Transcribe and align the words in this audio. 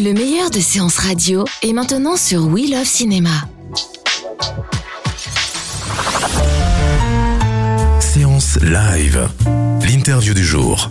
Le 0.00 0.12
meilleur 0.12 0.48
de 0.50 0.60
séances 0.60 0.98
radio 0.98 1.44
est 1.60 1.72
maintenant 1.72 2.16
sur 2.16 2.46
We 2.46 2.70
Love 2.70 2.84
Cinéma. 2.84 3.48
Séance 7.98 8.60
live. 8.62 9.28
L'interview 9.82 10.34
du 10.34 10.44
jour. 10.44 10.88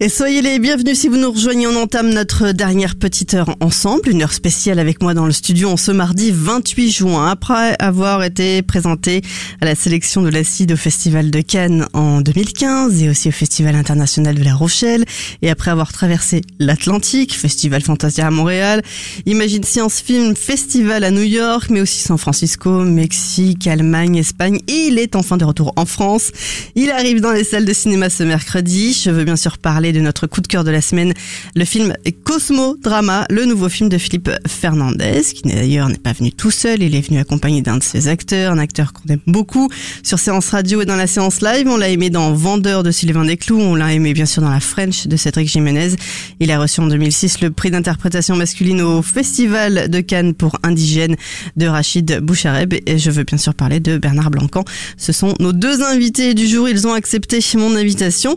Et 0.00 0.08
soyez 0.08 0.42
les 0.42 0.60
bienvenus 0.60 0.96
si 0.96 1.08
vous 1.08 1.16
nous 1.16 1.32
rejoignez. 1.32 1.66
On 1.66 1.74
entame 1.74 2.10
notre 2.10 2.52
dernière 2.52 2.94
petite 2.94 3.34
heure 3.34 3.56
ensemble, 3.58 4.10
une 4.10 4.22
heure 4.22 4.32
spéciale 4.32 4.78
avec 4.78 5.02
moi 5.02 5.12
dans 5.12 5.26
le 5.26 5.32
studio 5.32 5.70
en 5.70 5.76
ce 5.76 5.90
mardi 5.90 6.30
28 6.32 6.90
juin. 6.92 7.28
Après 7.28 7.74
avoir 7.80 8.22
été 8.22 8.62
présenté 8.62 9.22
à 9.60 9.64
la 9.64 9.74
sélection 9.74 10.22
de 10.22 10.28
l'acide 10.28 10.70
au 10.70 10.76
Festival 10.76 11.32
de 11.32 11.40
Cannes 11.40 11.88
en 11.94 12.20
2015 12.20 13.02
et 13.02 13.08
aussi 13.08 13.28
au 13.28 13.32
Festival 13.32 13.74
international 13.74 14.36
de 14.36 14.44
La 14.44 14.54
Rochelle 14.54 15.04
et 15.42 15.50
après 15.50 15.72
avoir 15.72 15.92
traversé 15.92 16.42
l'Atlantique, 16.60 17.34
Festival 17.34 17.82
Fantasia 17.82 18.28
à 18.28 18.30
Montréal, 18.30 18.82
Imagine 19.26 19.64
Science 19.64 20.00
Film 20.00 20.36
Festival 20.36 21.02
à 21.02 21.10
New 21.10 21.22
York, 21.22 21.70
mais 21.70 21.80
aussi 21.80 21.98
San 21.98 22.18
Francisco, 22.18 22.84
Mexique, 22.84 23.66
Allemagne, 23.66 24.14
Espagne. 24.14 24.60
il 24.68 24.96
est 25.00 25.16
enfin 25.16 25.36
de 25.38 25.44
retour 25.44 25.72
en 25.74 25.86
France. 25.86 26.30
Il 26.76 26.92
arrive 26.92 27.20
dans 27.20 27.32
les 27.32 27.42
salles 27.42 27.64
de 27.64 27.72
cinéma 27.72 28.10
ce 28.10 28.22
mercredi. 28.22 28.92
Je 28.92 29.10
veux 29.10 29.24
bien 29.24 29.34
sûr 29.34 29.58
parler 29.58 29.87
de 29.92 30.00
notre 30.00 30.26
coup 30.26 30.40
de 30.40 30.46
cœur 30.46 30.64
de 30.64 30.70
la 30.70 30.80
semaine, 30.80 31.12
le 31.54 31.64
film 31.64 31.94
Cosmo 32.24 32.76
Drama, 32.80 33.26
le 33.30 33.44
nouveau 33.44 33.68
film 33.68 33.88
de 33.88 33.98
Philippe 33.98 34.30
Fernandez, 34.46 35.22
qui 35.34 35.42
d'ailleurs 35.42 35.88
n'est 35.88 35.98
pas 35.98 36.12
venu 36.12 36.32
tout 36.32 36.50
seul, 36.50 36.82
il 36.82 36.94
est 36.94 37.00
venu 37.00 37.18
accompagné 37.18 37.62
d'un 37.62 37.76
de 37.76 37.82
ses 37.82 38.08
acteurs, 38.08 38.52
un 38.52 38.58
acteur 38.58 38.92
qu'on 38.92 39.12
aime 39.12 39.20
beaucoup 39.26 39.68
sur 40.02 40.18
séance 40.18 40.50
radio 40.50 40.82
et 40.82 40.86
dans 40.86 40.96
la 40.96 41.06
séance 41.06 41.40
live. 41.42 41.66
On 41.68 41.76
l'a 41.76 41.88
aimé 41.88 42.10
dans 42.10 42.32
Vendeur 42.32 42.82
de 42.82 42.90
Sylvain 42.90 43.24
Desclous, 43.24 43.60
on 43.60 43.74
l'a 43.74 43.92
aimé 43.92 44.12
bien 44.12 44.26
sûr 44.26 44.42
dans 44.42 44.50
La 44.50 44.60
French 44.60 45.06
de 45.06 45.16
Cédric 45.16 45.48
Jiménez. 45.48 45.96
Il 46.40 46.50
a 46.50 46.58
reçu 46.58 46.80
en 46.80 46.86
2006 46.86 47.40
le 47.40 47.50
prix 47.50 47.70
d'interprétation 47.70 48.36
masculine 48.36 48.80
au 48.82 49.02
Festival 49.02 49.88
de 49.90 50.00
Cannes 50.00 50.34
pour 50.34 50.58
Indigène 50.62 51.16
de 51.56 51.66
Rachid 51.66 52.20
Bouchareb 52.20 52.74
et 52.86 52.98
je 52.98 53.10
veux 53.10 53.24
bien 53.24 53.38
sûr 53.38 53.54
parler 53.54 53.80
de 53.80 53.98
Bernard 53.98 54.30
Blancan. 54.30 54.64
Ce 54.96 55.12
sont 55.12 55.34
nos 55.40 55.52
deux 55.52 55.82
invités 55.82 56.34
du 56.34 56.46
jour, 56.46 56.68
ils 56.68 56.86
ont 56.86 56.92
accepté 56.92 57.40
mon 57.56 57.74
invitation. 57.76 58.36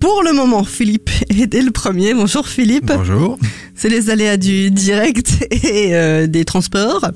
Pour 0.00 0.22
le 0.22 0.32
moment, 0.32 0.64
Philippe 0.64 0.87
Philippe 0.88 1.10
est 1.54 1.60
le 1.60 1.70
premier. 1.70 2.14
Bonjour 2.14 2.48
Philippe. 2.48 2.86
Bonjour. 2.86 3.38
C'est 3.74 3.90
les 3.90 4.08
aléas 4.08 4.38
du 4.38 4.70
direct 4.70 5.46
et 5.50 5.94
euh, 5.94 6.26
des 6.26 6.46
transports. 6.46 7.10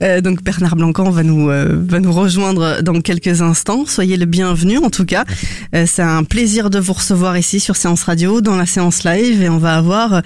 Euh, 0.00 0.20
donc 0.20 0.44
Bernard 0.44 0.76
Blancan 0.76 1.10
va 1.10 1.24
nous 1.24 1.50
euh, 1.50 1.74
va 1.76 1.98
nous 1.98 2.12
rejoindre 2.12 2.82
dans 2.82 3.00
quelques 3.00 3.42
instants. 3.42 3.84
Soyez 3.84 4.16
le 4.16 4.26
bienvenu 4.26 4.78
en 4.78 4.90
tout 4.90 5.04
cas. 5.04 5.24
c'est 5.72 6.02
un 6.02 6.22
plaisir 6.22 6.70
de 6.70 6.78
vous 6.78 6.92
recevoir 6.92 7.36
ici 7.36 7.58
sur 7.58 7.74
Séance 7.74 8.04
Radio 8.04 8.40
dans 8.40 8.54
la 8.54 8.66
séance 8.66 9.02
live 9.02 9.42
et 9.42 9.48
on 9.48 9.58
va 9.58 9.76
avoir 9.76 10.22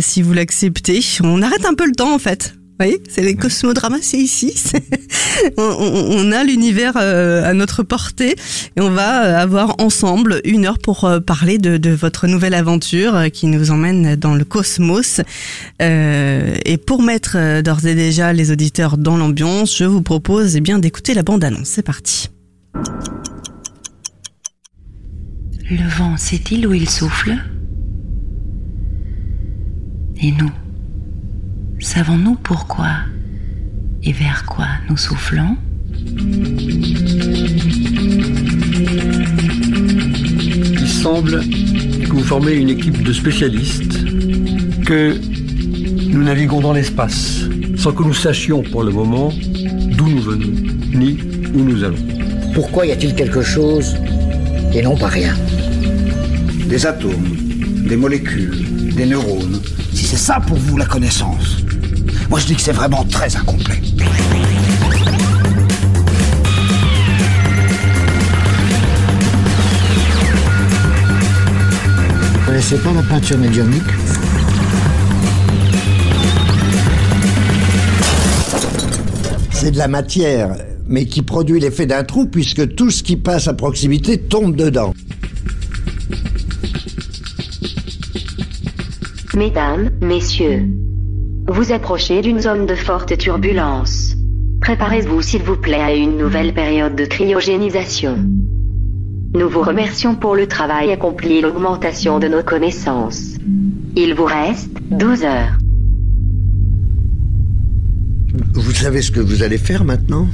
si 0.00 0.22
vous 0.22 0.32
l'acceptez. 0.32 1.00
On 1.24 1.42
arrête 1.42 1.66
un 1.66 1.74
peu 1.74 1.86
le 1.86 1.92
temps 1.92 2.14
en 2.14 2.20
fait. 2.20 2.54
Oui, 2.80 2.96
c'est 3.08 3.22
les 3.22 3.36
cosmodramas, 3.36 3.98
c'est 4.02 4.18
ici. 4.18 4.52
on, 5.56 6.32
a 6.32 6.42
l'univers 6.42 6.94
euh, 6.96 7.48
à 7.48 7.54
notre 7.54 7.84
portée 7.84 8.34
et 8.76 8.80
on 8.80 8.90
va 8.90 9.24
euh, 9.24 9.38
avoir 9.38 9.76
ensemble 9.80 10.40
une 10.44 10.66
heure 10.66 10.78
pour 10.78 11.04
euh, 11.04 11.20
parler 11.20 11.58
de, 11.58 11.90
votre 11.90 12.26
nouvelle 12.26 12.54
aventure 12.54 13.30
qui 13.32 13.46
nous 13.46 13.70
emmène 13.70 14.16
dans 14.16 14.34
le 14.34 14.44
cosmos. 14.44 15.20
et 15.80 16.76
pour 16.84 17.02
mettre 17.02 17.60
d'ores 17.62 17.86
et 17.86 17.94
déjà 17.94 18.32
les 18.32 18.50
auditeurs 18.50 18.98
dans 18.98 19.16
l'ambiance, 19.16 19.78
je 19.78 19.84
vous 19.84 20.02
propose 20.02 20.56
eh 20.56 20.60
bien 20.60 20.80
d'écouter 20.80 21.14
la 21.14 21.22
bande-annonce. 21.22 21.68
C'est 21.68 21.82
parti. 21.82 22.28
Le 25.70 25.88
vent 25.96 26.16
sait-il 26.16 26.66
où 26.66 26.74
il 26.74 26.88
souffle? 26.90 27.36
Et 30.20 30.32
nous 30.32 30.50
Savons-nous 31.84 32.36
pourquoi 32.36 32.88
et 34.02 34.12
vers 34.12 34.46
quoi 34.46 34.66
nous 34.88 34.96
soufflons? 34.96 35.54
Il 40.80 40.88
semble 40.88 41.42
que 41.42 42.10
vous 42.10 42.24
formez 42.24 42.54
une 42.54 42.70
équipe 42.70 43.02
de 43.02 43.12
spécialistes, 43.12 44.02
que 44.86 45.20
nous 46.08 46.22
naviguons 46.22 46.62
dans 46.62 46.72
l'espace, 46.72 47.42
sans 47.76 47.92
que 47.92 48.02
nous 48.02 48.14
sachions 48.14 48.62
pour 48.62 48.82
le 48.82 48.90
moment 48.90 49.30
d'où 49.90 50.08
nous 50.08 50.22
venons, 50.22 50.54
ni 50.94 51.18
où 51.54 51.64
nous 51.64 51.84
allons. 51.84 52.08
Pourquoi 52.54 52.86
y 52.86 52.92
a-t-il 52.92 53.14
quelque 53.14 53.42
chose 53.42 53.94
et 54.72 54.80
non 54.80 54.96
pas 54.96 55.08
rien? 55.08 55.34
Des 56.66 56.86
atomes, 56.86 57.36
des 57.86 57.96
molécules, 57.96 58.64
des 58.96 59.04
neurones. 59.04 59.60
Si 59.92 60.06
c'est 60.06 60.16
ça 60.16 60.40
pour 60.40 60.56
vous 60.56 60.78
la 60.78 60.86
connaissance, 60.86 61.58
moi, 62.30 62.38
je 62.38 62.46
dis 62.46 62.54
que 62.54 62.60
c'est 62.60 62.72
vraiment 62.72 63.04
très 63.04 63.34
incomplet. 63.36 63.80
Vous 72.32 72.46
connaissez 72.46 72.76
pas 72.78 72.92
la 72.92 73.02
peinture 73.02 73.38
médiumnique 73.38 73.82
C'est 79.50 79.70
de 79.70 79.78
la 79.78 79.88
matière, 79.88 80.56
mais 80.86 81.06
qui 81.06 81.22
produit 81.22 81.58
l'effet 81.58 81.86
d'un 81.86 82.04
trou 82.04 82.26
puisque 82.26 82.74
tout 82.74 82.90
ce 82.90 83.02
qui 83.02 83.16
passe 83.16 83.48
à 83.48 83.54
proximité 83.54 84.18
tombe 84.18 84.56
dedans. 84.56 84.92
Mesdames, 89.34 89.90
Messieurs, 90.00 90.68
vous 91.46 91.72
approchez 91.72 92.22
d'une 92.22 92.40
zone 92.40 92.64
de 92.66 92.74
forte 92.74 93.18
turbulence. 93.18 94.14
Préparez-vous 94.62 95.20
s'il 95.20 95.42
vous 95.42 95.56
plaît 95.56 95.80
à 95.80 95.94
une 95.94 96.16
nouvelle 96.16 96.54
période 96.54 96.96
de 96.96 97.04
cryogénisation. 97.04 98.16
Nous 99.34 99.48
vous 99.48 99.60
remercions 99.60 100.14
pour 100.14 100.36
le 100.36 100.46
travail 100.46 100.90
accompli 100.90 101.34
et 101.34 101.40
l'augmentation 101.42 102.18
de 102.18 102.28
nos 102.28 102.42
connaissances. 102.42 103.34
Il 103.94 104.14
vous 104.14 104.24
reste 104.24 104.70
12 104.90 105.24
heures. 105.24 105.58
Vous 108.54 108.72
savez 108.72 109.02
ce 109.02 109.10
que 109.10 109.20
vous 109.20 109.42
allez 109.42 109.58
faire 109.58 109.84
maintenant? 109.84 110.28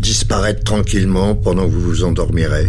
Disparaître 0.00 0.64
tranquillement 0.64 1.36
pendant 1.36 1.66
que 1.66 1.72
vous 1.72 1.82
vous 1.82 2.04
endormirez. 2.04 2.66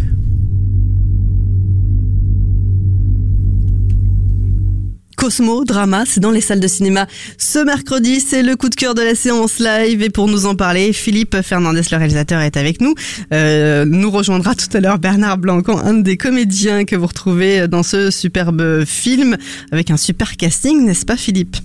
Cosmo 5.22 5.64
Drama, 5.64 6.02
c'est 6.04 6.18
dans 6.18 6.32
les 6.32 6.40
salles 6.40 6.58
de 6.58 6.66
cinéma 6.66 7.06
ce 7.38 7.60
mercredi, 7.60 8.18
c'est 8.18 8.42
le 8.42 8.56
coup 8.56 8.68
de 8.68 8.74
cœur 8.74 8.96
de 8.96 9.02
la 9.02 9.14
séance 9.14 9.60
live. 9.60 10.02
Et 10.02 10.10
pour 10.10 10.26
nous 10.26 10.46
en 10.46 10.56
parler, 10.56 10.92
Philippe 10.92 11.42
Fernandez, 11.42 11.82
le 11.92 11.96
réalisateur, 11.96 12.40
est 12.40 12.56
avec 12.56 12.80
nous. 12.80 12.96
Euh, 13.32 13.84
nous 13.84 14.10
rejoindra 14.10 14.56
tout 14.56 14.76
à 14.76 14.80
l'heure 14.80 14.98
Bernard 14.98 15.38
Blancan, 15.38 15.78
un 15.78 15.94
des 15.94 16.16
comédiens 16.16 16.84
que 16.84 16.96
vous 16.96 17.06
retrouvez 17.06 17.68
dans 17.68 17.84
ce 17.84 18.10
superbe 18.10 18.84
film 18.84 19.36
avec 19.70 19.92
un 19.92 19.96
super 19.96 20.36
casting, 20.36 20.84
n'est-ce 20.84 21.06
pas 21.06 21.16
Philippe? 21.16 21.56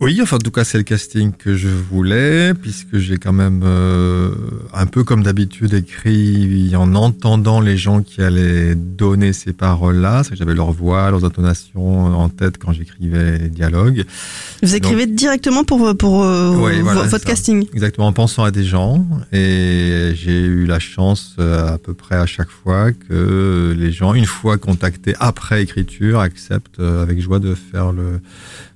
Oui, 0.00 0.18
enfin 0.22 0.36
en 0.36 0.38
tout 0.38 0.50
cas 0.50 0.64
c'est 0.64 0.78
le 0.78 0.84
casting 0.84 1.32
que 1.32 1.54
je 1.54 1.68
voulais, 1.68 2.54
puisque 2.54 2.96
j'ai 2.96 3.18
quand 3.18 3.34
même 3.34 3.60
euh, 3.64 4.30
un 4.72 4.86
peu 4.86 5.04
comme 5.04 5.22
d'habitude 5.22 5.74
écrit 5.74 6.72
en 6.74 6.94
entendant 6.94 7.60
les 7.60 7.76
gens 7.76 8.02
qui 8.02 8.22
allaient 8.22 8.74
donner 8.74 9.34
ces 9.34 9.52
paroles-là, 9.52 10.22
que 10.24 10.34
j'avais 10.36 10.54
leur 10.54 10.72
voix, 10.72 11.10
leurs 11.10 11.26
intonations 11.26 12.06
en 12.18 12.30
tête 12.30 12.56
quand 12.56 12.72
j'écrivais 12.72 13.36
les 13.36 13.48
dialogues. 13.50 14.06
Vous 14.62 14.74
écrivez 14.74 15.04
directement 15.04 15.64
pour, 15.64 15.94
pour 15.98 16.24
euh, 16.24 16.50
votre 16.50 17.24
casting. 17.26 17.66
Exactement, 17.74 18.06
en 18.06 18.14
pensant 18.14 18.44
à 18.44 18.50
des 18.50 18.64
gens, 18.64 19.06
et 19.32 20.12
j'ai 20.14 20.40
eu 20.40 20.64
la 20.64 20.78
chance 20.78 21.36
euh, 21.38 21.74
à 21.74 21.78
peu 21.78 21.92
près 21.92 22.16
à 22.16 22.26
chaque 22.26 22.50
fois 22.50 22.92
que 22.92 23.74
les 23.76 23.92
gens, 23.92 24.14
une 24.14 24.24
fois 24.24 24.56
contactés 24.56 25.14
après 25.20 25.62
écriture, 25.62 26.20
acceptent 26.20 26.80
avec 26.80 27.20
joie 27.20 27.38
de 27.38 27.54
faire 27.54 27.92
le 27.92 28.20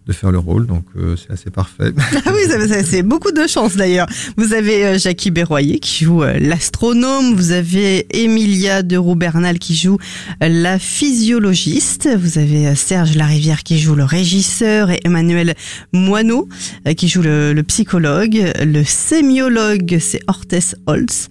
de 0.07 0.13
faire 0.13 0.31
le 0.31 0.39
rôle, 0.39 0.67
donc 0.67 0.85
euh, 0.97 1.17
c'est 1.17 1.33
assez 1.33 1.51
parfait. 1.51 1.93
Ah 2.27 2.31
oui, 2.33 2.43
c'est 2.85 3.03
beaucoup 3.03 3.33
de 3.33 3.47
chance 3.47 3.77
d'ailleurs. 3.77 4.07
Vous 4.37 4.53
avez 4.53 4.85
euh, 4.85 4.99
Jackie 4.99 5.31
Berroyer 5.31 5.79
qui 5.79 6.05
joue 6.05 6.23
euh, 6.23 6.39
l'astronome, 6.39 7.35
vous 7.35 7.53
avez 7.53 8.07
Emilia 8.11 8.83
de 8.83 8.97
Roubernal 8.97 9.59
qui 9.59 9.75
joue 9.75 9.99
la 10.41 10.79
physiologiste, 10.79 12.09
vous 12.17 12.39
avez 12.39 12.75
Serge 12.75 13.17
Larivière 13.17 13.63
qui 13.63 13.79
joue 13.79 13.95
le 13.95 14.05
régisseur 14.05 14.91
et 14.91 15.01
Emmanuel 15.05 15.55
Moineau 15.93 16.49
qui 16.97 17.09
joue 17.09 17.23
le, 17.23 17.53
le 17.53 17.63
psychologue. 17.63 18.53
Le 18.61 18.85
sémiologue, 18.85 19.99
c'est 20.01 20.21
Hortes 20.27 20.77
Holtz. 20.87 21.29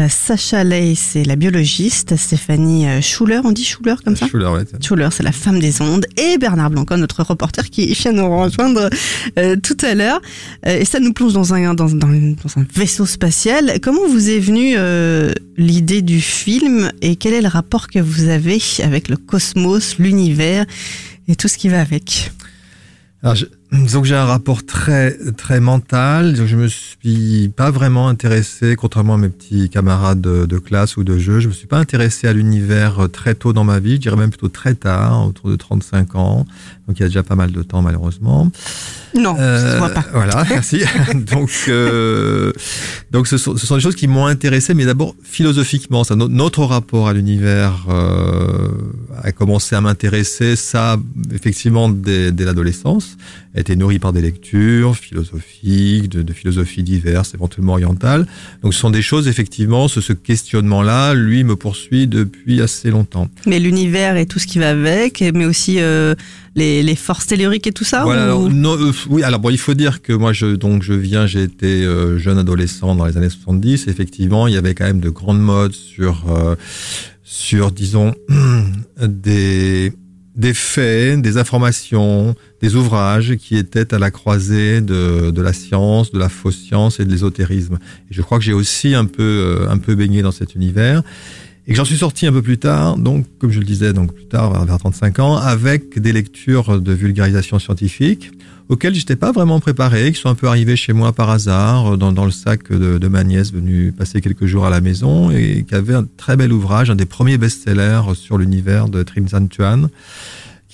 Euh, 0.00 0.08
Sacha 0.08 0.64
Ley, 0.64 0.94
c'est 0.96 1.22
la 1.22 1.36
biologiste. 1.36 2.16
Stéphanie 2.16 2.88
euh, 2.88 3.00
Schuller, 3.00 3.40
on 3.44 3.52
dit 3.52 3.64
Schuller 3.64 3.94
comme 4.04 4.16
ça 4.16 4.26
Schuller, 4.26 4.46
ouais. 4.46 4.64
Schuller, 4.80 5.08
c'est 5.12 5.22
la 5.22 5.30
femme 5.30 5.60
des 5.60 5.80
ondes. 5.80 6.04
Et 6.16 6.36
Bernard 6.36 6.70
Blanco, 6.70 6.96
notre 6.96 7.22
reporter 7.22 7.70
qui 7.70 7.92
vient 7.94 8.12
nous 8.12 8.28
rejoindre 8.28 8.90
euh, 9.38 9.54
tout 9.56 9.76
à 9.82 9.94
l'heure. 9.94 10.20
et 10.64 10.84
ça 10.84 10.98
nous 10.98 11.12
plonge 11.12 11.32
dans 11.32 11.54
un, 11.54 11.74
dans, 11.74 11.86
dans, 11.86 12.08
dans, 12.08 12.60
un 12.60 12.66
vaisseau 12.74 13.06
spatial. 13.06 13.78
Comment 13.80 14.06
vous 14.08 14.30
est 14.30 14.40
venue 14.40 14.76
l'idée 15.56 16.02
du 16.02 16.20
film 16.20 16.90
et 17.00 17.14
quel 17.14 17.32
est 17.34 17.42
le 17.42 17.48
rapport 17.48 17.86
que 17.88 18.00
vous 18.00 18.28
avez 18.28 18.58
avec 18.82 19.08
le 19.08 19.16
cosmos, 19.16 19.98
l'univers 19.98 20.66
et 21.28 21.36
tout 21.36 21.46
ce 21.46 21.56
qui 21.56 21.68
va 21.68 21.80
avec? 21.80 22.32
Alors, 23.22 23.36
je, 23.36 23.46
que 24.00 24.04
j'ai 24.04 24.14
un 24.14 24.24
rapport 24.24 24.64
très 24.64 25.16
très 25.36 25.60
mental. 25.60 26.36
Je 26.46 26.56
me 26.56 26.68
suis 26.68 27.48
pas 27.48 27.70
vraiment 27.70 28.08
intéressé, 28.08 28.76
contrairement 28.76 29.14
à 29.14 29.18
mes 29.18 29.28
petits 29.28 29.68
camarades 29.68 30.20
de, 30.20 30.58
classe 30.58 30.96
ou 30.96 31.04
de 31.04 31.18
jeu, 31.18 31.40
je 31.40 31.48
me 31.48 31.52
suis 31.52 31.66
pas 31.66 31.78
intéressé 31.78 32.28
à 32.28 32.32
l'univers 32.32 33.08
très 33.12 33.34
tôt 33.34 33.52
dans 33.52 33.64
ma 33.64 33.80
vie. 33.80 33.96
Je 33.96 34.00
dirais 34.00 34.16
même 34.16 34.30
plutôt 34.30 34.48
très 34.48 34.74
tard, 34.74 35.26
autour 35.26 35.50
de 35.50 35.56
35 35.56 36.14
ans. 36.14 36.46
Donc 36.86 36.98
il 36.98 37.00
y 37.00 37.04
a 37.04 37.08
déjà 37.08 37.22
pas 37.22 37.34
mal 37.34 37.52
de 37.52 37.62
temps 37.62 37.82
malheureusement. 37.82 38.50
Non, 39.14 39.36
euh, 39.38 39.78
vois 39.78 39.90
pas. 39.90 40.04
Voilà, 40.12 40.44
merci. 40.50 40.82
donc, 41.14 41.50
euh, 41.68 42.52
donc 43.10 43.26
ce 43.26 43.38
sont, 43.38 43.56
ce 43.56 43.66
sont, 43.66 43.76
des 43.76 43.80
choses 43.80 43.94
qui 43.94 44.08
m'ont 44.08 44.26
intéressé, 44.26 44.74
mais 44.74 44.84
d'abord 44.84 45.14
philosophiquement. 45.22 46.04
Ça, 46.04 46.16
notre 46.16 46.64
rapport 46.64 47.08
à 47.08 47.12
l'univers 47.12 47.86
euh, 47.88 48.68
a 49.22 49.32
commencé 49.32 49.76
à 49.76 49.80
m'intéresser, 49.80 50.56
ça, 50.56 50.96
effectivement, 51.32 51.88
dès, 51.88 52.32
dès 52.32 52.44
l'adolescence. 52.44 53.16
A 53.56 53.60
été 53.60 53.76
nourri 53.76 54.00
par 54.00 54.12
des 54.12 54.20
lectures 54.20 54.96
philosophiques, 54.96 56.08
de, 56.08 56.22
de 56.22 56.32
philosophie 56.32 56.82
diverses, 56.82 57.34
éventuellement 57.34 57.74
orientales. 57.74 58.26
Donc, 58.62 58.74
ce 58.74 58.80
sont 58.80 58.90
des 58.90 59.02
choses, 59.02 59.28
effectivement, 59.28 59.86
ce, 59.86 60.00
ce 60.00 60.12
questionnement-là, 60.12 61.14
lui, 61.14 61.44
me 61.44 61.54
poursuit 61.54 62.08
depuis 62.08 62.60
assez 62.60 62.90
longtemps. 62.90 63.28
Mais 63.46 63.60
l'univers 63.60 64.16
et 64.16 64.26
tout 64.26 64.40
ce 64.40 64.48
qui 64.48 64.58
va 64.58 64.70
avec, 64.70 65.22
mais 65.34 65.44
aussi 65.44 65.76
euh, 65.78 66.14
les, 66.54 66.82
les, 66.82 66.96
forces 66.96 67.26
telluriques 67.26 67.66
et 67.66 67.72
tout 67.72 67.84
ça 67.84 68.02
voilà, 68.04 68.36
ou... 68.36 68.48
euh, 68.48 68.92
oui, 69.08 69.22
alors 69.22 69.40
bon, 69.40 69.50
il 69.50 69.58
faut 69.58 69.74
dire 69.74 70.02
que 70.02 70.12
moi, 70.12 70.32
je, 70.32 70.56
donc, 70.56 70.82
je 70.82 70.92
viens, 70.92 71.26
j'ai 71.26 71.42
été 71.42 71.84
euh, 71.84 72.18
jeune 72.18 72.38
adolescent 72.38 72.94
dans 72.94 73.04
les 73.04 73.16
années 73.16 73.30
70. 73.30 73.88
Effectivement, 73.88 74.46
il 74.46 74.54
y 74.54 74.56
avait 74.56 74.74
quand 74.74 74.84
même 74.84 75.00
de 75.00 75.10
grandes 75.10 75.40
modes 75.40 75.72
sur, 75.72 76.24
euh, 76.30 76.54
sur 77.22 77.72
disons, 77.72 78.14
des, 79.02 79.92
des 80.36 80.54
faits, 80.54 81.20
des 81.20 81.36
informations, 81.36 82.34
des 82.60 82.74
ouvrages 82.76 83.36
qui 83.36 83.56
étaient 83.56 83.94
à 83.94 83.98
la 83.98 84.10
croisée 84.10 84.80
de, 84.80 85.30
de 85.30 85.42
la 85.42 85.52
science, 85.52 86.12
de 86.12 86.18
la 86.18 86.28
fausse 86.28 86.58
science 86.58 87.00
et 87.00 87.04
de 87.04 87.10
l'ésotérisme. 87.10 87.78
Et 88.10 88.14
je 88.14 88.22
crois 88.22 88.38
que 88.38 88.44
j'ai 88.44 88.52
aussi 88.52 88.94
un 88.94 89.04
peu, 89.04 89.66
un 89.68 89.78
peu 89.78 89.94
baigné 89.94 90.22
dans 90.22 90.32
cet 90.32 90.54
univers 90.54 91.02
et 91.66 91.70
que 91.70 91.76
j'en 91.76 91.84
suis 91.84 91.96
sorti 91.96 92.26
un 92.26 92.32
peu 92.32 92.42
plus 92.42 92.58
tard, 92.58 92.98
donc 92.98 93.26
comme 93.38 93.50
je 93.50 93.58
le 93.58 93.64
disais, 93.64 93.94
donc 93.94 94.12
plus 94.12 94.26
tard 94.26 94.64
vers 94.66 94.78
35 94.78 95.18
ans, 95.20 95.36
avec 95.36 95.98
des 95.98 96.12
lectures 96.12 96.78
de 96.78 96.92
vulgarisation 96.92 97.58
scientifique 97.58 98.32
auxquelles 98.68 98.94
j'étais 98.94 99.16
pas 99.16 99.32
vraiment 99.32 99.60
préparé, 99.60 100.12
qui 100.12 100.20
sont 100.20 100.30
un 100.30 100.34
peu 100.34 100.48
arrivées 100.48 100.76
chez 100.76 100.92
moi 100.92 101.12
par 101.12 101.30
hasard 101.30 101.98
dans, 101.98 102.12
dans 102.12 102.24
le 102.24 102.30
sac 102.30 102.72
de, 102.72 103.08
ma 103.08 103.24
nièce 103.24 103.52
venue 103.52 103.92
passer 103.92 104.20
quelques 104.20 104.46
jours 104.46 104.64
à 104.64 104.70
la 104.70 104.80
maison 104.80 105.30
et 105.30 105.64
qui 105.68 105.74
avait 105.74 105.94
un 105.94 106.06
très 106.16 106.36
bel 106.36 106.52
ouvrage, 106.52 106.90
un 106.90 106.96
des 106.96 107.06
premiers 107.06 107.38
best-sellers 107.38 108.14
sur 108.14 108.38
l'univers 108.38 108.88
de 108.88 109.02
Trim 109.02 109.28
San 109.28 109.48
Tuan 109.48 109.88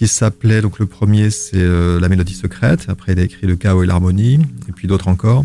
qui 0.01 0.09
s'appelait 0.09 0.63
donc 0.63 0.79
le 0.79 0.87
premier 0.87 1.29
c'est 1.29 1.57
euh, 1.57 2.01
la 2.01 2.09
mélodie 2.09 2.33
secrète. 2.33 2.87
Après 2.89 3.13
il 3.13 3.19
a 3.19 3.23
écrit 3.23 3.47
le 3.47 3.57
chaos 3.57 3.83
et 3.83 3.87
l'harmonie 3.87 4.41
et 4.67 4.73
puis 4.73 4.89
d'autres 4.89 5.09
encore. 5.09 5.45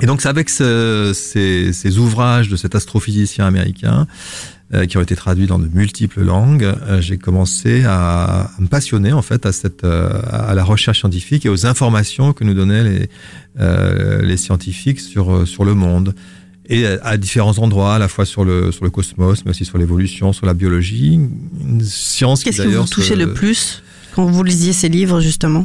Et 0.00 0.06
donc 0.06 0.22
c'est 0.22 0.28
avec 0.28 0.48
ce, 0.48 1.12
ces, 1.12 1.98
ouvrages 1.98 2.48
de 2.48 2.56
cet 2.56 2.76
astrophysicien 2.76 3.46
américain 3.46 4.06
euh, 4.06 4.63
qui 4.86 4.96
ont 4.96 5.00
été 5.00 5.16
traduits 5.16 5.46
dans 5.46 5.58
de 5.58 5.68
multiples 5.68 6.22
langues, 6.22 6.64
euh, 6.64 7.00
j'ai 7.00 7.18
commencé 7.18 7.84
à, 7.84 8.50
me 8.58 8.66
passionner 8.66 9.12
en 9.12 9.22
fait 9.22 9.46
à 9.46 9.52
cette 9.52 9.84
euh, 9.84 10.20
à 10.30 10.54
la 10.54 10.64
recherche 10.64 11.00
scientifique 11.00 11.46
et 11.46 11.48
aux 11.48 11.66
informations 11.66 12.32
que 12.32 12.44
nous 12.44 12.54
donnaient 12.54 12.84
les 12.84 13.08
euh, 13.60 14.22
les 14.22 14.36
scientifiques 14.36 15.00
sur 15.00 15.46
sur 15.46 15.64
le 15.64 15.74
monde. 15.74 16.14
Et 16.66 16.86
à 16.86 17.18
différents 17.18 17.58
endroits, 17.58 17.96
à 17.96 17.98
la 17.98 18.08
fois 18.08 18.24
sur 18.24 18.42
le 18.42 18.72
sur 18.72 18.84
le 18.84 18.90
cosmos, 18.90 19.44
mais 19.44 19.50
aussi 19.50 19.66
sur 19.66 19.76
l'évolution, 19.76 20.32
sur 20.32 20.46
la 20.46 20.54
biologie, 20.54 21.12
une 21.12 21.82
science 21.82 22.42
Qu'est-ce 22.42 22.62
qui, 22.62 22.68
qui 22.68 22.74
vous 22.74 22.86
touchait 22.86 23.14
se... 23.14 23.18
le 23.18 23.34
plus 23.34 23.82
quand 24.14 24.24
vous 24.24 24.42
lisiez 24.42 24.72
ces 24.72 24.88
livres 24.88 25.20
justement? 25.20 25.62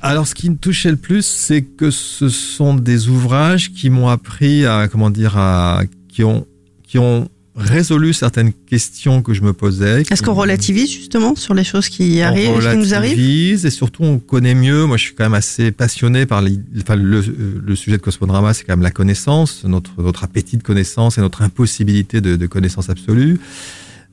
Alors, 0.00 0.28
ce 0.28 0.34
qui 0.36 0.48
me 0.48 0.56
touchait 0.56 0.92
le 0.92 0.96
plus, 0.96 1.26
c'est 1.26 1.62
que 1.62 1.90
ce 1.90 2.28
sont 2.28 2.74
des 2.74 3.08
ouvrages 3.08 3.72
qui 3.72 3.90
m'ont 3.90 4.06
appris 4.06 4.64
à, 4.64 4.86
comment 4.86 5.10
dire, 5.10 5.36
à, 5.36 5.82
qui 6.08 6.22
ont, 6.22 6.46
qui 6.84 6.98
ont 6.98 7.28
résolu 7.58 8.12
certaines 8.12 8.52
questions 8.52 9.20
que 9.20 9.34
je 9.34 9.42
me 9.42 9.52
posais. 9.52 10.02
Est-ce 10.02 10.22
qu'on 10.22 10.34
relativise 10.34 10.90
justement 10.90 11.34
sur 11.34 11.54
les 11.54 11.64
choses 11.64 11.88
qui 11.88 12.22
arrivent, 12.22 12.50
on 12.50 12.60
qui 12.60 12.76
nous 12.76 12.94
arrivent 12.94 13.66
et 13.66 13.70
surtout 13.70 14.04
on 14.04 14.18
connaît 14.18 14.54
mieux. 14.54 14.86
Moi, 14.86 14.96
je 14.96 15.04
suis 15.04 15.14
quand 15.14 15.24
même 15.24 15.34
assez 15.34 15.72
passionné 15.72 16.24
par 16.24 16.40
les, 16.40 16.58
enfin, 16.80 16.96
le, 16.96 17.20
le, 17.20 17.76
sujet 17.76 17.96
de 17.96 18.02
Cosmodrama, 18.02 18.54
c'est 18.54 18.64
quand 18.64 18.72
même 18.72 18.82
la 18.82 18.90
connaissance, 18.90 19.64
notre, 19.64 20.00
notre 20.02 20.24
appétit 20.24 20.56
de 20.56 20.62
connaissance 20.62 21.18
et 21.18 21.20
notre 21.20 21.42
impossibilité 21.42 22.20
de, 22.20 22.36
de 22.36 22.46
connaissance 22.46 22.88
absolue. 22.88 23.38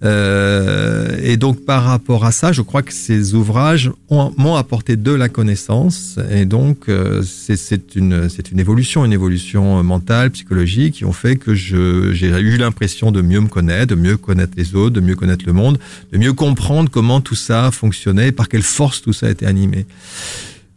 Euh, 0.03 1.17
et 1.23 1.37
donc 1.37 1.63
par 1.65 1.83
rapport 1.83 2.25
à 2.25 2.31
ça, 2.31 2.51
je 2.51 2.61
crois 2.61 2.81
que 2.81 2.91
ces 2.91 3.33
ouvrages 3.33 3.91
m'ont 4.09 4.55
apporté 4.55 4.97
de 4.97 5.11
la 5.11 5.29
connaissance 5.29 6.19
et 6.29 6.45
donc 6.45 6.89
euh, 6.89 7.23
c'est 7.23 7.95
une 7.95 8.29
une 8.51 8.59
évolution, 8.59 9.05
une 9.05 9.13
évolution 9.13 9.81
mentale, 9.83 10.31
psychologique 10.31 10.95
qui 10.95 11.05
ont 11.05 11.13
fait 11.13 11.37
que 11.37 11.55
j'ai 11.55 12.27
eu 12.27 12.57
l'impression 12.57 13.11
de 13.11 13.21
mieux 13.21 13.39
me 13.39 13.47
connaître, 13.47 13.87
de 13.87 13.95
mieux 13.95 14.17
connaître 14.17 14.53
les 14.57 14.75
autres, 14.75 14.95
de 14.95 15.01
mieux 15.01 15.15
connaître 15.15 15.45
le 15.45 15.53
monde, 15.53 15.79
de 16.11 16.17
mieux 16.17 16.33
comprendre 16.33 16.89
comment 16.89 17.21
tout 17.21 17.35
ça 17.35 17.71
fonctionnait, 17.71 18.31
par 18.31 18.49
quelle 18.49 18.63
force 18.63 19.01
tout 19.01 19.13
ça 19.13 19.29
était 19.29 19.45
animé. 19.45 19.85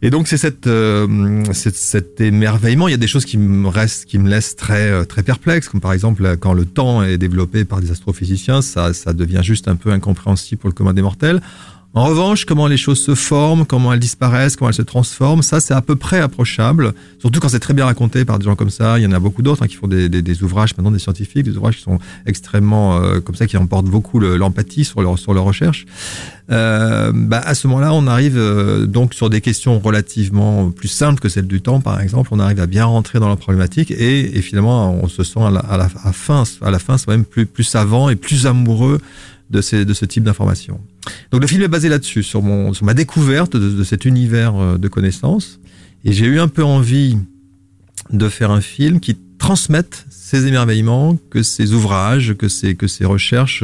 Et 0.01 0.09
donc 0.11 0.27
c'est 0.29 0.37
cette, 0.37 0.67
euh, 0.67 1.43
cet 1.51 2.21
émerveillement. 2.21 2.87
Il 2.87 2.91
y 2.91 2.93
a 2.93 2.97
des 2.97 3.07
choses 3.07 3.25
qui 3.25 3.37
me 3.37 3.67
restent, 3.67 4.05
qui 4.05 4.17
me 4.17 4.29
laissent 4.29 4.55
très 4.55 4.89
euh, 4.89 5.03
très 5.03 5.23
perplexe, 5.23 5.67
comme 5.67 5.81
par 5.81 5.91
exemple 5.91 6.37
quand 6.37 6.53
le 6.53 6.65
temps 6.65 7.03
est 7.03 7.17
développé 7.17 7.65
par 7.65 7.81
des 7.81 7.91
astrophysiciens, 7.91 8.61
ça 8.61 8.93
ça 8.93 9.11
devient 9.11 9.41
juste 9.43 9.67
un 9.67 9.75
peu 9.75 9.91
incompréhensible 9.91 10.61
pour 10.61 10.69
le 10.69 10.73
commun 10.73 10.93
des 10.93 11.01
mortels. 11.01 11.41
En 11.95 12.05
revanche, 12.05 12.45
comment 12.45 12.67
les 12.67 12.77
choses 12.77 13.01
se 13.01 13.15
forment, 13.15 13.65
comment 13.65 13.91
elles 13.91 13.99
disparaissent, 13.99 14.55
comment 14.55 14.69
elles 14.69 14.75
se 14.75 14.83
transforment, 14.83 15.41
ça 15.41 15.59
c'est 15.59 15.73
à 15.73 15.81
peu 15.81 15.95
près 15.95 16.19
approchable. 16.19 16.93
Surtout 17.17 17.39
quand 17.39 17.49
c'est 17.49 17.59
très 17.59 17.73
bien 17.73 17.85
raconté 17.85 18.25
par 18.25 18.37
des 18.37 18.45
gens 18.45 18.55
comme 18.55 18.69
ça. 18.69 18.99
Il 18.99 19.03
y 19.03 19.07
en 19.07 19.11
a 19.11 19.19
beaucoup 19.19 19.41
d'autres 19.41 19.63
hein, 19.63 19.67
qui 19.67 19.75
font 19.75 19.87
des, 19.87 20.43
ouvrages 20.43 20.77
maintenant, 20.77 20.91
des 20.91 20.99
scientifiques, 20.99 21.43
des 21.43 21.57
ouvrages 21.57 21.77
qui 21.77 21.81
sont 21.81 21.97
extrêmement 22.27 23.01
euh, 23.01 23.21
comme 23.21 23.33
ça, 23.33 23.47
qui 23.47 23.57
emportent 23.57 23.87
beaucoup 23.87 24.19
l'empathie 24.19 24.85
sur 24.85 25.01
leur 25.01 25.17
sur 25.17 25.33
leur 25.33 25.45
recherche. 25.45 25.87
Euh, 26.51 27.11
bah, 27.13 27.41
à 27.43 27.55
ce 27.55 27.65
moment-là, 27.67 27.91
on 27.93 28.05
arrive 28.05 28.37
euh, 28.37 28.85
donc 28.85 29.15
sur 29.15 29.31
des 29.31 29.41
questions 29.41 29.79
relativement 29.79 30.69
plus 30.69 30.87
simples 30.89 31.19
que 31.19 31.27
celles 31.27 31.47
du 31.47 31.61
temps, 31.61 31.81
par 31.81 31.99
exemple. 32.01 32.29
On 32.31 32.39
arrive 32.39 32.59
à 32.59 32.67
bien 32.67 32.85
rentrer 32.85 33.19
dans 33.19 33.29
la 33.29 33.35
problématique 33.35 33.89
et, 33.89 34.41
finalement, 34.43 34.93
on 34.93 35.07
se 35.07 35.23
sent 35.23 35.39
à 35.39 35.49
la, 35.49 35.89
fin, 36.13 36.43
à 36.61 36.69
la 36.69 36.79
fin, 36.79 36.99
c'est 36.99 37.07
même 37.07 37.25
plus 37.25 37.47
plus 37.47 37.63
savant 37.63 38.09
et 38.09 38.15
plus 38.15 38.45
amoureux 38.45 38.99
de, 39.49 39.61
ce 39.61 40.05
type 40.05 40.23
d'informations. 40.23 40.79
Donc 41.31 41.41
le 41.41 41.47
film 41.47 41.61
est 41.63 41.67
basé 41.67 41.89
là-dessus, 41.89 42.23
sur, 42.23 42.43
sur 42.73 42.85
ma 42.85 42.93
découverte 42.93 43.55
de, 43.55 43.83
cet 43.83 44.05
univers 44.05 44.55
euh, 44.55 44.77
de 44.77 44.87
connaissances. 44.87 45.59
Et 46.05 46.13
j'ai 46.13 46.25
eu 46.25 46.39
un 46.39 46.47
peu 46.47 46.63
envie 46.63 47.17
de 48.11 48.29
faire 48.29 48.51
un 48.51 48.61
film 48.61 48.99
qui 48.99 49.17
transmette 49.37 50.05
ces 50.09 50.47
émerveillements, 50.47 51.17
que 51.29 51.43
ces 51.43 51.73
ouvrages, 51.73 52.35
que 52.37 52.47
ces, 52.47 52.75
que 52.75 52.87
ces 52.87 53.05
recherches 53.05 53.63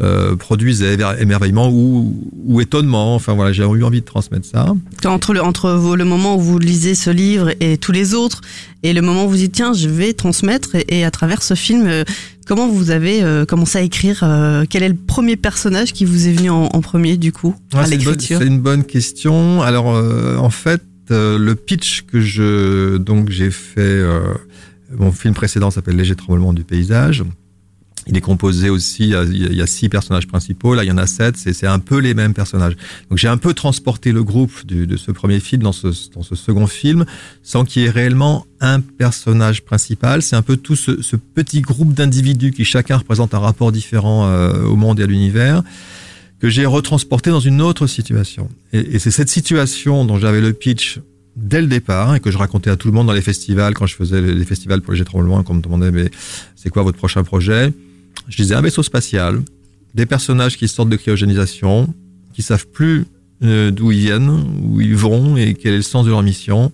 euh, 0.00 0.36
produisent 0.36 0.82
émerveillement 1.18 1.68
ou, 1.68 2.16
ou 2.46 2.60
étonnement. 2.60 3.14
Enfin 3.14 3.34
voilà, 3.34 3.52
j'ai 3.52 3.64
eu 3.64 3.84
envie 3.84 4.00
de 4.00 4.06
transmettre 4.06 4.46
ça. 4.46 4.74
Entre 5.04 5.34
le, 5.34 5.42
entre 5.42 5.94
le 5.94 6.04
moment 6.04 6.36
où 6.36 6.40
vous 6.40 6.58
lisez 6.58 6.94
ce 6.94 7.10
livre 7.10 7.50
et 7.60 7.76
tous 7.76 7.92
les 7.92 8.14
autres, 8.14 8.40
et 8.82 8.94
le 8.94 9.02
moment 9.02 9.26
où 9.26 9.28
vous 9.28 9.36
dites 9.36 9.52
tiens, 9.52 9.74
je 9.74 9.88
vais 9.88 10.14
transmettre, 10.14 10.74
et, 10.74 11.00
et 11.00 11.04
à 11.04 11.10
travers 11.10 11.42
ce 11.42 11.54
film, 11.54 11.86
euh, 11.86 12.04
comment 12.50 12.66
vous 12.66 12.90
avez 12.90 13.22
euh, 13.22 13.44
commencé 13.44 13.78
à 13.78 13.82
écrire 13.82 14.24
euh, 14.24 14.64
Quel 14.68 14.82
est 14.82 14.88
le 14.88 14.96
premier 14.96 15.36
personnage 15.36 15.92
qui 15.92 16.04
vous 16.04 16.26
est 16.26 16.32
venu 16.32 16.50
en, 16.50 16.64
en 16.64 16.80
premier 16.80 17.16
du 17.16 17.30
coup 17.30 17.54
ouais, 17.72 17.78
à 17.78 17.86
l'écriture? 17.86 18.40
C'est 18.40 18.46
une 18.46 18.58
bonne 18.58 18.82
question. 18.82 19.62
Alors 19.62 19.94
euh, 19.94 20.36
en 20.36 20.50
fait, 20.50 20.82
le 21.10 21.54
pitch 21.54 22.02
que 22.02 22.20
je 22.20 22.96
donc 22.96 23.30
j'ai 23.30 23.52
fait 23.52 24.00
mon 24.96 25.12
film 25.12 25.34
précédent 25.34 25.70
s'appelle 25.70 25.96
Léger 25.96 26.16
tremblement 26.16 26.52
du 26.52 26.64
paysage. 26.64 27.22
Il 28.06 28.16
est 28.16 28.20
composé 28.20 28.70
aussi, 28.70 29.10
il 29.10 29.54
y 29.54 29.62
a 29.62 29.66
six 29.66 29.88
personnages 29.88 30.26
principaux, 30.26 30.74
là 30.74 30.84
il 30.84 30.88
y 30.88 30.92
en 30.92 30.98
a 30.98 31.06
sept, 31.06 31.36
c'est 31.36 31.66
un 31.66 31.78
peu 31.78 31.98
les 31.98 32.14
mêmes 32.14 32.34
personnages. 32.34 32.76
Donc 33.10 33.18
j'ai 33.18 33.28
un 33.28 33.36
peu 33.36 33.52
transporté 33.52 34.12
le 34.12 34.24
groupe 34.24 34.66
de 34.66 34.96
ce 34.96 35.10
premier 35.10 35.38
film 35.38 35.62
dans 35.62 35.72
ce, 35.72 35.92
second 35.92 36.66
film, 36.66 37.04
sans 37.42 37.64
qu'il 37.64 37.82
y 37.82 37.84
ait 37.84 37.90
réellement 37.90 38.46
un 38.60 38.80
personnage 38.80 39.62
principal. 39.62 40.22
C'est 40.22 40.36
un 40.36 40.42
peu 40.42 40.56
tout 40.56 40.76
ce, 40.76 41.16
petit 41.34 41.60
groupe 41.60 41.92
d'individus 41.92 42.52
qui 42.52 42.64
chacun 42.64 42.96
représente 42.96 43.34
un 43.34 43.38
rapport 43.38 43.70
différent 43.70 44.26
euh, 44.26 44.64
au 44.64 44.76
monde 44.76 44.98
et 45.00 45.04
à 45.04 45.06
l'univers 45.06 45.62
que 46.40 46.48
j'ai 46.48 46.64
retransporté 46.64 47.30
dans 47.30 47.40
une 47.40 47.60
autre 47.60 47.86
situation. 47.86 48.48
Et, 48.72 48.98
c'est 48.98 49.10
cette 49.10 49.28
situation 49.28 50.06
dont 50.06 50.18
j'avais 50.18 50.40
le 50.40 50.54
pitch 50.54 51.00
dès 51.36 51.60
le 51.60 51.66
départ 51.66 52.14
et 52.14 52.20
que 52.20 52.30
je 52.30 52.38
racontais 52.38 52.70
à 52.70 52.76
tout 52.76 52.88
le 52.88 52.94
monde 52.94 53.06
dans 53.06 53.12
les 53.12 53.22
festivals 53.22 53.74
quand 53.74 53.86
je 53.86 53.94
faisais 53.94 54.20
les 54.20 54.44
festivals 54.44 54.80
pour 54.80 54.92
les 54.92 54.98
jets 54.98 55.04
tremblements 55.04 55.42
qu'on 55.42 55.54
me 55.54 55.62
demandait 55.62 55.90
mais 55.90 56.10
c'est 56.56 56.70
quoi 56.70 56.82
votre 56.82 56.98
prochain 56.98 57.22
projet? 57.22 57.72
Je 58.28 58.36
disais 58.36 58.54
un 58.54 58.62
vaisseau 58.62 58.82
spatial, 58.82 59.42
des 59.94 60.06
personnages 60.06 60.56
qui 60.56 60.68
sortent 60.68 60.88
de 60.88 60.96
cryogénisation, 60.96 61.92
qui 62.32 62.42
savent 62.42 62.66
plus 62.68 63.06
euh, 63.42 63.70
d'où 63.70 63.92
ils 63.92 64.00
viennent, 64.00 64.30
où 64.62 64.80
ils 64.80 64.96
vont 64.96 65.36
et 65.36 65.54
quel 65.54 65.74
est 65.74 65.78
le 65.78 65.82
sens 65.82 66.06
de 66.06 66.10
leur 66.10 66.22
mission, 66.22 66.72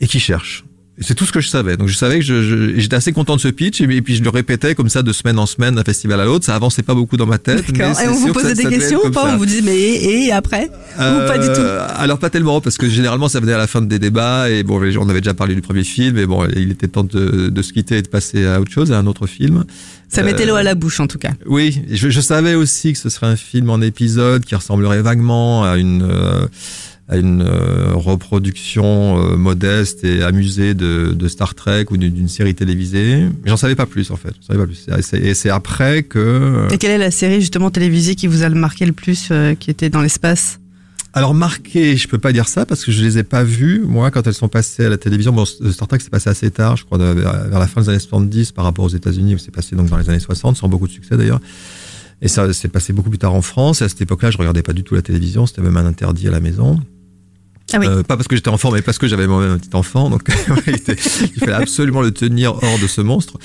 et 0.00 0.06
qui 0.06 0.20
cherchent. 0.20 0.65
C'est 0.98 1.14
tout 1.14 1.26
ce 1.26 1.32
que 1.32 1.40
je 1.40 1.48
savais. 1.48 1.76
Donc 1.76 1.88
je 1.88 1.94
savais 1.94 2.18
que 2.18 2.24
je, 2.24 2.78
j'étais 2.78 2.96
assez 2.96 3.12
content 3.12 3.36
de 3.36 3.40
ce 3.40 3.48
pitch 3.48 3.82
et, 3.82 4.02
puis 4.02 4.16
je 4.16 4.22
le 4.22 4.30
répétais 4.30 4.74
comme 4.74 4.88
ça 4.88 5.02
de 5.02 5.12
semaine 5.12 5.38
en 5.38 5.44
semaine 5.44 5.74
d'un 5.74 5.84
festival 5.84 6.20
à 6.20 6.24
l'autre. 6.24 6.46
Ça 6.46 6.54
avançait 6.54 6.82
pas 6.82 6.94
beaucoup 6.94 7.18
dans 7.18 7.26
ma 7.26 7.38
tête. 7.38 7.70
D'accord. 7.70 8.00
Et 8.00 8.08
on 8.08 8.14
vous 8.14 8.32
posait 8.32 8.54
des 8.54 8.64
questions 8.64 9.00
ou 9.04 9.10
pas 9.10 9.34
On 9.34 9.36
vous 9.36 9.44
disait 9.44 9.60
mais 9.62 9.76
et, 9.76 10.32
après 10.32 10.70
euh, 10.98 11.24
Ou 11.24 11.28
pas 11.28 11.38
du 11.38 11.48
tout 11.48 11.66
Alors 11.96 12.18
pas 12.18 12.30
tellement 12.30 12.62
parce 12.62 12.78
que 12.78 12.88
généralement 12.88 13.28
ça 13.28 13.40
venait 13.40 13.52
à 13.52 13.58
la 13.58 13.66
fin 13.66 13.82
des 13.82 13.98
débats 13.98 14.48
et 14.50 14.62
bon 14.62 14.80
on 14.98 15.08
avait 15.10 15.20
déjà 15.20 15.34
parlé 15.34 15.54
du 15.54 15.60
premier 15.60 15.84
film 15.84 16.16
et 16.16 16.24
bon 16.24 16.46
il 16.56 16.70
était 16.70 16.88
temps 16.88 17.04
de, 17.04 17.50
de 17.50 17.62
se 17.62 17.74
quitter 17.74 17.98
et 17.98 18.02
de 18.02 18.08
passer 18.08 18.46
à 18.46 18.60
autre 18.60 18.72
chose, 18.72 18.90
à 18.90 18.98
un 18.98 19.06
autre 19.06 19.26
film. 19.26 19.64
Ça 20.08 20.22
mettait 20.22 20.46
l'eau 20.46 20.54
à 20.54 20.62
la 20.62 20.74
bouche 20.74 21.00
en 21.00 21.06
tout 21.06 21.18
cas. 21.18 21.32
Oui, 21.46 21.82
je, 21.90 22.08
je, 22.08 22.20
savais 22.20 22.54
aussi 22.54 22.92
que 22.92 22.98
ce 22.98 23.08
serait 23.08 23.26
un 23.26 23.36
film 23.36 23.68
en 23.70 23.80
épisode 23.80 24.44
qui 24.44 24.54
ressemblerait 24.54 25.02
vaguement 25.02 25.64
à 25.64 25.76
une 25.76 26.02
euh, 26.02 26.46
à 27.08 27.16
une 27.16 27.42
euh, 27.42 27.92
reproduction 27.94 29.18
euh, 29.18 29.36
modeste 29.36 30.02
et 30.02 30.22
amusée 30.22 30.74
de, 30.74 31.12
de 31.12 31.28
Star 31.28 31.54
Trek 31.54 31.86
ou 31.90 31.96
d'une 31.96 32.28
série 32.28 32.54
télévisée. 32.54 33.28
Mais 33.44 33.50
j'en 33.50 33.56
savais 33.56 33.76
pas 33.76 33.86
plus 33.86 34.10
en 34.10 34.16
fait. 34.16 34.34
J'en 34.40 34.46
savais 34.48 34.58
pas 34.58 34.66
plus. 34.66 34.86
Et 35.14 35.34
c'est 35.34 35.50
après 35.50 36.02
que. 36.02 36.66
Et 36.72 36.78
quelle 36.78 36.92
est 36.92 36.98
la 36.98 37.12
série 37.12 37.40
justement 37.40 37.70
télévisée 37.70 38.14
qui 38.16 38.26
vous 38.26 38.42
a 38.42 38.48
marqué 38.48 38.86
le 38.86 38.92
plus, 38.92 39.32
qui 39.60 39.70
était 39.70 39.90
dans 39.90 40.02
l'espace? 40.02 40.58
Alors 41.12 41.32
marqué, 41.32 41.96
je 41.96 42.08
peux 42.08 42.18
pas 42.18 42.32
dire 42.32 42.46
ça 42.46 42.66
parce 42.66 42.84
que 42.84 42.92
je 42.92 43.02
les 43.02 43.16
ai 43.16 43.22
pas 43.22 43.42
vues 43.42 43.82
moi 43.86 44.10
quand 44.10 44.26
elles 44.26 44.34
sont 44.34 44.48
passées 44.48 44.84
à 44.84 44.90
la 44.90 44.98
télévision. 44.98 45.32
Bon, 45.32 45.46
Star 45.46 45.88
Trek 45.88 45.98
c'est 46.02 46.10
passé 46.10 46.28
assez 46.28 46.50
tard, 46.50 46.76
je 46.76 46.84
crois 46.84 46.98
vers 46.98 47.58
la 47.58 47.66
fin 47.66 47.80
des 47.80 47.88
années 47.88 47.98
70 47.98 48.52
par 48.52 48.66
rapport 48.66 48.84
aux 48.84 48.90
États-Unis 48.90 49.34
où 49.34 49.38
c'est 49.38 49.50
passé 49.50 49.76
donc 49.76 49.88
dans 49.88 49.96
les 49.96 50.10
années 50.10 50.20
60 50.20 50.58
sans 50.58 50.68
beaucoup 50.68 50.86
de 50.86 50.92
succès 50.92 51.16
d'ailleurs. 51.16 51.40
Et 52.22 52.28
ça 52.28 52.52
s'est 52.52 52.68
passé 52.68 52.92
beaucoup 52.92 53.10
plus 53.10 53.18
tard 53.18 53.34
en 53.34 53.42
France. 53.42 53.80
Et 53.80 53.84
à 53.84 53.88
cette 53.88 54.00
époque-là, 54.00 54.30
je 54.30 54.38
regardais 54.38 54.62
pas 54.62 54.72
du 54.72 54.84
tout 54.84 54.94
la 54.94 55.02
télévision, 55.02 55.46
c'était 55.46 55.62
même 55.62 55.76
un 55.76 55.86
interdit 55.86 56.28
à 56.28 56.30
la 56.30 56.40
maison. 56.40 56.80
Ah 57.72 57.78
oui. 57.80 57.86
euh, 57.88 58.02
pas 58.04 58.16
parce 58.16 58.28
que 58.28 58.36
j'étais 58.36 58.48
enfant, 58.48 58.70
mais 58.70 58.80
parce 58.80 58.98
que 58.98 59.08
j'avais 59.08 59.26
moi-même 59.26 59.52
un 59.52 59.58
petit 59.58 59.74
enfant, 59.74 60.08
donc 60.08 60.22
il, 60.68 61.40
fallait 61.40 61.52
absolument 61.52 62.00
le 62.00 62.12
tenir 62.12 62.54
hors 62.54 62.78
de 62.80 62.86
ce 62.86 63.00
monstre. 63.00 63.38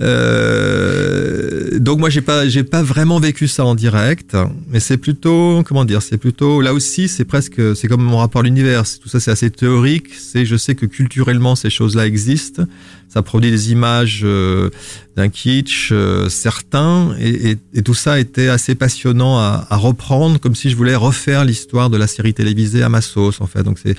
Euh, 0.00 1.78
donc 1.78 2.00
moi 2.00 2.10
j'ai 2.10 2.20
pas 2.20 2.48
j'ai 2.48 2.64
pas 2.64 2.82
vraiment 2.82 3.20
vécu 3.20 3.46
ça 3.46 3.64
en 3.64 3.76
direct, 3.76 4.36
mais 4.68 4.80
c'est 4.80 4.96
plutôt 4.96 5.62
comment 5.64 5.84
dire, 5.84 6.02
c'est 6.02 6.18
plutôt 6.18 6.60
là 6.60 6.74
aussi 6.74 7.06
c'est 7.06 7.24
presque 7.24 7.76
c'est 7.76 7.86
comme 7.86 8.02
mon 8.02 8.18
rapport 8.18 8.40
à 8.40 8.44
l'univers, 8.44 8.82
tout 9.00 9.08
ça 9.08 9.20
c'est 9.20 9.30
assez 9.30 9.50
théorique. 9.50 10.08
C'est 10.18 10.44
je 10.44 10.56
sais 10.56 10.74
que 10.74 10.86
culturellement 10.86 11.54
ces 11.54 11.70
choses-là 11.70 12.06
existent, 12.06 12.64
ça 13.08 13.22
produit 13.22 13.50
des 13.50 13.70
images 13.70 14.22
euh, 14.24 14.70
d'un 15.18 15.28
kitsch 15.28 15.90
euh, 15.90 16.28
certain. 16.28 17.14
Et, 17.18 17.50
et, 17.50 17.56
et, 17.74 17.82
tout 17.82 17.94
ça 17.94 18.20
était 18.20 18.48
assez 18.48 18.76
passionnant 18.76 19.36
à, 19.38 19.66
à, 19.68 19.76
reprendre 19.76 20.38
comme 20.38 20.54
si 20.54 20.70
je 20.70 20.76
voulais 20.76 20.94
refaire 20.94 21.44
l'histoire 21.44 21.90
de 21.90 21.96
la 21.96 22.06
série 22.06 22.34
télévisée 22.34 22.84
à 22.84 22.88
ma 22.88 23.00
sauce 23.00 23.40
en 23.40 23.48
fait. 23.48 23.64
Donc 23.64 23.78
c'est 23.82 23.96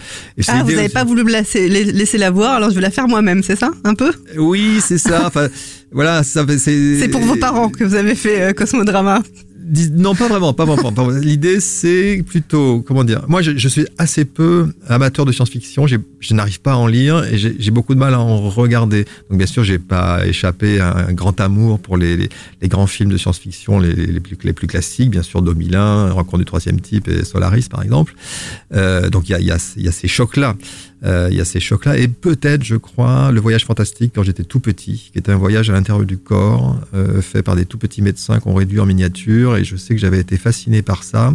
ah 0.47 0.63
vous 0.63 0.71
n'avez 0.71 0.87
pas 0.87 1.03
voulu 1.03 1.25
me 1.25 1.31
laisser, 1.31 1.67
laisser 1.67 2.17
la 2.17 2.31
voir 2.31 2.53
alors 2.53 2.69
je 2.69 2.75
vais 2.75 2.81
la 2.81 2.89
faire 2.89 3.07
moi-même 3.09 3.43
c'est 3.43 3.57
ça 3.57 3.71
un 3.83 3.95
peu? 3.95 4.13
Oui 4.37 4.79
c'est 4.81 4.97
ça. 4.97 5.27
Enfin 5.27 5.49
voilà 5.91 6.23
ça 6.23 6.45
c'est 6.57 6.99
c'est 6.99 7.09
pour 7.09 7.21
vos 7.21 7.35
parents 7.35 7.69
que 7.69 7.83
vous 7.83 7.95
avez 7.95 8.15
fait 8.15 8.41
euh, 8.41 8.53
Cosmodrama 8.53 9.21
non, 9.91 10.15
pas 10.15 10.27
vraiment, 10.27 10.53
pas 10.53 10.65
vraiment. 10.65 11.09
L'idée, 11.09 11.59
c'est 11.59 12.23
plutôt, 12.25 12.81
comment 12.81 13.03
dire, 13.03 13.23
moi, 13.27 13.41
je, 13.41 13.67
suis 13.67 13.85
assez 13.97 14.25
peu 14.25 14.73
amateur 14.87 15.25
de 15.25 15.31
science-fiction. 15.31 15.87
Je 15.87 16.33
n'arrive 16.33 16.61
pas 16.61 16.73
à 16.73 16.75
en 16.75 16.87
lire 16.87 17.23
et 17.25 17.37
j'ai 17.37 17.71
beaucoup 17.71 17.93
de 17.93 17.99
mal 17.99 18.13
à 18.13 18.19
en 18.19 18.49
regarder. 18.49 19.05
Donc, 19.29 19.37
bien 19.37 19.47
sûr, 19.47 19.63
j'ai 19.63 19.79
pas 19.79 20.25
échappé 20.25 20.79
à 20.79 20.95
un 21.07 21.13
grand 21.13 21.39
amour 21.39 21.79
pour 21.79 21.97
les, 21.97 22.29
grands 22.63 22.87
films 22.87 23.11
de 23.11 23.17
science-fiction, 23.17 23.79
les, 23.79 24.19
plus, 24.19 24.67
classiques, 24.67 25.11
bien 25.11 25.23
sûr, 25.23 25.41
2001, 25.41 26.11
Rencontre 26.11 26.39
du 26.39 26.45
troisième 26.45 26.79
type 26.81 27.07
et 27.07 27.23
Solaris, 27.23 27.67
par 27.69 27.83
exemple. 27.83 28.15
Euh, 28.73 29.09
donc, 29.09 29.29
il 29.29 29.37
y 29.39 29.51
a 29.51 29.59
ces 29.91 30.07
chocs-là. 30.07 30.55
Euh, 31.05 31.29
il 31.31 31.37
y 31.37 31.41
a 31.41 31.45
ces 31.45 31.59
chocs-là. 31.59 31.97
Et 31.97 32.07
peut-être, 32.07 32.63
je 32.63 32.75
crois, 32.75 33.31
le 33.31 33.39
voyage 33.39 33.65
fantastique 33.65 34.11
quand 34.15 34.23
j'étais 34.23 34.43
tout 34.43 34.59
petit, 34.59 35.09
qui 35.13 35.17
était 35.17 35.31
un 35.31 35.37
voyage 35.37 35.69
à 35.69 35.73
l'intérieur 35.73 36.05
du 36.05 36.17
corps, 36.17 36.77
euh, 36.93 37.21
fait 37.21 37.41
par 37.41 37.55
des 37.55 37.65
tout 37.65 37.77
petits 37.77 38.01
médecins 38.01 38.39
qu'on 38.39 38.53
réduit 38.53 38.79
en 38.79 38.85
miniature. 38.85 39.55
Et 39.55 39.63
je 39.63 39.77
sais 39.77 39.95
que 39.95 40.01
j'avais 40.01 40.19
été 40.19 40.35
fasciné 40.37 40.81
par 40.81 41.03
ça. 41.03 41.33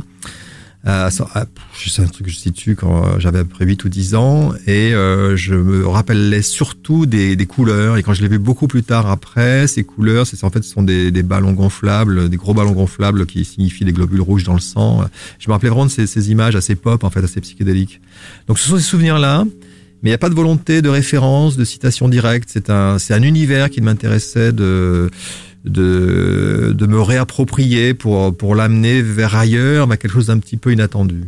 Euh, 0.86 1.08
c'est 1.10 2.02
un 2.02 2.06
truc 2.06 2.26
que 2.26 2.32
je 2.32 2.36
situe 2.36 2.76
quand 2.76 3.18
j'avais 3.18 3.38
à 3.38 3.44
peu 3.44 3.48
près 3.48 3.64
8 3.64 3.84
ou 3.84 3.88
10 3.88 4.14
ans 4.16 4.52
et 4.66 4.92
euh, 4.92 5.34
je 5.34 5.54
me 5.54 5.86
rappelais 5.86 6.42
surtout 6.42 7.06
des, 7.06 7.36
des, 7.36 7.46
couleurs 7.46 7.96
et 7.96 8.02
quand 8.02 8.12
je 8.12 8.20
l'ai 8.20 8.28
vu 8.28 8.38
beaucoup 8.38 8.68
plus 8.68 8.82
tard 8.82 9.10
après 9.10 9.66
ces 9.66 9.82
couleurs 9.82 10.26
c'est 10.26 10.44
en 10.44 10.50
fait 10.50 10.62
ce 10.62 10.70
sont 10.70 10.82
des, 10.82 11.10
des, 11.10 11.22
ballons 11.22 11.52
gonflables 11.52 12.28
des 12.28 12.36
gros 12.36 12.52
ballons 12.52 12.72
gonflables 12.72 13.24
qui 13.24 13.46
signifient 13.46 13.86
des 13.86 13.94
globules 13.94 14.20
rouges 14.20 14.44
dans 14.44 14.52
le 14.52 14.60
sang. 14.60 15.04
Je 15.38 15.48
me 15.48 15.52
rappelais 15.52 15.70
vraiment 15.70 15.86
de 15.86 15.90
ces, 15.90 16.06
ces 16.06 16.30
images 16.30 16.54
assez 16.54 16.74
pop 16.74 17.02
en 17.02 17.08
fait 17.08 17.24
assez 17.24 17.40
psychédéliques. 17.40 18.02
Donc 18.46 18.58
ce 18.58 18.68
sont 18.68 18.76
ces 18.76 18.82
souvenirs 18.82 19.18
là 19.18 19.44
mais 20.04 20.10
il 20.10 20.12
n'y 20.12 20.16
a 20.16 20.18
pas 20.18 20.28
de 20.28 20.34
volonté 20.34 20.82
de 20.82 20.90
référence 20.90 21.56
de 21.56 21.64
citation 21.64 22.10
directe. 22.10 22.50
C'est 22.52 22.68
un 22.68 22.98
c'est 22.98 23.14
un 23.14 23.22
univers 23.22 23.70
qui 23.70 23.80
m'intéressait 23.80 24.52
de 24.52 25.10
de, 25.64 26.74
de 26.76 26.86
me 26.86 27.00
réapproprier 27.00 27.94
pour, 27.94 28.36
pour 28.36 28.54
l'amener 28.54 29.02
vers 29.02 29.34
ailleurs, 29.34 29.86
mais 29.86 29.96
quelque 29.96 30.12
chose 30.12 30.26
d'un 30.26 30.38
petit 30.38 30.56
peu 30.56 30.72
inattendu. 30.72 31.24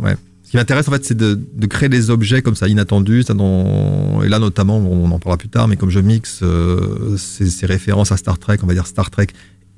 Ouais. 0.00 0.16
Ce 0.42 0.50
qui 0.50 0.56
m'intéresse 0.56 0.88
en 0.88 0.92
fait, 0.92 1.04
c'est 1.04 1.16
de, 1.16 1.40
de, 1.54 1.66
créer 1.66 1.88
des 1.88 2.10
objets 2.10 2.42
comme 2.42 2.54
ça 2.54 2.68
inattendus. 2.68 3.24
Ça 3.24 3.34
dont, 3.34 4.22
et 4.22 4.28
là 4.28 4.38
notamment, 4.38 4.78
on 4.78 5.10
en 5.10 5.18
parlera 5.18 5.38
plus 5.38 5.48
tard, 5.48 5.68
mais 5.68 5.76
comme 5.76 5.90
je 5.90 6.00
mixe 6.00 6.40
euh, 6.42 7.16
ces, 7.16 7.48
ces, 7.48 7.66
références 7.66 8.12
à 8.12 8.16
Star 8.16 8.38
Trek, 8.38 8.58
on 8.62 8.66
va 8.66 8.74
dire 8.74 8.86
Star 8.86 9.10
Trek 9.10 9.28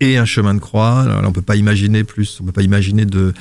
et 0.00 0.16
un 0.16 0.24
chemin 0.24 0.54
de 0.54 0.60
croix. 0.60 1.00
Alors, 1.00 1.22
on 1.24 1.32
peut 1.32 1.42
pas 1.42 1.56
imaginer 1.56 2.04
plus, 2.04 2.38
on 2.40 2.44
peut 2.44 2.52
pas 2.52 2.62
imaginer 2.62 3.04
de 3.04 3.32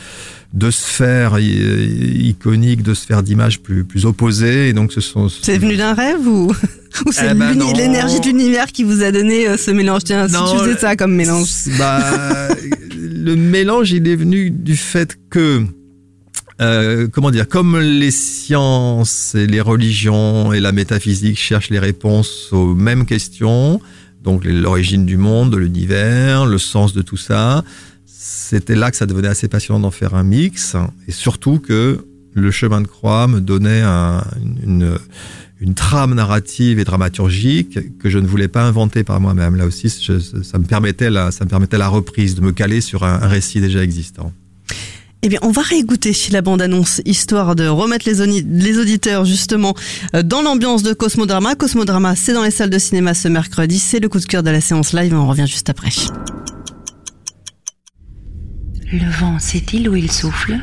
de 0.53 0.71
sphères 0.71 1.37
iconiques, 1.37 2.81
de 2.81 2.93
sphères 2.93 3.23
d'images 3.23 3.59
plus 3.59 3.83
plus 3.83 4.05
opposées. 4.05 4.69
Et 4.69 4.73
donc 4.73 4.93
ce 4.93 5.01
sont. 5.01 5.27
C'est 5.29 5.57
venu 5.57 5.75
d'un 5.75 5.93
rêve 5.93 6.25
ou 6.27 6.51
ou 7.05 7.11
c'est 7.11 7.31
eh 7.31 7.33
ben 7.33 7.57
l'énergie 7.75 8.19
de 8.21 8.25
l'univers 8.27 8.67
qui 8.67 8.83
vous 8.83 9.03
a 9.03 9.11
donné 9.11 9.47
euh, 9.47 9.57
ce 9.57 9.71
mélange? 9.71 10.05
Tiens, 10.05 10.27
non, 10.27 10.47
si 10.47 10.53
tu 10.53 10.59
faisais 10.59 10.77
ça 10.77 10.95
comme 10.95 11.13
mélange. 11.13 11.49
Bah, 11.77 12.47
le 12.97 13.35
mélange, 13.35 13.91
il 13.91 14.07
est 14.07 14.15
venu 14.15 14.49
du 14.49 14.77
fait 14.77 15.17
que 15.29 15.65
euh, 16.61 17.07
comment 17.11 17.31
dire, 17.31 17.49
comme 17.49 17.77
les 17.79 18.11
sciences 18.11 19.35
et 19.35 19.45
les 19.45 19.59
religions 19.59 20.53
et 20.53 20.61
la 20.61 20.71
métaphysique 20.71 21.37
cherchent 21.37 21.69
les 21.69 21.79
réponses 21.79 22.49
aux 22.53 22.75
mêmes 22.75 23.05
questions, 23.05 23.81
donc 24.25 24.43
l'origine 24.43 25.05
du 25.05 25.17
monde, 25.17 25.51
de 25.51 25.57
l'univers, 25.57 26.45
le 26.45 26.57
sens 26.57 26.93
de 26.93 27.01
tout 27.01 27.15
ça. 27.15 27.63
C'était 28.05 28.75
là 28.75 28.91
que 28.91 28.97
ça 28.97 29.05
devenait 29.05 29.27
assez 29.27 29.47
passionnant 29.47 29.79
d'en 29.79 29.91
faire 29.91 30.15
un 30.15 30.23
mix, 30.23 30.75
et 31.07 31.11
surtout 31.11 31.59
que 31.59 32.05
le 32.33 32.51
chemin 32.51 32.81
de 32.81 32.87
croix 32.87 33.27
me 33.27 33.39
donnait 33.39 33.81
un, 33.81 34.23
une, 34.63 34.97
trame 35.75 36.13
narrative 36.13 36.79
et 36.79 36.83
dramaturgique 36.83 37.97
que 37.97 38.09
je 38.09 38.19
ne 38.19 38.27
voulais 38.27 38.47
pas 38.47 38.63
inventer 38.63 39.03
par 39.03 39.19
moi-même. 39.19 39.55
Là 39.55 39.65
aussi, 39.65 39.89
ça 39.89 40.59
me 40.59 40.65
permettait 40.65 41.09
la, 41.09 41.31
ça 41.31 41.45
me 41.45 41.49
permettait 41.49 41.77
la 41.77 41.87
reprise, 41.87 42.35
de 42.35 42.41
me 42.41 42.51
caler 42.51 42.81
sur 42.81 43.03
un 43.03 43.17
récit 43.27 43.61
déjà 43.61 43.83
existant. 43.83 44.31
Eh 45.25 45.27
bien, 45.27 45.39
on 45.41 45.49
va 45.49 45.63
réécouter 45.63 46.15
la 46.29 46.43
bande-annonce, 46.43 47.01
histoire 47.03 47.55
de 47.55 47.65
remettre 47.65 48.07
les, 48.07 48.43
les, 48.43 48.77
auditeurs 48.77 49.25
justement 49.25 49.73
euh, 50.13 50.21
dans 50.21 50.43
l'ambiance 50.43 50.83
de 50.83 50.93
Cosmodrama. 50.93 51.55
Cosmodrama, 51.55 52.15
c'est 52.15 52.31
dans 52.31 52.43
les 52.43 52.51
salles 52.51 52.69
de 52.69 52.77
cinéma 52.77 53.15
ce 53.15 53.27
mercredi. 53.27 53.79
C'est 53.79 53.99
le 53.99 54.07
coup 54.07 54.19
de 54.19 54.25
cœur 54.25 54.43
de 54.43 54.51
la 54.51 54.61
séance 54.61 54.93
live. 54.93 55.15
On 55.15 55.27
revient 55.27 55.47
juste 55.47 55.67
après. 55.67 55.89
Le 58.91 59.19
vent 59.19 59.39
sait-il 59.39 59.89
où 59.89 59.95
il 59.95 60.11
souffle? 60.11 60.59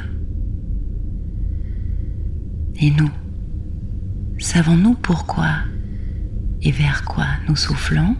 Et 2.80 2.92
nous 2.92 3.10
Savons-nous 4.38 4.94
pourquoi 4.94 5.48
et 6.62 6.70
vers 6.70 7.02
quoi 7.04 7.26
nous 7.48 7.56
soufflons? 7.56 8.14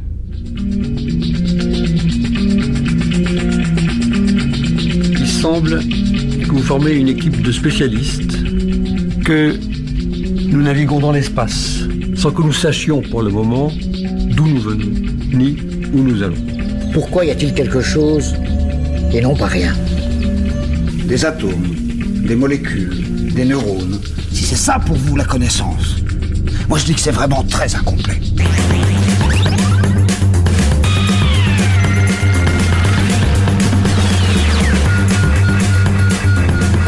Il 5.21 5.29
semble 5.29 5.81
que 6.53 6.59
vous 6.59 6.67
formez 6.67 6.93
une 6.93 7.09
équipe 7.09 7.41
de 7.41 7.51
spécialistes, 7.51 8.37
que 9.25 9.59
nous 10.49 10.63
naviguons 10.63 11.01
dans 11.01 11.13
l'espace, 11.13 11.79
sans 12.15 12.31
que 12.31 12.43
nous 12.43 12.53
sachions 12.53 13.01
pour 13.01 13.23
le 13.23 13.31
moment 13.31 13.73
d'où 14.37 14.47
nous 14.47 14.61
venons, 14.61 14.93
ni 15.33 15.57
où 15.95 16.03
nous 16.03 16.23
allons. 16.23 16.45
Pourquoi 16.93 17.25
y 17.25 17.31
a-t-il 17.31 17.55
quelque 17.55 17.81
chose 17.81 18.35
et 19.15 19.23
non 19.23 19.35
pas 19.35 19.47
rien 19.47 19.75
Des 21.07 21.25
atomes, 21.25 21.75
des 22.27 22.37
molécules, 22.37 23.33
des 23.35 23.47
neurones. 23.47 23.99
Si 24.31 24.45
c'est 24.45 24.57
ça 24.57 24.79
pour 24.79 24.97
vous 24.97 25.17
la 25.17 25.25
connaissance, 25.25 25.97
moi 26.69 26.77
je 26.77 26.85
dis 26.85 26.95
que 26.95 27.01
c'est 27.01 27.13
vraiment 27.13 27.45
très 27.45 27.75
incomplet. 27.75 28.21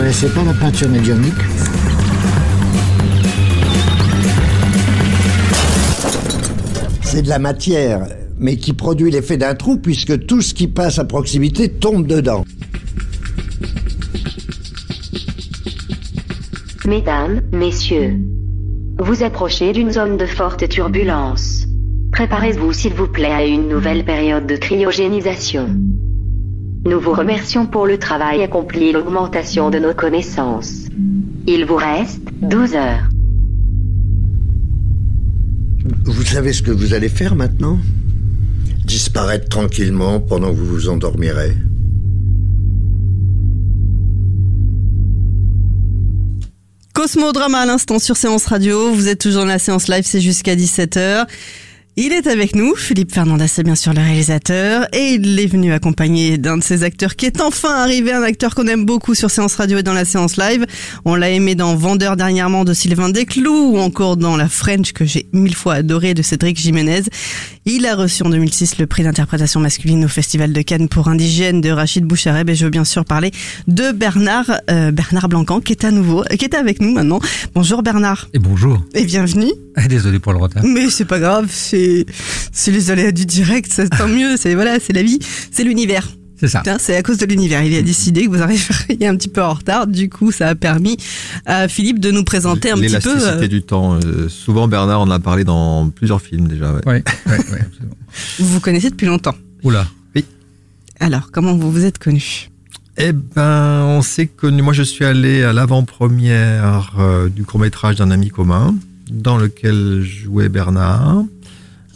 Connaissez 0.04 0.28
pas 0.28 0.44
la 0.44 0.52
peinture 0.52 0.90
médiumnique 0.90 1.32
C'est 7.00 7.22
de 7.22 7.28
la 7.30 7.38
matière, 7.38 8.06
mais 8.38 8.56
qui 8.56 8.74
produit 8.74 9.10
l'effet 9.10 9.38
d'un 9.38 9.54
trou 9.54 9.78
puisque 9.78 10.26
tout 10.26 10.42
ce 10.42 10.52
qui 10.52 10.68
passe 10.68 10.98
à 10.98 11.06
proximité 11.06 11.70
tombe 11.70 12.06
dedans. 12.06 12.44
Mesdames, 16.84 17.40
messieurs, 17.54 18.18
vous 18.98 19.22
approchez 19.22 19.72
d'une 19.72 19.90
zone 19.90 20.18
de 20.18 20.26
forte 20.26 20.68
turbulence. 20.68 21.64
Préparez-vous 22.12 22.74
s'il 22.74 22.92
vous 22.92 23.08
plaît 23.08 23.32
à 23.32 23.46
une 23.46 23.68
nouvelle 23.70 24.04
période 24.04 24.46
de 24.46 24.56
cryogénisation. 24.56 25.68
Nous 26.86 27.00
vous 27.00 27.14
remercions 27.14 27.66
pour 27.66 27.86
le 27.86 27.98
travail 27.98 28.42
accompli 28.42 28.88
et 28.88 28.92
l'augmentation 28.92 29.70
de 29.70 29.78
nos 29.78 29.94
connaissances. 29.94 30.82
Il 31.46 31.64
vous 31.64 31.76
reste 31.76 32.20
12 32.42 32.74
heures. 32.74 33.08
Vous 36.04 36.24
savez 36.24 36.52
ce 36.52 36.60
que 36.60 36.70
vous 36.70 36.92
allez 36.92 37.08
faire 37.08 37.36
maintenant? 37.36 37.78
Disparaître 38.84 39.48
tranquillement 39.48 40.20
pendant 40.20 40.50
que 40.50 40.58
vous 40.58 40.66
vous 40.66 40.88
endormirez. 40.90 41.56
Cosmodrama 46.92 47.60
à 47.60 47.66
l'instant 47.66 47.98
sur 47.98 48.18
Séance 48.18 48.44
Radio. 48.44 48.92
Vous 48.92 49.08
êtes 49.08 49.20
toujours 49.20 49.42
dans 49.42 49.48
la 49.48 49.58
séance 49.58 49.88
live, 49.88 50.04
c'est 50.04 50.20
jusqu'à 50.20 50.54
17h. 50.54 51.26
Il 51.96 52.10
est 52.10 52.26
avec 52.26 52.56
nous, 52.56 52.74
Philippe 52.74 53.14
Fernandez, 53.14 53.46
c'est 53.46 53.62
bien 53.62 53.76
sûr 53.76 53.92
le 53.92 54.00
réalisateur, 54.00 54.88
et 54.92 55.12
il 55.12 55.38
est 55.38 55.46
venu 55.46 55.72
accompagné 55.72 56.38
d'un 56.38 56.56
de 56.56 56.62
ses 56.64 56.82
acteurs 56.82 57.14
qui 57.14 57.24
est 57.24 57.40
enfin 57.40 57.72
arrivé, 57.72 58.12
un 58.12 58.24
acteur 58.24 58.56
qu'on 58.56 58.66
aime 58.66 58.84
beaucoup 58.84 59.14
sur 59.14 59.30
Séance 59.30 59.54
Radio 59.54 59.78
et 59.78 59.84
dans 59.84 59.92
la 59.92 60.04
séance 60.04 60.36
live. 60.36 60.66
On 61.04 61.14
l'a 61.14 61.30
aimé 61.30 61.54
dans 61.54 61.76
Vendeur 61.76 62.16
dernièrement 62.16 62.64
de 62.64 62.74
Sylvain 62.74 63.10
Desclous, 63.10 63.74
ou 63.74 63.78
encore 63.78 64.16
dans 64.16 64.36
La 64.36 64.48
French 64.48 64.92
que 64.92 65.04
j'ai 65.04 65.28
mille 65.32 65.54
fois 65.54 65.74
adoré 65.74 66.14
de 66.14 66.22
Cédric 66.22 66.58
Jiménez. 66.58 67.02
Il 67.64 67.86
a 67.86 67.94
reçu 67.94 68.24
en 68.24 68.28
2006 68.28 68.78
le 68.78 68.88
prix 68.88 69.04
d'interprétation 69.04 69.60
masculine 69.60 70.04
au 70.04 70.08
Festival 70.08 70.52
de 70.52 70.62
Cannes 70.62 70.88
pour 70.88 71.06
Indigène 71.06 71.60
de 71.60 71.70
Rachid 71.70 72.04
Bouchareb, 72.04 72.50
et 72.50 72.56
je 72.56 72.64
veux 72.64 72.72
bien 72.72 72.84
sûr 72.84 73.04
parler 73.04 73.30
de 73.68 73.92
Bernard, 73.92 74.50
euh, 74.68 74.90
Bernard 74.90 75.28
Blancan, 75.28 75.60
qui 75.60 75.70
est 75.70 75.84
à 75.84 75.92
nouveau, 75.92 76.24
qui 76.24 76.44
est 76.44 76.54
avec 76.56 76.80
nous 76.80 76.90
maintenant. 76.90 77.20
Bonjour 77.54 77.84
Bernard. 77.84 78.26
Et 78.34 78.40
bonjour. 78.40 78.82
Et 78.94 79.04
bienvenue. 79.04 79.52
Désolé 79.88 80.18
pour 80.18 80.32
le 80.32 80.38
retard. 80.38 80.64
Mais 80.64 80.90
c'est 80.90 81.04
pas 81.04 81.20
grave, 81.20 81.46
c'est 81.50 81.83
c'est 82.52 82.70
les 82.70 82.90
aléas 82.90 83.12
du 83.12 83.26
direct, 83.26 83.72
ça 83.72 83.88
tant 83.88 84.08
mieux, 84.08 84.36
c'est 84.36 84.54
voilà, 84.54 84.78
c'est 84.80 84.92
la 84.92 85.02
vie, 85.02 85.18
c'est 85.50 85.64
l'univers. 85.64 86.08
C'est 86.36 86.48
ça. 86.48 86.62
C'est 86.78 86.96
à 86.96 87.02
cause 87.02 87.18
de 87.18 87.26
l'univers. 87.26 87.62
Il 87.62 87.74
a 87.76 87.82
décidé 87.82 88.24
que 88.24 88.30
vous 88.30 88.42
arriveriez 88.42 89.06
un 89.06 89.16
petit 89.16 89.28
peu 89.28 89.42
en 89.42 89.54
retard. 89.54 89.86
Du 89.86 90.10
coup, 90.10 90.32
ça 90.32 90.48
a 90.48 90.54
permis 90.54 90.96
à 91.46 91.68
Philippe 91.68 92.00
de 92.00 92.10
nous 92.10 92.24
présenter 92.24 92.70
un 92.70 92.76
petit 92.76 92.98
peu. 92.98 93.14
L'élasticité 93.14 93.48
du 93.48 93.62
temps. 93.62 93.94
Euh, 94.04 94.28
souvent, 94.28 94.68
Bernard 94.68 95.00
en 95.00 95.10
a 95.10 95.20
parlé 95.20 95.44
dans 95.44 95.88
plusieurs 95.90 96.20
films 96.20 96.48
déjà. 96.48 96.74
Ouais. 96.74 96.82
Ouais, 96.86 97.04
ouais, 97.26 97.38
ouais, 97.52 97.58
Vous 98.38 98.46
vous 98.46 98.60
connaissez 98.60 98.90
depuis 98.90 99.06
longtemps. 99.06 99.34
Oula. 99.62 99.86
Oui. 100.14 100.24
Alors, 101.00 101.30
comment 101.30 101.54
vous 101.54 101.70
vous 101.70 101.84
êtes 101.84 101.98
connus? 101.98 102.50
Eh 102.96 103.12
ben, 103.12 103.82
on 103.84 104.02
s'est 104.02 104.26
connus. 104.26 104.62
Moi, 104.62 104.72
je 104.72 104.82
suis 104.82 105.04
allé 105.04 105.42
à 105.42 105.52
l'avant-première 105.52 106.94
euh, 106.98 107.28
du 107.28 107.44
court-métrage 107.44 107.96
d'un 107.96 108.10
ami 108.10 108.28
commun, 108.28 108.74
dans 109.10 109.36
lequel 109.36 110.02
jouait 110.02 110.48
Bernard. 110.48 111.24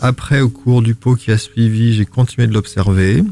Après, 0.00 0.40
au 0.40 0.49
cours 0.49 0.83
du 0.83 0.95
pot 0.95 1.14
qui 1.14 1.31
a 1.33 1.38
suivi, 1.38 1.93
j'ai 1.95 2.07
continué 2.07 2.47
de 2.47 2.52
l'observer. 2.55 3.23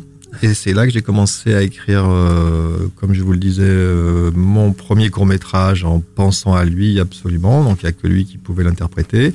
Et 0.43 0.53
c'est 0.53 0.75
là 0.75 0.87
que 0.87 0.93
j'ai 0.93 1.03
commencé 1.03 1.55
à 1.55 1.63
écrire, 1.63 2.05
euh, 2.07 2.89
comme 2.97 3.15
je 3.15 3.23
vous 3.23 3.33
le 3.33 3.39
disais, 3.39 3.63
euh, 3.65 4.31
mon 4.35 4.73
premier 4.73 5.09
court 5.09 5.25
métrage 5.25 5.85
en 5.85 6.01
pensant 6.01 6.55
à 6.55 6.65
lui 6.65 7.01
absolument. 7.01 7.65
Donc 7.65 7.83
il 7.83 7.87
n'y 7.87 7.91
a 7.91 7.93
que 7.93 8.07
lui 8.07 8.27
qui 8.27 8.37
pouvait 8.37 8.65
l'interpréter. 8.65 9.33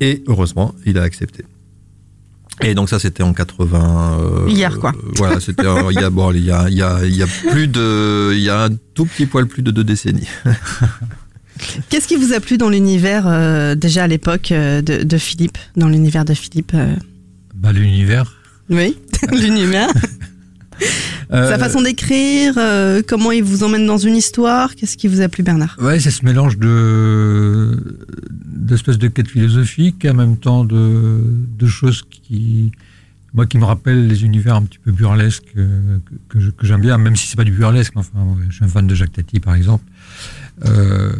Et 0.00 0.22
heureusement, 0.26 0.74
il 0.86 0.96
a 0.98 1.02
accepté. 1.02 1.44
Et 2.62 2.74
donc 2.74 2.88
ça, 2.88 2.98
c'était 2.98 3.22
en 3.22 3.32
80. 3.32 4.18
Euh, 4.20 4.48
Hier, 4.48 4.78
quoi. 4.78 4.92
voilà, 5.16 5.40
c'était 5.40 5.64
il 5.90 6.00
y 6.00 6.04
a 6.04 6.10
bon, 6.10 6.32
il 6.32 6.44
y 6.44 6.50
a, 6.50 6.68
il 6.68 6.76
y 6.76 6.82
a, 6.82 7.04
il 7.04 7.14
y 7.14 7.22
a 7.22 7.26
plus 7.26 7.68
de, 7.68 8.32
il 8.34 8.40
y 8.40 8.50
a 8.50 8.64
un 8.64 8.70
tout 8.94 9.04
petit 9.04 9.26
poil 9.26 9.46
plus 9.46 9.62
de 9.62 9.70
deux 9.70 9.84
décennies. 9.84 10.28
Qu'est-ce 11.88 12.08
qui 12.08 12.16
vous 12.16 12.32
a 12.32 12.40
plu 12.40 12.58
dans 12.58 12.68
l'univers 12.68 13.24
euh, 13.26 13.74
déjà 13.74 14.04
à 14.04 14.06
l'époque 14.06 14.52
euh, 14.52 14.82
de, 14.82 15.02
de 15.02 15.18
Philippe, 15.18 15.58
dans 15.76 15.88
l'univers 15.88 16.24
de 16.24 16.34
Philippe 16.34 16.72
euh? 16.74 16.94
Bah 17.54 17.72
l'univers. 17.72 18.36
Oui, 18.70 18.96
l'univers. 19.32 19.88
Euh, 21.32 21.50
Sa 21.50 21.58
façon 21.58 21.82
d'écrire, 21.82 22.54
comment 23.08 23.32
il 23.32 23.42
vous 23.42 23.64
emmène 23.64 23.86
dans 23.86 23.98
une 23.98 24.16
histoire, 24.16 24.74
qu'est-ce 24.74 24.96
qui 24.96 25.08
vous 25.08 25.20
a 25.20 25.28
plu 25.28 25.42
Bernard? 25.42 25.76
Ouais, 25.80 25.98
c'est 25.98 26.10
ce 26.10 26.24
mélange 26.24 26.56
de 26.58 27.98
d'espèces 28.30 28.98
de 28.98 29.08
quêtes 29.08 29.28
philosophiques, 29.28 30.04
en 30.04 30.14
même 30.14 30.36
temps 30.36 30.64
de, 30.64 31.20
de 31.58 31.66
choses 31.66 32.02
qui, 32.10 32.70
moi, 33.34 33.46
qui 33.46 33.58
me 33.58 33.64
rappellent 33.64 34.06
les 34.06 34.24
univers 34.24 34.56
un 34.56 34.62
petit 34.62 34.78
peu 34.78 34.92
burlesques 34.92 35.44
que, 35.54 36.38
que, 36.38 36.66
j'aime 36.66 36.80
bien, 36.80 36.98
même 36.98 37.16
si 37.16 37.26
c'est 37.26 37.36
pas 37.36 37.44
du 37.44 37.52
burlesque. 37.52 37.92
Enfin, 37.96 38.36
je 38.48 38.54
suis 38.54 38.64
un 38.64 38.68
fan 38.68 38.86
de 38.86 38.94
Jacques 38.94 39.12
Tati, 39.12 39.40
par 39.40 39.54
exemple. 39.54 39.84
Euh, 40.66 41.12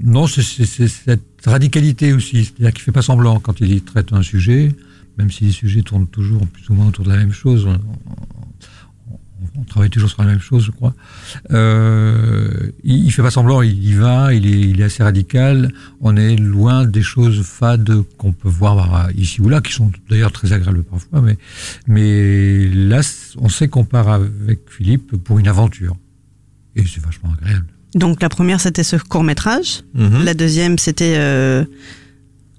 non, 0.00 0.26
c'est 0.26 0.42
cette 0.42 1.22
radicalité 1.44 2.12
aussi, 2.12 2.44
c'est-à-dire 2.44 2.72
qu'il 2.72 2.82
fait 2.82 2.92
pas 2.92 3.02
semblant 3.02 3.40
quand 3.40 3.60
il 3.60 3.82
traite 3.82 4.12
un 4.12 4.22
sujet, 4.22 4.74
même 5.18 5.30
si 5.30 5.44
les 5.44 5.50
sujets 5.50 5.82
tournent 5.82 6.06
toujours 6.06 6.46
plus 6.46 6.68
ou 6.70 6.74
moins 6.74 6.88
autour 6.88 7.04
de 7.04 7.10
la 7.10 7.16
même 7.16 7.32
chose. 7.32 7.68
On, 9.58 9.64
travaille 9.64 9.90
toujours 9.90 10.10
sur 10.10 10.22
la 10.22 10.28
même 10.28 10.38
chose, 10.38 10.64
je 10.64 10.70
crois. 10.70 10.94
Euh, 11.50 12.70
il, 12.84 13.06
il 13.06 13.10
fait 13.10 13.22
pas 13.22 13.30
semblant, 13.30 13.62
il 13.62 13.82
y 13.84 13.94
va, 13.94 14.32
il 14.34 14.46
est, 14.46 14.60
il 14.70 14.82
assez 14.82 15.02
radical. 15.02 15.72
On 16.00 16.16
est 16.16 16.36
loin 16.36 16.84
des 16.84 17.02
choses 17.02 17.42
fades 17.42 18.02
qu'on 18.16 18.32
peut 18.32 18.48
voir 18.48 19.08
ici 19.16 19.40
ou 19.40 19.48
là, 19.48 19.60
qui 19.60 19.72
sont 19.72 19.90
d'ailleurs 20.08 20.32
très 20.32 20.52
agréables 20.52 20.84
parfois, 20.84 21.22
mais 21.88 22.68
là, 22.68 23.00
on 23.38 23.48
sait 23.48 23.68
qu'on 23.68 23.84
part 23.84 24.08
avec 24.08 24.60
Philippe 24.68 25.16
pour 25.16 25.38
une 25.38 25.48
aventure. 25.48 25.96
Et 26.76 26.84
c'est 26.86 27.02
vachement 27.02 27.32
agréable. 27.40 27.66
Donc 27.94 28.22
la 28.22 28.28
première 28.28 28.60
c'était 28.60 28.84
ce 28.84 28.96
court 28.96 29.24
métrage, 29.24 29.82
Mhm. 29.94 30.24
la 30.24 30.34
deuxième 30.34 30.78
c'était 30.78 31.14
euh, 31.16 31.64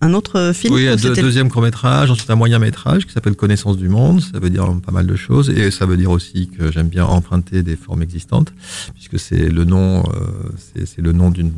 un 0.01 0.13
autre 0.13 0.51
film. 0.53 0.73
Oui, 0.75 0.87
ou 0.87 0.91
un 0.91 0.95
deux- 0.95 1.15
deuxième 1.15 1.49
court 1.49 1.61
métrage, 1.63 2.11
ensuite 2.11 2.29
un 2.29 2.35
moyen 2.35 2.59
métrage 2.59 3.05
qui 3.07 3.13
s'appelle 3.13 3.35
Connaissance 3.35 3.77
du 3.77 3.89
monde. 3.89 4.21
Ça 4.21 4.39
veut 4.39 4.49
dire 4.51 4.65
pas 4.85 4.91
mal 4.91 5.07
de 5.07 5.15
choses 5.15 5.49
et 5.49 5.71
ça 5.71 5.85
veut 5.87 5.97
dire 5.97 6.11
aussi 6.11 6.49
que 6.55 6.71
j'aime 6.71 6.87
bien 6.87 7.05
emprunter 7.05 7.63
des 7.63 7.75
formes 7.75 8.01
existantes 8.03 8.53
puisque 8.95 9.17
c'est 9.19 9.49
le 9.49 9.63
nom, 9.65 10.03
euh, 10.03 10.49
c'est 10.85 11.01
le 11.01 11.13
nom 11.13 11.29
d'une- 11.31 11.51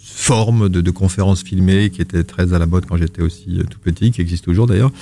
forme 0.00 0.68
de, 0.68 0.80
de 0.80 0.90
conférence 0.90 1.42
filmée 1.42 1.90
qui 1.90 2.02
était 2.02 2.24
très 2.24 2.52
à 2.52 2.58
la 2.58 2.66
mode 2.66 2.86
quand 2.86 2.96
j'étais 2.96 3.22
aussi 3.22 3.58
euh, 3.58 3.64
tout 3.64 3.78
petit, 3.78 4.10
qui 4.10 4.20
existe 4.20 4.44
toujours 4.44 4.66
d'ailleurs 4.66 4.92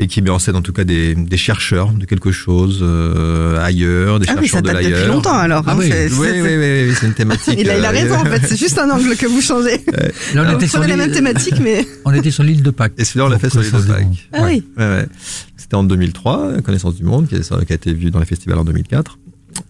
et 0.00 0.06
qui 0.06 0.22
met 0.22 0.30
en 0.30 0.38
scène 0.38 0.54
en 0.56 0.62
tout 0.62 0.72
cas 0.72 0.84
des, 0.84 1.14
des 1.14 1.36
chercheurs 1.36 1.90
de 1.92 2.04
quelque 2.04 2.30
chose 2.30 2.80
euh, 2.82 3.60
ailleurs, 3.62 4.20
des 4.20 4.26
Ah 4.28 4.34
oui, 4.38 4.46
chercheurs 4.46 4.58
ça 4.58 4.62
de 4.62 4.66
date 4.68 4.76
depuis 4.76 4.90
l'ailleurs. 4.92 5.14
longtemps 5.14 5.36
alors. 5.38 5.64
Ah 5.66 5.72
hein, 5.72 5.76
oui, 5.78 5.88
c'est- 5.90 6.08
oui, 6.12 6.26
c'est- 6.30 6.40
oui, 6.42 6.48
oui, 6.56 6.88
oui, 6.88 6.94
c'est 6.98 7.06
une 7.06 7.14
thématique. 7.14 7.54
Il 7.58 7.68
a, 7.70 7.78
il 7.78 7.84
a 7.84 7.88
euh, 7.88 7.92
raison 7.92 8.14
en 8.16 8.24
fait, 8.24 8.40
c'est 8.46 8.56
juste 8.58 8.78
un 8.78 8.88
angle 8.90 9.16
que 9.16 9.26
vous 9.26 9.40
changez. 9.40 9.78
Là, 9.86 10.02
on 10.34 10.38
Alors, 10.38 10.52
était 10.54 10.68
sur 10.68 10.80
la 10.80 10.86
l'île- 10.86 10.96
même 10.98 11.10
thématique 11.12 11.54
mais... 11.60 11.86
On 12.04 12.12
était 12.14 12.30
sur 12.30 12.44
l'île 12.44 12.62
de 12.62 12.70
Pâques. 12.70 12.92
Et 12.98 13.04
celui-là, 13.04 13.26
on 13.26 13.28
l'a 13.28 13.38
fait 13.38 13.50
sur 13.50 13.60
du 13.60 13.70
monde. 13.70 13.86
Pâques. 13.86 14.28
Ah 14.32 14.42
oui. 14.44 14.62
Ouais, 14.76 14.84
ouais. 14.84 15.06
C'était 15.56 15.74
en 15.74 15.82
2003, 15.84 16.62
Connaissance 16.64 16.94
du 16.94 17.02
Monde, 17.04 17.26
qui 17.28 17.34
a, 17.34 17.40
qui 17.40 17.72
a 17.72 17.74
été 17.74 17.92
vu 17.92 18.10
dans 18.10 18.20
les 18.20 18.24
festivals 18.26 18.58
en 18.58 18.64
2004. 18.64 19.18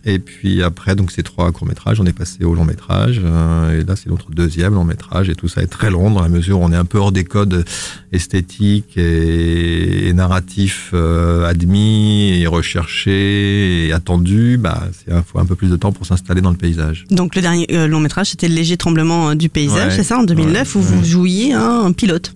Et 0.05 0.19
puis 0.19 0.63
après, 0.63 0.95
donc 0.97 1.11
ces 1.13 1.23
trois 1.23 1.51
courts-métrages, 1.53 2.01
on 2.01 2.07
est 2.07 2.13
passé 2.13 2.45
au 2.45 2.55
long-métrage. 2.55 3.21
euh, 3.25 3.81
et 3.81 3.85
là, 3.85 3.95
c'est 3.97 4.09
notre 4.11 4.31
deuxième 4.31 4.75
long-métrage. 4.75 5.29
Et 5.29 5.35
tout 5.35 5.49
ça 5.49 5.63
est 5.63 5.67
très 5.67 5.91
long 5.91 6.11
dans 6.11 6.21
la 6.23 6.29
mesure 6.29 6.61
où 6.61 6.65
on 6.65 6.73
est 6.73 6.77
un 6.77 6.85
peu 6.85 6.99
hors 6.99 7.13
des 7.13 7.25
codes 7.25 7.65
esthétiques 8.13 8.97
et, 8.97 10.09
et 10.09 10.13
narratifs 10.13 10.91
euh, 10.95 11.47
admis 11.47 12.41
et 12.41 12.47
recherchés 12.47 13.87
et 13.89 13.93
attendus. 13.93 14.57
Bah, 14.59 14.89
un, 15.11 15.23
faut 15.23 15.39
un 15.39 15.47
peu 15.47 15.55
plus 15.55 15.71
de 15.71 15.77
temps 15.77 15.93
pour 15.93 16.07
s'installer 16.07 16.41
dans 16.41 16.51
le 16.51 16.57
paysage. 16.57 17.05
Donc 17.11 17.35
le 17.37 17.43
dernier 17.43 17.67
euh, 17.73 17.87
long 17.87 18.01
métrage 18.01 18.29
c'était 18.31 18.49
le 18.49 18.55
léger 18.55 18.77
tremblement 18.77 19.35
du 19.35 19.49
paysage, 19.49 19.93
Ouais. 19.93 19.97
c'est 19.97 20.05
ça 20.05 20.19
en 20.19 20.25
2009 20.25 20.75
où 20.77 20.81
vous 20.81 21.05
jouiez 21.05 21.53
un, 21.55 21.85
un 21.85 21.93
pilote. 21.93 22.35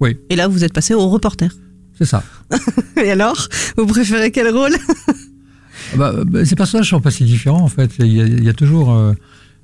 Oui. 0.00 0.16
Et 0.30 0.36
là 0.36 0.48
vous 0.48 0.64
êtes 0.64 0.72
passé 0.72 0.94
au 0.94 1.08
reporter. 1.08 1.50
C'est 1.98 2.06
ça. 2.06 2.24
Et 2.96 3.10
alors, 3.12 3.46
vous 3.76 3.86
préférez 3.86 4.32
quel 4.32 4.48
rôle? 4.48 4.72
Bah, 5.96 6.12
bah, 6.26 6.44
ces 6.44 6.56
personnages 6.56 6.90
sont 6.90 7.00
pas 7.00 7.10
si 7.10 7.24
différents 7.24 7.62
en 7.62 7.68
fait. 7.68 7.92
Il 7.98 8.12
y 8.12 8.20
a, 8.20 8.26
il 8.26 8.44
y 8.44 8.48
a 8.48 8.52
toujours 8.52 8.92
euh, 8.92 9.12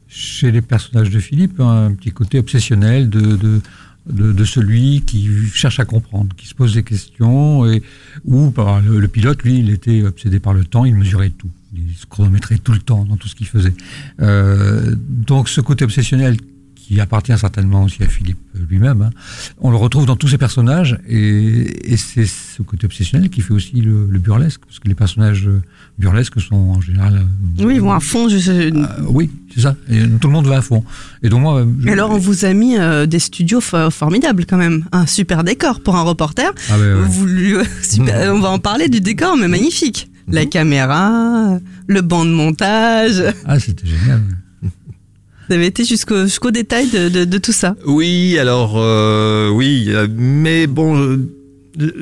chez 0.08 0.50
les 0.50 0.62
personnages 0.62 1.10
de 1.10 1.20
Philippe 1.20 1.60
un 1.60 1.92
petit 1.92 2.10
côté 2.10 2.38
obsessionnel 2.38 3.08
de, 3.08 3.20
de, 3.20 3.60
de, 4.06 4.32
de, 4.32 4.44
celui 4.44 5.02
qui 5.02 5.28
cherche 5.52 5.80
à 5.80 5.84
comprendre, 5.84 6.34
qui 6.36 6.46
se 6.46 6.54
pose 6.54 6.74
des 6.74 6.82
questions, 6.82 7.70
et 7.70 7.82
où 8.24 8.50
par 8.50 8.80
le, 8.80 8.98
le, 8.98 9.08
pilote, 9.08 9.42
lui, 9.42 9.58
il 9.58 9.70
était 9.70 10.02
obsédé 10.02 10.40
par 10.40 10.52
le 10.52 10.64
temps, 10.64 10.84
il 10.84 10.96
mesurait 10.96 11.30
tout, 11.30 11.50
il 11.74 11.94
se 11.96 12.06
chronométrait 12.06 12.58
tout 12.58 12.72
le 12.72 12.80
temps 12.80 13.04
dans 13.04 13.16
tout 13.16 13.28
ce 13.28 13.36
qu'il 13.36 13.46
faisait. 13.46 13.74
Euh, 14.20 14.94
donc 15.08 15.48
ce 15.48 15.60
côté 15.60 15.84
obsessionnel 15.84 16.36
qui 16.90 17.00
appartient 17.00 17.38
certainement 17.38 17.84
aussi 17.84 18.02
à 18.02 18.08
Philippe 18.08 18.40
lui-même. 18.68 19.02
Hein. 19.02 19.10
On 19.60 19.70
le 19.70 19.76
retrouve 19.76 20.06
dans 20.06 20.16
tous 20.16 20.26
ses 20.26 20.38
personnages 20.38 20.98
et, 21.08 21.92
et 21.92 21.96
c'est 21.96 22.26
ce 22.26 22.62
côté 22.62 22.86
obsessionnel 22.86 23.30
qui 23.30 23.42
fait 23.42 23.52
aussi 23.52 23.80
le, 23.80 24.08
le, 24.10 24.18
burlesque, 24.18 24.60
parce 24.66 24.80
que 24.80 24.88
les 24.88 24.96
personnages 24.96 25.48
burlesques 25.98 26.40
sont 26.40 26.56
en 26.56 26.80
général. 26.80 27.22
Euh, 27.60 27.64
oui, 27.64 27.76
ils 27.76 27.80
vont 27.80 27.92
à 27.92 28.00
fond. 28.00 28.28
Je... 28.28 28.50
Euh, 28.50 28.86
oui, 29.06 29.30
c'est 29.54 29.60
ça. 29.60 29.76
Et 29.88 30.00
tout 30.20 30.26
le 30.26 30.32
monde 30.32 30.48
va 30.48 30.56
à 30.56 30.62
fond. 30.62 30.82
Et 31.22 31.28
donc 31.28 31.42
moi. 31.42 31.64
Je... 31.80 31.88
Et 31.88 31.92
alors 31.92 32.10
on 32.10 32.18
vous 32.18 32.44
a 32.44 32.52
mis 32.54 32.76
euh, 32.76 33.06
des 33.06 33.20
studios 33.20 33.60
formidables 33.60 34.44
quand 34.44 34.58
même, 34.58 34.84
un 34.90 35.06
super 35.06 35.44
décor 35.44 35.78
pour 35.82 35.94
un 35.94 36.02
reporter. 36.02 36.50
Ah 36.70 36.76
ouais, 36.76 36.92
ouais. 36.92 37.04
Vous, 37.06 37.28
super, 37.82 38.34
on 38.34 38.40
va 38.40 38.50
en 38.50 38.58
parler 38.58 38.88
du 38.88 39.00
décor, 39.00 39.36
mais 39.36 39.46
magnifique. 39.46 40.10
La 40.26 40.44
caméra, 40.44 41.56
le 41.86 42.00
banc 42.02 42.24
de 42.24 42.30
montage. 42.30 43.22
Ah, 43.44 43.60
c'était 43.60 43.86
génial. 43.86 44.22
Vous 45.50 45.56
avez 45.56 45.66
été 45.66 45.84
jusqu'au 45.84 46.52
détail 46.52 46.86
de, 46.90 47.38
tout 47.38 47.50
ça. 47.50 47.74
Oui, 47.84 48.38
alors 48.38 48.74
euh, 48.76 49.48
oui, 49.50 49.90
mais 50.16 50.68
bon, 50.68 50.96
euh, 50.96 51.16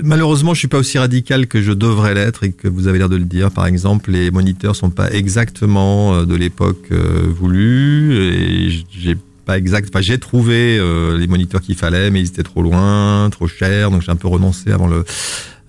malheureusement, 0.02 0.52
je 0.52 0.58
suis 0.58 0.68
pas 0.68 0.76
aussi 0.76 0.98
radical 0.98 1.46
que 1.46 1.62
je 1.62 1.72
devrais 1.72 2.12
l'être 2.12 2.44
et 2.44 2.52
que 2.52 2.68
vous 2.68 2.88
avez 2.88 2.98
l'air 2.98 3.08
de 3.08 3.16
le 3.16 3.24
dire. 3.24 3.50
Par 3.50 3.64
exemple, 3.64 4.10
les 4.10 4.30
moniteurs 4.30 4.76
sont 4.76 4.90
pas 4.90 5.10
exactement 5.10 6.14
euh, 6.14 6.24
de 6.26 6.34
l'époque 6.34 6.88
euh, 6.92 7.22
voulue 7.26 8.16
et 8.16 8.84
j'ai 8.90 9.16
pas 9.46 9.56
exact. 9.56 9.90
J'ai 10.00 10.18
trouvé 10.18 10.76
euh, 10.78 11.16
les 11.16 11.26
moniteurs 11.26 11.62
qu'il 11.62 11.74
fallait, 11.74 12.10
mais 12.10 12.20
ils 12.20 12.26
étaient 12.28 12.42
trop 12.42 12.60
loin, 12.60 13.30
trop 13.30 13.46
chers, 13.46 13.90
donc 13.90 14.02
j'ai 14.02 14.12
un 14.12 14.16
peu 14.16 14.28
renoncé 14.28 14.72
avant 14.72 14.88
le 14.88 15.06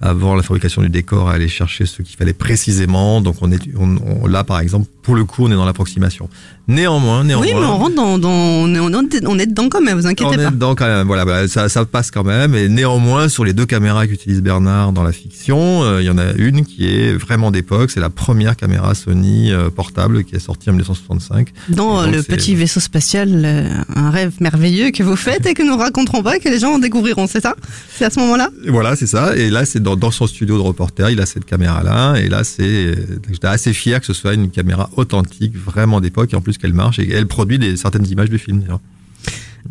avant 0.02 0.36
la 0.36 0.44
fabrication 0.44 0.82
du 0.82 0.90
décor 0.90 1.30
à 1.30 1.34
aller 1.34 1.48
chercher 1.48 1.86
ce 1.86 2.02
qu'il 2.02 2.16
fallait 2.16 2.34
précisément. 2.34 3.22
Donc 3.22 3.36
on 3.42 3.52
est 3.52 3.60
on, 3.78 3.98
on, 4.24 4.28
là 4.28 4.44
par 4.44 4.60
exemple 4.60 4.88
pour 5.02 5.16
le 5.16 5.26
coup 5.26 5.46
on 5.46 5.52
est 5.52 5.56
dans 5.56 5.66
l'approximation. 5.66 6.30
Néanmoins, 6.70 7.24
néanmoins. 7.24 7.48
Oui, 7.48 7.54
mais 7.56 7.66
on 7.66 7.78
rentre 7.80 7.96
dans, 7.96 8.20
dans 8.20 8.30
on, 8.30 8.76
est, 8.76 9.26
on 9.26 9.40
est 9.40 9.48
dedans 9.48 9.70
quand 9.70 9.82
même, 9.82 9.98
vous 9.98 10.06
inquiétez 10.06 10.36
on 10.36 10.36
pas. 10.36 10.44
On 10.44 10.48
est 10.50 10.52
dedans 10.52 10.76
quand 10.76 10.86
même. 10.86 11.08
Voilà, 11.08 11.24
voilà 11.24 11.48
ça, 11.48 11.68
ça 11.68 11.84
passe 11.84 12.12
quand 12.12 12.24
même. 12.24 12.54
Et 12.54 12.70
néanmoins, 12.70 13.28
sur 13.28 13.44
les 13.44 13.54
deux 13.54 13.66
caméras 13.66 14.06
qu'utilise 14.06 14.44
Bernard 14.44 14.94
dans 14.94 15.02
la 15.02 15.12
fiction, 15.12 15.84
euh, 15.84 16.04
il 16.04 16.06
y 16.06 16.12
en 16.12 16.20
a 16.20 16.32
une 16.34 16.64
qui 16.66 16.88
est 16.88 17.14
vraiment 17.14 17.50
d'époque. 17.50 17.90
C'est 17.90 18.00
la 18.00 18.12
première 18.12 18.56
caméra 18.56 18.94
Sony 18.94 19.52
euh, 19.52 19.72
portable 19.72 20.24
qui 20.24 20.36
est 20.36 20.40
sortie 20.40 20.70
en 20.70 20.74
1965. 20.74 21.52
Dans 21.70 22.04
donc, 22.04 22.14
le 22.14 22.22
petit 22.22 22.54
vaisseau 22.54 22.80
spatial, 22.80 23.30
euh, 23.44 23.68
un 23.96 24.12
rêve 24.12 24.34
merveilleux 24.40 24.92
que 24.92 25.02
vous 25.02 25.16
faites 25.16 25.48
et 25.48 25.56
que 25.56 25.64
nous 25.64 25.76
raconterons 25.76 26.22
pas, 26.22 26.38
que 26.38 26.50
les 26.50 26.60
gens 26.60 26.74
en 26.74 26.80
découvriront. 26.80 27.26
C'est 27.26 27.42
ça? 27.42 27.56
C'est 27.98 28.06
à 28.06 28.12
ce 28.12 28.20
moment-là? 28.20 28.50
Voilà, 28.68 28.96
c'est 28.96 29.08
ça. 29.08 29.36
Et 29.36 29.50
là, 29.50 29.66
c'est 29.66 29.82
dans, 29.90 29.96
dans 29.96 30.12
son 30.12 30.28
studio 30.28 30.58
de 30.58 30.62
reporter, 30.62 31.10
il 31.10 31.20
a 31.20 31.26
cette 31.26 31.46
caméra-là. 31.46 32.16
Et 32.18 32.30
là, 32.30 32.44
c'est, 32.44 32.96
j'étais 33.32 33.48
assez 33.48 33.74
fier 33.74 34.00
que 34.00 34.06
ce 34.06 34.14
soit 34.14 34.34
une 34.34 34.50
caméra 34.50 34.90
authentique, 34.96 35.56
vraiment 35.58 36.02
d'époque, 36.02 36.34
et 36.34 36.36
en 36.36 36.42
plus 36.42 36.58
qu'elle 36.58 36.74
marche 36.74 37.00
et 37.00 37.10
elle 37.12 37.28
produit 37.28 37.60
des, 37.60 37.78
certaines 37.78 38.08
images 38.08 38.30
de 38.30 38.38
films. 38.38 38.64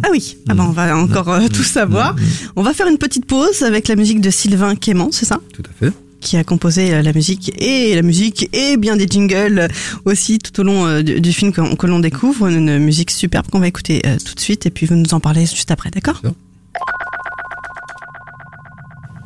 Ah 0.03 0.09
oui, 0.11 0.37
ah 0.49 0.55
ben 0.55 0.65
on 0.65 0.73
va 0.73 0.97
encore 0.97 1.31
euh, 1.31 1.49
tout 1.49 1.63
savoir. 1.63 2.15
On 2.57 2.63
va 2.63 2.75
faire 2.75 2.89
une 2.89 2.99
petite 2.99 3.27
pause 3.27 3.63
avec 3.63 3.89
la 3.89 3.97
musique 3.97 4.21
de 4.21 4.31
Sylvain 4.31 4.77
Quément, 4.77 5.11
c'est 5.13 5.25
ça? 5.25 5.41
Tout 5.53 5.63
à 5.69 5.73
fait. 5.73 5.93
Qui 6.21 6.37
a 6.37 6.45
composé 6.45 6.93
euh, 6.93 7.03
la 7.03 7.13
musique 7.13 7.53
et 7.61 7.95
la 7.95 8.03
musique 8.03 8.51
et 8.53 8.77
bien 8.77 8.97
des 8.97 9.07
jingles 9.09 9.69
aussi 10.05 10.39
tout 10.39 10.61
au 10.61 10.65
long 10.65 10.87
euh, 10.87 11.03
du, 11.03 11.21
du, 11.21 11.33
film 11.33 11.53
que, 11.53 11.75
que 11.75 11.87
l'on 11.87 12.01
découvre. 12.01 12.49
Une 12.49 12.79
musique 12.79 13.11
superbe 13.11 13.47
qu'on 13.51 13.61
va 13.61 13.69
écouter 13.69 14.03
euh, 14.05 14.17
tout 14.25 14.35
de 14.35 14.41
suite 14.41 14.67
et 14.67 14.71
puis 14.71 14.85
vous 14.87 14.97
nous 14.97 15.15
en 15.15 15.21
parlez 15.21 15.47
juste 15.47 15.71
après, 15.71 15.91
d'accord? 15.91 16.21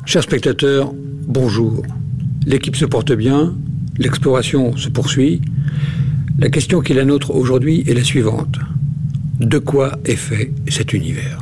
Chers 0.05 0.23
spectateurs, 0.23 0.91
bonjour. 0.93 1.81
L'équipe 2.45 2.75
se 2.75 2.83
porte 2.83 3.13
bien, 3.13 3.55
l'exploration 3.97 4.75
se 4.75 4.89
poursuit. 4.89 5.41
La 6.37 6.49
question 6.49 6.81
qui 6.81 6.91
est 6.91 6.95
la 6.95 7.05
nôtre 7.05 7.31
aujourd'hui 7.33 7.85
est 7.87 7.93
la 7.93 8.03
suivante. 8.03 8.59
De 9.39 9.59
quoi 9.59 9.97
est 10.03 10.17
fait 10.17 10.51
cet 10.67 10.91
univers? 10.91 11.39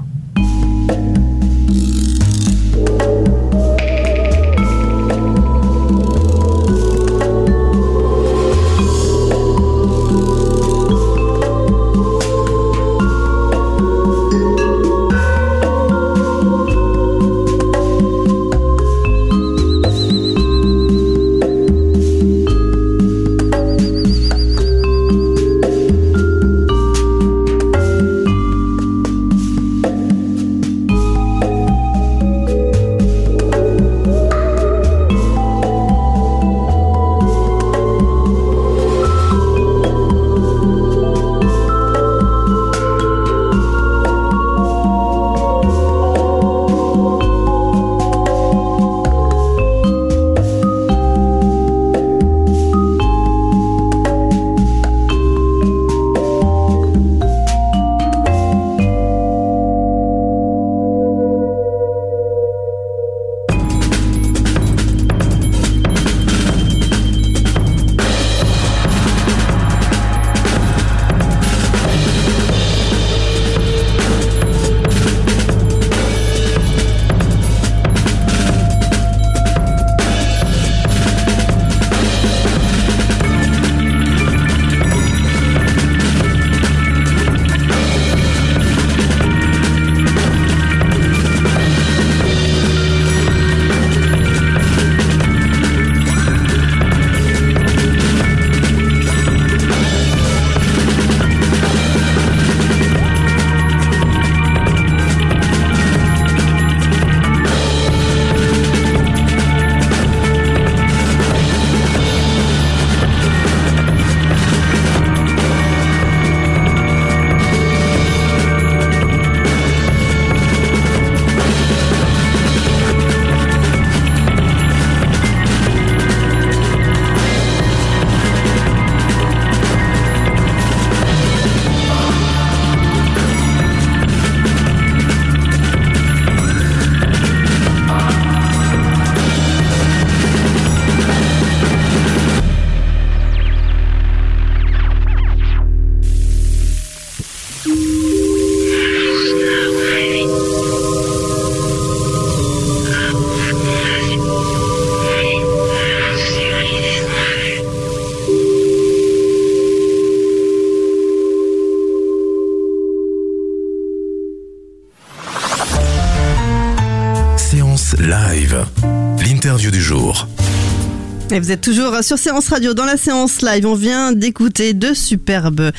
Et 171.33 171.39
vous 171.39 171.51
êtes 171.53 171.61
toujours 171.61 172.03
sur 172.03 172.17
Séance 172.17 172.49
Radio. 172.49 172.73
Dans 172.73 172.83
la 172.83 172.97
séance 172.97 173.41
live, 173.41 173.65
on 173.65 173.73
vient 173.73 174.11
d'écouter 174.11 174.73
deux 174.73 174.93
superbes 174.93 175.71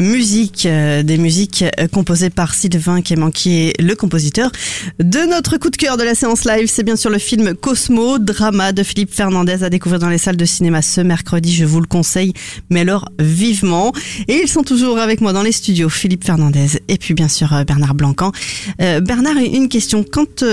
musiques, 0.00 0.66
euh, 0.66 1.02
des 1.02 1.18
musiques 1.18 1.64
euh, 1.78 1.88
composées 1.88 2.30
par 2.30 2.54
Sylvain 2.54 3.02
Clément, 3.02 3.30
qui 3.30 3.58
est 3.58 3.80
le 3.80 3.94
compositeur 3.94 4.50
de 4.98 5.28
notre 5.28 5.58
coup 5.58 5.70
de 5.70 5.76
cœur 5.76 5.96
de 5.96 6.04
la 6.04 6.14
séance 6.14 6.44
live. 6.44 6.68
C'est 6.68 6.82
bien 6.82 6.96
sûr 6.96 7.10
le 7.10 7.18
film 7.18 7.54
Cosmo, 7.54 8.18
drama 8.18 8.72
de 8.72 8.82
Philippe 8.82 9.12
Fernandez 9.12 9.62
à 9.64 9.70
découvrir 9.70 9.98
dans 9.98 10.08
les 10.08 10.18
salles 10.18 10.36
de 10.36 10.44
cinéma 10.44 10.82
ce 10.82 11.00
mercredi. 11.00 11.52
Je 11.54 11.64
vous 11.64 11.80
le 11.80 11.86
conseille, 11.86 12.32
mais 12.70 12.80
alors 12.80 13.08
vivement. 13.18 13.92
Et 14.28 14.40
ils 14.42 14.48
sont 14.48 14.62
toujours 14.62 14.98
avec 14.98 15.20
moi 15.20 15.32
dans 15.32 15.42
les 15.42 15.52
studios, 15.52 15.88
Philippe 15.88 16.24
Fernandez 16.24 16.80
et 16.88 16.98
puis 16.98 17.14
bien 17.14 17.28
sûr 17.28 17.52
euh, 17.52 17.64
Bernard 17.64 17.94
Blancan. 17.94 18.32
Bernard, 18.78 19.36
une 19.36 19.68
question. 19.68 20.04
Quand 20.04 20.44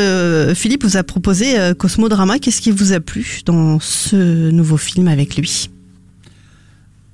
Philippe 0.56 0.84
vous 0.84 0.98
a 0.98 1.04
proposé 1.04 1.60
euh, 1.60 1.74
Cosmo 1.74 2.10
Drama, 2.10 2.40
qu'est-ce 2.40 2.62
qui 2.62 2.72
vous 2.72 2.94
a 2.94 3.00
plu 3.00 3.42
dans 3.46 3.80
ce 3.80 4.50
nouveau 4.50 4.78
film 4.78 5.08
avec 5.08 5.36
lui? 5.36 5.70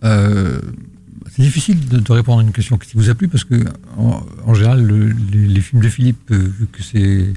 Euh, 0.04 0.60
c'est 1.36 1.42
difficile 1.42 1.88
de, 1.88 1.98
de 2.00 2.12
répondre 2.12 2.40
à 2.40 2.44
une 2.44 2.52
question 2.52 2.78
qui 2.78 2.92
vous 2.96 3.10
a 3.10 3.16
plu 3.16 3.28
parce 3.28 3.44
que 3.44 3.56
en, 3.98 4.22
en 4.46 4.54
général 4.54 4.84
le- 4.86 5.14
les, 5.32 5.48
les 5.48 5.62
films 5.62 5.82
de 5.82 5.90
Philippe, 5.90 6.32
euh, 6.32 6.38
vu 6.38 6.68
que 6.72 6.82
c'est 6.82 7.34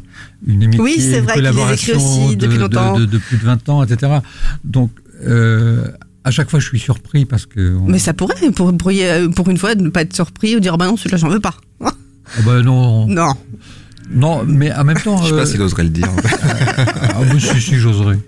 une 0.47 0.63
amitié, 0.63 0.81
Oui, 0.81 0.95
c'est 0.99 1.19
une 1.19 1.25
vrai 1.25 1.35
qu'il 1.35 1.43
les 1.43 1.49
écrit 1.49 1.93
collaboration 1.93 1.97
aussi 1.97 2.37
de, 2.37 2.41
depuis 2.47 2.57
de- 2.57 2.63
longtemps. 2.63 2.99
de- 2.99 3.07
de 3.07 3.19
plus 3.19 3.37
de 3.39 3.45
20 3.45 3.69
ans, 3.69 3.83
etc. 3.83 4.19
Donc 4.65 4.91
euh, 5.27 5.89
à 6.25 6.31
chaque 6.31 6.49
fois 6.51 6.61
je 6.61 6.67
suis 6.67 6.79
surpris 6.79 7.25
parce 7.25 7.47
que 7.47 7.77
on- 7.77 7.87
Mais 7.89 7.99
ça 7.99 8.15
pourrait, 8.15 8.51
pour, 8.53 8.69
euh, 8.87 9.29
pour 9.31 9.49
une 9.49 9.57
fois, 9.59 9.75
ne 9.75 9.89
pas 9.89 10.03
être 10.03 10.15
surpris 10.15 10.55
ou 10.57 10.61
dire 10.61 10.79
bah 10.79 10.87
non, 10.87 10.97
celui-là 10.97 11.19
j'en 11.19 11.29
veux 11.29 11.41
pas. 11.41 11.55
Ah 12.37 12.43
bah 12.45 12.61
non. 12.63 13.07
Non. 13.09 13.33
Non, 14.11 14.45
mais 14.45 14.71
en 14.75 14.85
même 14.85 14.99
temps. 15.01 15.17
Je 15.23 15.29
sais 15.29 15.31
pas 15.33 15.37
euh, 15.39 15.47
s'il 15.47 15.63
oserait 15.63 15.85
le 15.85 15.89
dire. 15.89 16.09
ah, 16.43 17.21
bah, 17.21 17.39
si, 17.41 17.61
si, 17.61 17.77
j'oserais. 17.77 18.19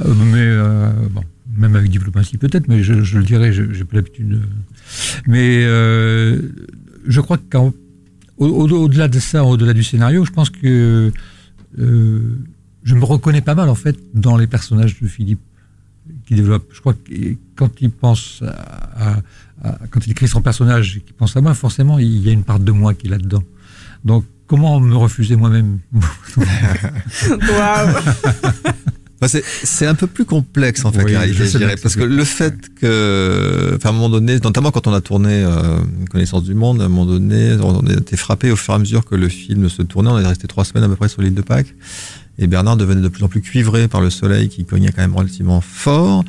Euh, 0.00 0.14
mais 0.32 0.38
euh, 0.40 0.90
bon, 1.12 1.22
même 1.56 1.76
avec 1.76 1.88
diplomatie 1.90 2.38
peut-être, 2.38 2.66
mais 2.68 2.82
je, 2.82 3.02
je 3.04 3.18
le 3.18 3.24
dirais, 3.24 3.52
je- 3.52 3.72
j'ai 3.72 3.84
pas 3.84 3.96
l'habitude. 3.96 4.28
de- 4.30 4.40
Mais 5.26 5.62
euh, 5.64 6.40
je 7.06 7.20
crois 7.20 7.38
qu'au 7.38 7.74
au, 8.38 8.88
de 8.88 9.18
ça, 9.18 9.44
au-delà 9.44 9.72
du 9.72 9.82
scénario, 9.82 10.24
je 10.24 10.30
pense 10.30 10.50
que 10.50 11.12
euh, 11.78 12.20
je 12.84 12.94
me 12.94 13.04
reconnais 13.04 13.40
pas 13.40 13.54
mal 13.54 13.68
en 13.68 13.74
fait 13.74 13.96
dans 14.14 14.36
les 14.36 14.46
personnages 14.46 15.00
de 15.00 15.08
Philippe 15.08 15.40
qui 16.26 16.34
développe. 16.34 16.68
Je 16.72 16.80
crois 16.80 16.94
que 16.94 17.12
quand 17.56 17.70
il 17.80 17.90
pense 17.90 18.42
à, 18.46 19.14
à- 19.16 19.22
à- 19.62 19.78
quand 19.90 20.06
il 20.06 20.10
écrit 20.12 20.28
son 20.28 20.42
personnage 20.42 20.98
et 20.98 21.00
qu'il 21.00 21.14
pense 21.14 21.36
à 21.36 21.40
moi, 21.40 21.54
forcément 21.54 21.98
il 21.98 22.18
y 22.24 22.28
a 22.28 22.32
une 22.32 22.44
part 22.44 22.60
de 22.60 22.72
moi 22.72 22.94
qui 22.94 23.06
est 23.06 23.10
là-dedans. 23.10 23.42
Donc 24.04 24.24
comment 24.46 24.78
me 24.80 24.94
refuser 24.96 25.34
moi-même? 25.36 25.78
Waouh 27.16 27.88
Bah, 29.20 29.28
c'est 29.28 29.86
un 29.86 29.94
peu 29.94 30.06
plus 30.06 30.26
complexe 30.26 30.84
en 30.84 30.92
fait 30.92 31.02
Oui, 31.02 31.12
la 31.12 31.20
je 31.20 31.32
réalité, 31.32 31.46
je 31.46 31.58
dirais, 31.58 31.76
parce 31.82 31.96
que 31.96 32.02
le 32.02 32.24
fait 32.24 32.54
que, 32.80 33.72
enfin, 33.76 33.88
à 33.88 33.92
un 33.92 33.94
moment 33.94 34.10
donné, 34.10 34.38
notamment 34.40 34.70
quand 34.70 34.86
on 34.86 34.92
a 34.92 35.00
tourné 35.00 35.42
euh, 35.42 35.78
Connaissance 36.10 36.44
du 36.44 36.54
monde, 36.54 36.82
à 36.82 36.84
un 36.84 36.88
moment 36.88 37.06
donné, 37.06 37.56
on 37.62 37.86
a 37.86 37.92
été 37.94 38.16
frappé 38.16 38.50
au 38.50 38.56
fur 38.56 38.74
et 38.74 38.76
à 38.76 38.78
mesure 38.78 39.06
que 39.06 39.14
le 39.14 39.28
film 39.28 39.70
se 39.70 39.80
tournait. 39.82 40.10
On 40.10 40.18
est 40.18 40.26
resté 40.26 40.46
trois 40.46 40.64
semaines 40.64 40.84
à 40.84 40.88
peu 40.88 40.96
près 40.96 41.08
sur 41.08 41.22
l'île 41.22 41.34
de 41.34 41.40
Pâques, 41.40 41.74
et 42.38 42.46
Bernard 42.46 42.76
devenait 42.76 43.00
de 43.00 43.08
plus 43.08 43.24
en 43.24 43.28
plus 43.28 43.40
cuivré 43.40 43.88
par 43.88 44.02
le 44.02 44.10
soleil 44.10 44.50
qui 44.50 44.66
cognait 44.66 44.92
quand 44.92 45.02
même 45.02 45.16
relativement 45.16 45.62
fort. 45.62 46.22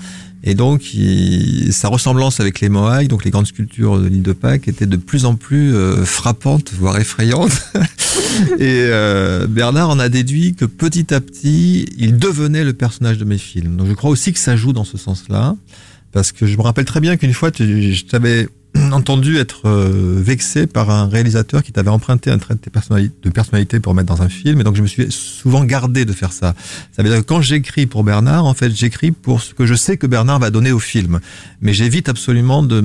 Et 0.43 0.53
donc, 0.55 0.93
il- 0.93 1.73
sa 1.73 1.87
ressemblance 1.89 2.39
avec 2.39 2.59
les 2.61 2.69
Moaïs, 2.69 3.07
donc 3.07 3.25
les 3.25 3.31
grandes 3.31 3.47
sculptures 3.47 3.99
de 3.99 4.07
l'île 4.07 4.21
de 4.21 4.33
Pâques, 4.33 4.67
était 4.67 4.85
de 4.85 4.95
plus 4.97 5.25
en 5.25 5.35
plus 5.35 5.75
euh, 5.75 6.05
frappante, 6.05 6.71
voire 6.77 6.97
effrayante. 6.99 7.51
Et 8.59 8.85
euh, 8.89 9.47
Bernard 9.47 9.89
en 9.89 9.99
a 9.99 10.09
déduit 10.09 10.53
que 10.53 10.65
petit 10.65 11.13
à 11.13 11.19
petit, 11.21 11.87
il 11.97 12.17
devenait 12.17 12.63
le 12.63 12.73
personnage 12.73 13.17
de 13.17 13.25
mes 13.25 13.37
films. 13.37 13.75
Donc 13.77 13.87
je 13.87 13.93
crois 13.93 14.09
aussi 14.11 14.31
que 14.31 14.39
ça 14.39 14.55
joue 14.55 14.73
dans 14.73 14.83
ce 14.85 14.97
sens-là, 14.97 15.55
parce 16.11 16.31
que 16.31 16.45
je 16.45 16.55
me 16.55 16.61
rappelle 16.61 16.85
très 16.85 16.99
bien 16.99 17.17
qu'une 17.17 17.33
fois, 17.33 17.51
tu- 17.51 17.93
je 17.93 18.05
t'avais 18.05 18.47
entendu 18.91 19.37
être 19.37 19.61
euh, 19.65 20.19
vexé 20.21 20.67
par 20.67 20.89
un 20.89 21.07
réalisateur 21.07 21.63
qui 21.63 21.71
t'avait 21.71 21.89
emprunté 21.89 22.29
un 22.31 22.37
trait 22.37 22.55
de, 22.55 23.29
personnalité 23.29 23.79
pour 23.79 23.93
mettre 23.93 24.13
dans 24.13 24.21
un 24.21 24.29
film, 24.29 24.59
et 24.59 24.63
donc 24.63 24.75
je 24.75 24.81
me 24.81 24.87
suis 24.87 25.11
souvent 25.11 25.63
gardé 25.63 26.05
de 26.05 26.13
faire 26.13 26.31
ça. 26.31 26.55
Ça 26.95 27.03
veut 27.03 27.09
dire 27.09 27.19
que 27.19 27.25
quand 27.25 27.41
j'écris 27.41 27.85
pour 27.85 28.03
Bernard, 28.03 28.45
en 28.45 28.53
fait, 28.53 28.75
j'écris 28.75 29.11
pour 29.11 29.41
ce 29.41 29.53
que 29.53 29.65
je 29.65 29.75
sais 29.75 29.97
que 29.97 30.07
Bernard 30.07 30.39
va 30.39 30.49
donner 30.49 30.71
au 30.71 30.79
film, 30.79 31.19
mais 31.61 31.73
j'évite 31.73 32.09
absolument 32.09 32.63
de, 32.63 32.81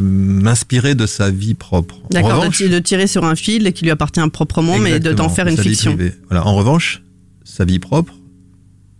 m'inspirer 0.00 0.94
de 0.94 1.06
sa 1.06 1.30
vie 1.30 1.54
propre. 1.54 1.96
D'accord, 2.10 2.44
de, 2.44 2.78
tirer 2.78 3.06
sur 3.06 3.24
un 3.24 3.34
fil 3.34 3.72
qui 3.72 3.84
lui 3.84 3.90
appartient 3.90 4.20
proprement, 4.32 4.78
mais 4.78 5.00
de 5.00 5.12
t'en 5.12 5.28
faire 5.28 5.46
une 5.46 5.56
fiction. 5.56 5.96
Voilà. 6.28 6.46
En 6.46 6.54
revanche, 6.54 7.02
sa 7.44 7.64
vie 7.64 7.78
propre 7.78 8.14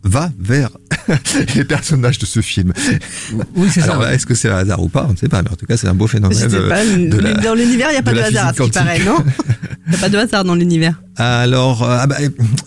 va 0.04 0.30
vers 0.38 0.70
les 1.54 1.64
personnages 1.64 2.18
de 2.18 2.26
ce 2.26 2.40
film. 2.40 2.72
Oui, 3.56 3.68
c'est 3.72 3.82
Alors, 3.82 4.02
ça. 4.02 4.14
Est-ce 4.14 4.26
que 4.26 4.34
c'est 4.34 4.48
un 4.48 4.56
hasard 4.56 4.82
ou 4.82 4.88
pas 4.88 5.06
On 5.08 5.12
ne 5.12 5.16
sait 5.16 5.28
pas, 5.28 5.42
mais 5.42 5.50
en 5.50 5.56
tout 5.56 5.66
cas, 5.66 5.76
c'est 5.76 5.88
un 5.88 5.94
beau 5.94 6.06
phénomène. 6.06 6.36
Sais 6.36 6.54
euh, 6.54 6.68
pas, 6.68 6.84
de 6.84 7.18
la- 7.18 7.34
dans 7.34 7.54
l'univers, 7.54 7.88
il 7.90 7.94
n'y 7.94 7.98
a 7.98 8.02
pas 8.02 8.12
de 8.12 8.20
hasard, 8.20 8.48
à 8.48 8.54
ce 8.54 8.62
qui 8.62 8.70
paraît, 8.70 9.00
non 9.04 9.16
Il 9.86 9.90
n'y 9.90 9.96
a 9.96 9.98
pas 9.98 10.08
de 10.08 10.18
hasard 10.18 10.44
dans 10.44 10.54
l'univers. 10.54 11.00
Alors, 11.16 11.82
euh, 11.82 11.98
ah 12.00 12.06
bah, 12.06 12.16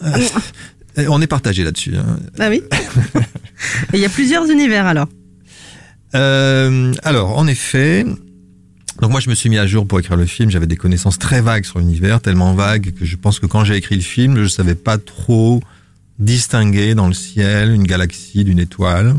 euh, 0.03 1.05
on 1.09 1.21
est 1.21 1.27
partagé 1.27 1.63
là-dessus. 1.63 1.95
hein. 1.97 2.17
Ah 2.39 2.49
oui 2.49 2.61
Et 3.93 3.97
il 3.97 3.99
y 3.99 4.05
a 4.05 4.09
plusieurs 4.09 4.49
univers 4.49 4.85
alors. 4.85 5.07
Euh, 6.13 6.93
alors, 7.03 7.37
en 7.37 7.47
effet, 7.47 8.05
donc 9.01 9.11
moi 9.11 9.19
je 9.19 9.29
me 9.29 9.35
suis 9.35 9.49
mis 9.49 9.57
à 9.57 9.67
jour 9.67 9.87
pour 9.87 9.99
écrire 9.99 10.17
le 10.17 10.25
film. 10.25 10.49
J'avais 10.49 10.67
des 10.67 10.75
connaissances 10.77 11.19
très 11.19 11.41
vagues 11.41 11.65
sur 11.65 11.79
l'univers, 11.79 12.21
tellement 12.21 12.53
vagues 12.53 12.93
que 12.97 13.05
je 13.05 13.15
pense 13.17 13.39
que 13.39 13.45
quand 13.45 13.63
j'ai 13.65 13.75
écrit 13.75 13.95
le 13.95 14.01
film, 14.01 14.41
je 14.41 14.47
savais 14.47 14.75
pas 14.75 14.97
trop 14.97 15.61
distinguer 16.19 16.95
dans 16.95 17.07
le 17.07 17.13
ciel 17.13 17.71
une 17.71 17.83
galaxie 17.83 18.43
d'une 18.43 18.59
étoile. 18.59 19.15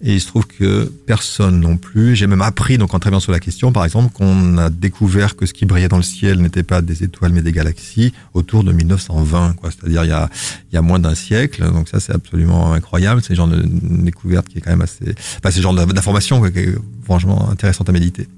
Et 0.00 0.14
il 0.14 0.20
se 0.20 0.28
trouve 0.28 0.46
que 0.46 0.84
personne 1.06 1.58
non 1.58 1.76
plus. 1.76 2.14
J'ai 2.14 2.28
même 2.28 2.42
appris, 2.42 2.78
donc 2.78 2.94
en 2.94 3.00
travaillant 3.00 3.18
sur 3.18 3.32
la 3.32 3.40
question, 3.40 3.72
par 3.72 3.84
exemple, 3.84 4.12
qu'on 4.12 4.56
a 4.56 4.70
découvert 4.70 5.34
que 5.34 5.44
ce 5.44 5.52
qui 5.52 5.66
brillait 5.66 5.88
dans 5.88 5.96
le 5.96 6.04
ciel 6.04 6.40
n'était 6.40 6.62
pas 6.62 6.82
des 6.82 7.02
étoiles 7.02 7.32
mais 7.32 7.42
des 7.42 7.50
galaxies 7.50 8.12
autour 8.32 8.62
de 8.62 8.70
1920, 8.70 9.54
quoi. 9.54 9.70
C'est-à-dire 9.72 10.04
il 10.04 10.10
y 10.10 10.12
a, 10.12 10.30
il 10.70 10.76
y 10.76 10.78
a 10.78 10.82
moins 10.82 11.00
d'un 11.00 11.16
siècle. 11.16 11.64
Donc 11.72 11.88
ça, 11.88 11.98
c'est 11.98 12.12
absolument 12.12 12.72
incroyable. 12.72 13.22
C'est 13.22 13.30
le 13.30 13.36
genre 13.38 13.48
de 13.48 13.60
découverte 13.64 14.48
qui 14.48 14.58
est 14.58 14.60
quand 14.60 14.70
même 14.70 14.82
assez, 14.82 15.02
enfin, 15.38 15.50
c'est 15.50 15.56
le 15.56 15.62
genre 15.62 15.74
d'information 15.74 16.40
qui 16.48 16.58
est 16.60 16.74
franchement 17.02 17.50
intéressante 17.50 17.88
à 17.88 17.92
méditer. 17.92 18.28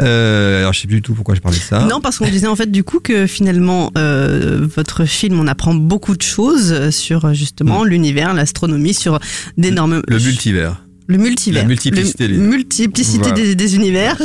Euh, 0.00 0.60
alors 0.60 0.72
je 0.72 0.80
sais 0.80 0.86
plus 0.86 0.96
du 0.96 1.02
tout 1.02 1.14
pourquoi 1.14 1.34
je 1.34 1.40
parlais 1.40 1.58
de 1.58 1.62
ça. 1.62 1.84
Non, 1.88 2.00
parce 2.00 2.18
qu'on 2.18 2.28
disait 2.28 2.46
en 2.46 2.56
fait 2.56 2.70
du 2.70 2.84
coup 2.84 3.00
que 3.00 3.26
finalement 3.26 3.90
euh, 3.98 4.66
votre 4.74 5.04
film, 5.04 5.38
on 5.38 5.46
apprend 5.46 5.74
beaucoup 5.74 6.16
de 6.16 6.22
choses 6.22 6.90
sur 6.90 7.34
justement 7.34 7.84
l'univers, 7.84 8.32
l'astronomie, 8.34 8.94
sur 8.94 9.18
d'énormes... 9.58 10.02
Le 10.08 10.18
multivers. 10.18 10.82
Le 11.06 11.18
multivers. 11.18 11.62
La 11.62 11.68
multiplicité 11.68 12.28
Le 12.28 12.34
des- 12.34 12.40
multiplicité 12.42 13.18
Voilà. 13.18 13.34
des, 13.34 13.54
des 13.54 13.74
univers. 13.76 14.16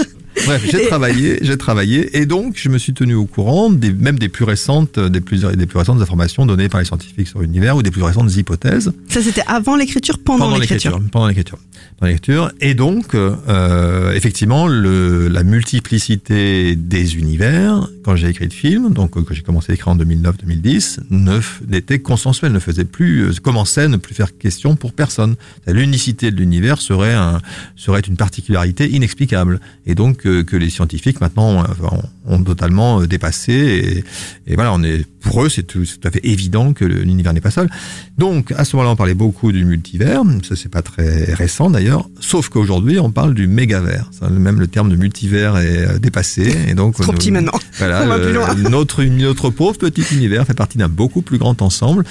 Bref, 0.46 0.64
j'ai 0.70 0.84
Et- 0.84 0.88
travaillé, 0.88 1.40
j'ai 1.42 1.58
travaillé, 1.58 2.18
et 2.20 2.26
donc 2.26 2.54
je 2.58 2.70
me 2.70 2.78
suis 2.78 2.94
tenu 2.94 3.14
au 3.16 3.26
courant 3.26 3.70
des, 3.72 3.92
même 3.94 4.20
des 4.20 4.30
plus 4.30 4.44
récentes, 4.46 5.00
des 5.00 5.22
plus, 5.22 5.42
des 5.42 5.66
plus 5.66 5.78
récentes 5.80 6.02
informations 6.02 6.46
données 6.46 6.70
par 6.70 6.80
les 6.82 6.86
scientifiques 6.86 7.28
sur 7.28 7.40
l'univers 7.42 7.76
ou 7.78 7.84
des 7.84 7.92
plus 7.92 8.04
récentes 8.04 8.36
hypothèses. 8.36 8.92
Ça 9.10 9.22
c'était 9.22 9.44
avant 9.48 9.76
l'écriture, 9.76 10.20
pendant, 10.20 10.58
l'écriture. 10.58 11.00
Pendant 11.12 11.28
l'écriture. 11.28 11.58
Pendant 11.98 12.10
l'écriture. 12.10 12.52
Et 12.62 12.74
donc, 12.74 13.16
euh, 13.16 14.12
effectivement, 14.14 14.68
le, 14.68 15.28
la 15.30 15.44
multiplicité 15.44 16.76
des 16.76 17.16
univers, 17.16 17.88
quand 18.04 18.16
j'ai 18.16 18.30
écrit 18.30 18.46
le 18.46 18.52
film, 18.52 18.92
donc 18.94 19.16
euh, 19.18 19.22
que 19.24 19.34
j'ai 19.34 19.42
commencé 19.42 19.72
à 19.72 19.76
écrire 19.76 19.90
en 19.90 19.98
2009-2010, 19.98 21.00
ne 21.12 21.40
f- 21.40 21.60
n'était 21.70 22.00
consensuel, 22.00 22.52
ne 22.52 22.60
faisait 22.60 22.86
plus, 22.86 23.22
euh, 23.26 23.32
commençait 23.42 23.84
à 23.84 23.88
ne 23.88 23.98
plus 23.98 24.16
faire 24.16 24.38
question 24.38 24.76
pour 24.76 24.94
personne. 24.94 25.36
L'unicité 25.68 26.32
de 26.32 26.38
l'univers 26.38 26.82
serait 26.82 27.14
un, 27.14 27.40
serait 27.76 28.02
une 28.02 28.18
particularité 28.18 28.90
inexplicable. 28.90 29.60
Et 29.86 29.96
donc, 29.96 30.25
euh, 30.26 30.44
que 30.44 30.56
les 30.56 30.70
scientifiques 30.70 31.22
maintenant 31.22 31.64
ont, 31.64 32.02
ont 32.28 32.44
totalement 32.44 33.02
euh, 33.02 33.08
dépassé. 33.08 33.54
Et, 33.54 34.52
et 34.52 34.56
voilà, 34.56 34.74
on 34.74 34.84
est, 34.84 35.06
pour 35.22 35.44
eux, 35.44 35.50
c'est 35.50 35.64
tout, 35.64 35.84
à 36.04 36.12
fait 36.12 36.22
évident 36.24 36.74
que 36.74 36.86
l'univers 36.86 37.34
n'est 37.34 37.42
pas 37.42 37.52
seul. 37.52 37.70
Donc, 38.18 38.52
à 38.52 38.64
ce 38.66 38.76
moment-là, 38.76 38.92
on 38.92 38.96
parlait 38.96 39.14
beaucoup 39.14 39.52
du 39.52 39.66
multivers. 39.66 40.22
Ça, 40.48 40.56
c'est 40.56 40.70
pas 40.70 40.82
très 40.82 41.34
récent 41.34 41.70
d'ailleurs. 41.70 42.08
Sauf 42.20 42.50
qu'aujourd'hui, 42.50 43.00
on 43.00 43.12
parle 43.12 43.34
du 43.34 43.48
mégaverse. 43.48 44.08
Ça, 44.20 44.30
Même 44.30 44.60
le 44.60 44.68
terme 44.68 44.90
de 44.90 44.96
multivers 44.96 45.58
est 45.58 45.88
euh, 45.88 45.98
dépassé. 46.00 46.54
Et 46.68 46.74
donc, 46.74 46.96
Trop 46.96 47.12
nous- 47.12 47.18
petit 47.18 47.32
maintenant. 47.32 47.52
Voilà, 47.78 48.04
On 48.04 48.08
va 48.08 48.18
le- 48.18 48.24
plus 48.24 48.34
loin. 48.34 48.54
notre, 48.70 49.04
notre 49.04 49.50
pauvre 49.50 49.78
petit 49.78 50.04
univers 50.14 50.46
fait 50.46 50.54
partie 50.54 50.78
d'un 50.78 50.88
beaucoup 50.88 51.22
plus 51.22 51.38
grand 51.38 51.62
ensemble, 51.62 52.06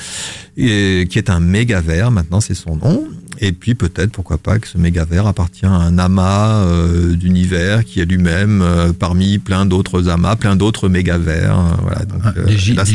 et, 0.57 1.07
qui 1.09 1.19
est 1.19 1.31
un 1.31 1.41
mégaverse. 1.41 2.13
Maintenant, 2.13 2.41
c'est 2.41 2.55
son 2.55 2.77
nom. 2.77 3.09
Et 3.41 3.53
puis 3.53 3.75
peut-être, 3.75 4.11
pourquoi 4.13 4.39
pas, 4.39 4.59
que 4.59 4.69
ce 4.69 4.79
mégaverse 4.79 5.27
appartient 5.29 5.67
à 5.67 5.71
un 5.71 5.99
amas 5.99 6.65
euh, 6.65 7.15
d'univers 7.17 7.85
qui 7.85 8.01
est 8.01 8.05
lui-même 8.05 8.63
euh, 8.63 8.93
parmi 8.93 9.39
plein 9.39 9.67
d'autres 9.67 10.09
amas, 10.09 10.37
plein 10.37 10.57
d'autres 10.57 10.89
mégaverses. 10.89 11.57
euh, 11.73 11.77
Voilà, 11.83 12.05
donc, 12.05 12.23
euh, 12.37 12.45
des 12.47 12.57
gi- 12.59 12.75
là, 12.75 12.85
ça. 12.85 12.93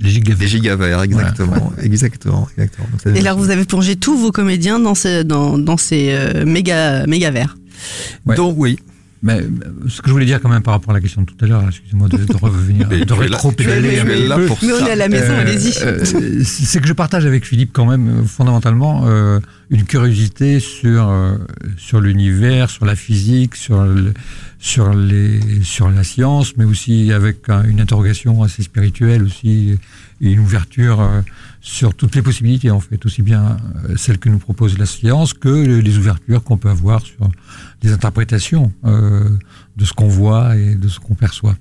Les 0.00 0.10
gigaverts. 0.10 0.40
Des 0.46 0.46
gigaverses, 0.48 1.04
exactement, 1.04 1.72
exactement, 1.82 2.48
exactement. 2.56 2.86
Donc, 3.04 3.16
Et 3.16 3.20
là, 3.20 3.34
vous 3.34 3.50
avez 3.50 3.64
plongé 3.64 3.96
tous 3.96 4.16
vos 4.16 4.30
comédiens 4.32 4.78
dans 4.78 4.94
ces, 4.94 5.24
dans, 5.24 5.58
dans 5.58 5.76
ces 5.76 6.10
euh, 6.12 6.44
méga, 6.44 7.06
méga 7.06 7.30
vers. 7.30 7.56
Donc 8.36 8.54
oui. 8.58 8.78
Mais 9.22 9.40
ce 9.88 10.00
que 10.00 10.08
je 10.08 10.12
voulais 10.12 10.24
dire 10.24 10.40
quand 10.40 10.48
même 10.48 10.62
par 10.62 10.72
rapport 10.72 10.92
à 10.92 10.94
la 10.94 11.00
question 11.02 11.20
de 11.20 11.26
tout 11.26 11.44
à 11.44 11.46
l'heure, 11.46 11.62
excusez-moi 11.68 12.08
de, 12.08 12.16
de, 12.24 12.36
revenir, 12.36 12.86
mais 12.90 13.04
de 13.04 13.12
rétro-pédaler 13.12 13.98
un 13.98 14.04
mais, 14.04 14.14
peu. 14.28 14.48
mais 14.62 14.72
on 14.72 14.86
est 14.86 14.90
à 14.92 14.96
la 14.96 15.08
maison, 15.10 15.32
Euh, 15.34 15.40
allez-y. 15.42 15.74
euh, 15.82 16.42
c'est 16.42 16.80
que 16.80 16.86
je 16.88 16.92
partage 16.94 17.26
avec 17.26 17.44
Philippe 17.44 17.70
quand 17.74 17.84
même 17.84 18.08
euh, 18.08 18.24
fondamentalement 18.24 19.04
euh, 19.06 19.38
une 19.68 19.84
curiosité 19.84 20.58
sur 20.58 21.10
euh, 21.10 21.36
sur 21.76 22.00
l'univers, 22.00 22.70
sur 22.70 22.86
la 22.86 22.96
physique, 22.96 23.56
sur 23.56 23.82
le, 23.84 24.14
sur 24.58 24.94
les 24.94 25.38
sur 25.64 25.90
la 25.90 26.02
science, 26.02 26.56
mais 26.56 26.64
aussi 26.64 27.12
avec 27.12 27.48
un- 27.50 27.64
une 27.64 27.80
interrogation 27.82 28.42
assez 28.42 28.62
spirituelle 28.62 29.22
aussi 29.24 29.76
et 30.22 30.32
une 30.32 30.40
ouverture 30.40 31.00
euh, 31.02 31.20
sur 31.60 31.94
toutes 31.94 32.14
les 32.14 32.22
possibilités 32.22 32.70
en 32.70 32.80
fait, 32.80 33.04
aussi 33.06 33.22
bien 33.22 33.56
euh, 33.88 33.96
celles 33.96 34.18
que 34.18 34.28
nous 34.28 34.38
propose 34.38 34.78
la 34.78 34.86
science 34.86 35.34
que 35.34 35.80
les 35.80 35.98
ouvertures 35.98 36.42
qu'on 36.42 36.56
peut 36.56 36.70
avoir 36.70 37.04
sur 37.04 37.30
des 37.82 37.92
interprétations 37.92 38.72
euh, 38.84 39.28
de 39.76 39.84
ce 39.84 39.92
qu'on 39.92 40.08
voit 40.08 40.56
et 40.56 40.74
de 40.74 40.88
ce 40.88 41.00
qu'on 41.00 41.14
perçoit. 41.14 41.56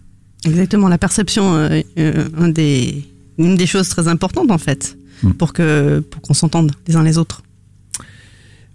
Exactement, 0.45 0.87
la 0.87 0.97
perception, 0.97 1.53
euh, 1.55 1.81
euh, 1.97 2.29
un 2.37 2.47
des, 2.47 3.03
une 3.37 3.55
des 3.55 3.67
choses 3.67 3.89
très 3.89 4.07
importantes 4.07 4.51
en 4.51 4.57
fait, 4.57 4.95
Hmm. 5.23 5.31
pour 5.33 5.53
que 5.53 5.99
pour 5.99 6.21
qu'on 6.21 6.33
s'entende 6.33 6.71
les 6.87 6.95
uns 6.95 7.03
les 7.03 7.17
autres. 7.17 7.41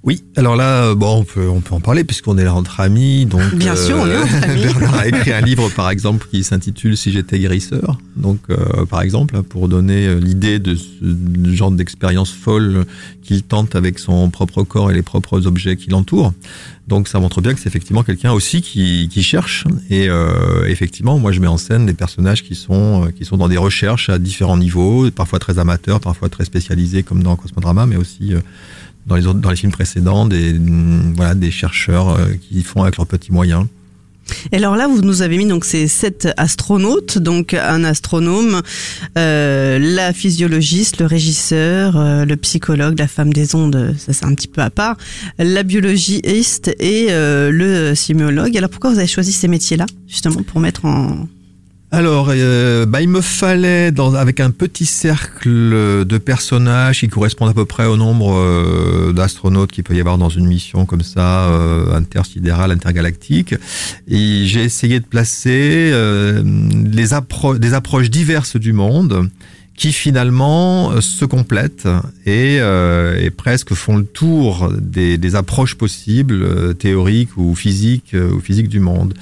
Oui, 0.04 0.22
alors 0.36 0.54
là, 0.54 0.84
euh, 0.84 0.94
bon, 0.94 1.20
on 1.20 1.24
peut, 1.24 1.48
on 1.48 1.62
peut 1.62 1.74
en 1.74 1.80
parler 1.80 2.04
puisqu'on 2.04 2.36
est 2.36 2.44
là 2.44 2.54
entre 2.54 2.80
amis. 2.80 3.24
Donc, 3.24 3.40
euh, 3.40 3.56
Bien 3.56 3.74
sûr, 3.74 3.96
on 3.98 4.06
est 4.06 4.16
entre 4.16 4.44
amis. 4.44 4.62
Bernard 4.62 4.98
a 4.98 5.08
écrit 5.08 5.32
un 5.32 5.40
livre, 5.40 5.70
par 5.70 5.88
exemple, 5.88 6.26
qui 6.30 6.44
s'intitule 6.44 6.94
Si 6.94 7.10
j'étais 7.10 7.38
guérisseur. 7.38 7.98
Donc, 8.14 8.40
euh, 8.50 8.84
par 8.84 9.00
exemple, 9.00 9.42
pour 9.42 9.66
donner 9.66 10.06
euh, 10.06 10.20
l'idée 10.20 10.58
de 10.58 10.74
ce 10.74 11.54
genre 11.54 11.70
d'expérience 11.70 12.30
folle 12.30 12.84
qu'il 13.22 13.42
tente 13.42 13.74
avec 13.74 13.98
son 13.98 14.28
propre 14.28 14.62
corps 14.62 14.90
et 14.90 14.94
les 14.94 15.02
propres 15.02 15.46
objets 15.46 15.76
qui 15.76 15.88
l'entourent. 15.88 16.34
Donc, 16.86 17.08
ça 17.08 17.18
montre 17.18 17.40
bien 17.40 17.54
que 17.54 17.60
c'est 17.60 17.68
effectivement 17.68 18.02
quelqu'un 18.02 18.32
aussi 18.32 18.60
qui, 18.60 19.08
qui 19.10 19.22
cherche. 19.22 19.64
Et 19.88 20.08
euh, 20.10 20.66
effectivement, 20.68 21.18
moi, 21.18 21.32
je 21.32 21.40
mets 21.40 21.46
en 21.46 21.56
scène 21.56 21.86
des 21.86 21.94
personnages 21.94 22.44
qui 22.44 22.54
sont, 22.54 23.06
euh, 23.06 23.10
qui 23.10 23.24
sont 23.24 23.38
dans 23.38 23.48
des 23.48 23.56
recherches 23.56 24.10
à 24.10 24.18
différents 24.18 24.58
niveaux, 24.58 25.10
parfois 25.10 25.38
très 25.38 25.58
amateurs, 25.58 26.00
parfois 26.00 26.28
très 26.28 26.44
spécialisés, 26.44 27.02
comme 27.02 27.22
dans 27.22 27.36
Cosmodrama, 27.36 27.86
mais 27.86 27.96
aussi 27.96 28.34
euh, 28.34 28.40
dans 29.06 29.16
les 29.16 29.22
dans 29.22 29.50
les 29.50 29.56
films 29.56 29.72
précédents, 29.72 30.26
des 30.26 30.54
mm, 30.54 31.14
voilà 31.16 31.34
des 31.34 31.50
chercheurs 31.50 32.10
euh, 32.10 32.34
qui 32.40 32.62
font 32.62 32.82
avec 32.82 32.96
leurs 32.96 33.06
petits 33.06 33.32
moyens. 33.32 33.66
Et 34.52 34.56
alors 34.56 34.74
là, 34.74 34.88
vous 34.88 35.02
nous 35.02 35.20
avez 35.20 35.36
mis 35.36 35.44
donc 35.44 35.66
ces 35.66 35.86
sept 35.86 36.28
astronautes, 36.38 37.18
donc 37.18 37.52
un 37.52 37.84
astronome, 37.84 38.62
euh, 39.18 39.78
la 39.78 40.14
physiologiste, 40.14 40.98
le 41.00 41.04
régisseur, 41.04 41.98
euh, 41.98 42.24
le 42.24 42.36
psychologue, 42.36 42.98
la 42.98 43.06
femme 43.06 43.34
des 43.34 43.54
ondes, 43.54 43.94
ça 43.98 44.14
c'est 44.14 44.24
un 44.24 44.34
petit 44.34 44.48
peu 44.48 44.62
à 44.62 44.70
part, 44.70 44.96
la 45.38 45.62
biologiste 45.62 46.74
et 46.78 47.08
le 47.10 47.92
sémiologue. 47.94 48.56
Alors 48.56 48.70
pourquoi 48.70 48.90
vous 48.90 48.98
avez 48.98 49.06
choisi 49.06 49.32
ces 49.32 49.46
métiers-là, 49.48 49.84
justement, 50.08 50.42
pour 50.42 50.58
mettre 50.58 50.86
en... 50.86 51.28
Alors, 51.94 52.30
euh, 52.30 52.86
bah, 52.86 53.02
il 53.02 53.08
me 53.08 53.20
fallait, 53.20 53.92
dans, 53.92 54.14
avec 54.14 54.40
un 54.40 54.50
petit 54.50 54.84
cercle 54.84 56.04
de 56.04 56.18
personnages 56.18 56.98
qui 56.98 57.08
correspondent 57.08 57.50
à 57.50 57.54
peu 57.54 57.66
près 57.66 57.86
au 57.86 57.96
nombre 57.96 58.34
euh, 58.34 59.12
d'astronautes 59.12 59.70
qu'il 59.70 59.84
peut 59.84 59.94
y 59.94 60.00
avoir 60.00 60.18
dans 60.18 60.28
une 60.28 60.46
mission 60.46 60.86
comme 60.86 61.02
ça, 61.02 61.50
euh, 61.50 61.94
intersidérale, 61.94 62.72
intergalactique. 62.72 63.54
J'ai 64.08 64.64
essayé 64.64 64.98
de 64.98 65.04
placer 65.04 65.90
euh, 65.92 66.42
les 66.84 67.10
des 67.60 67.74
approches 67.74 68.10
diverses 68.10 68.56
du 68.56 68.72
monde 68.72 69.30
qui 69.76 69.92
finalement 69.92 71.00
se 71.00 71.24
complètent 71.24 71.88
et, 72.26 72.58
euh, 72.60 73.20
et 73.20 73.30
presque 73.30 73.72
font 73.74 73.98
le 73.98 74.04
tour 74.04 74.72
des, 74.76 75.16
des 75.16 75.36
approches 75.36 75.76
possibles, 75.76 76.42
euh, 76.42 76.72
théoriques 76.72 77.36
ou 77.36 77.54
physiques, 77.54 78.14
ou 78.14 78.40
physiques 78.40 78.68
du 78.68 78.80
monde. 78.80 79.14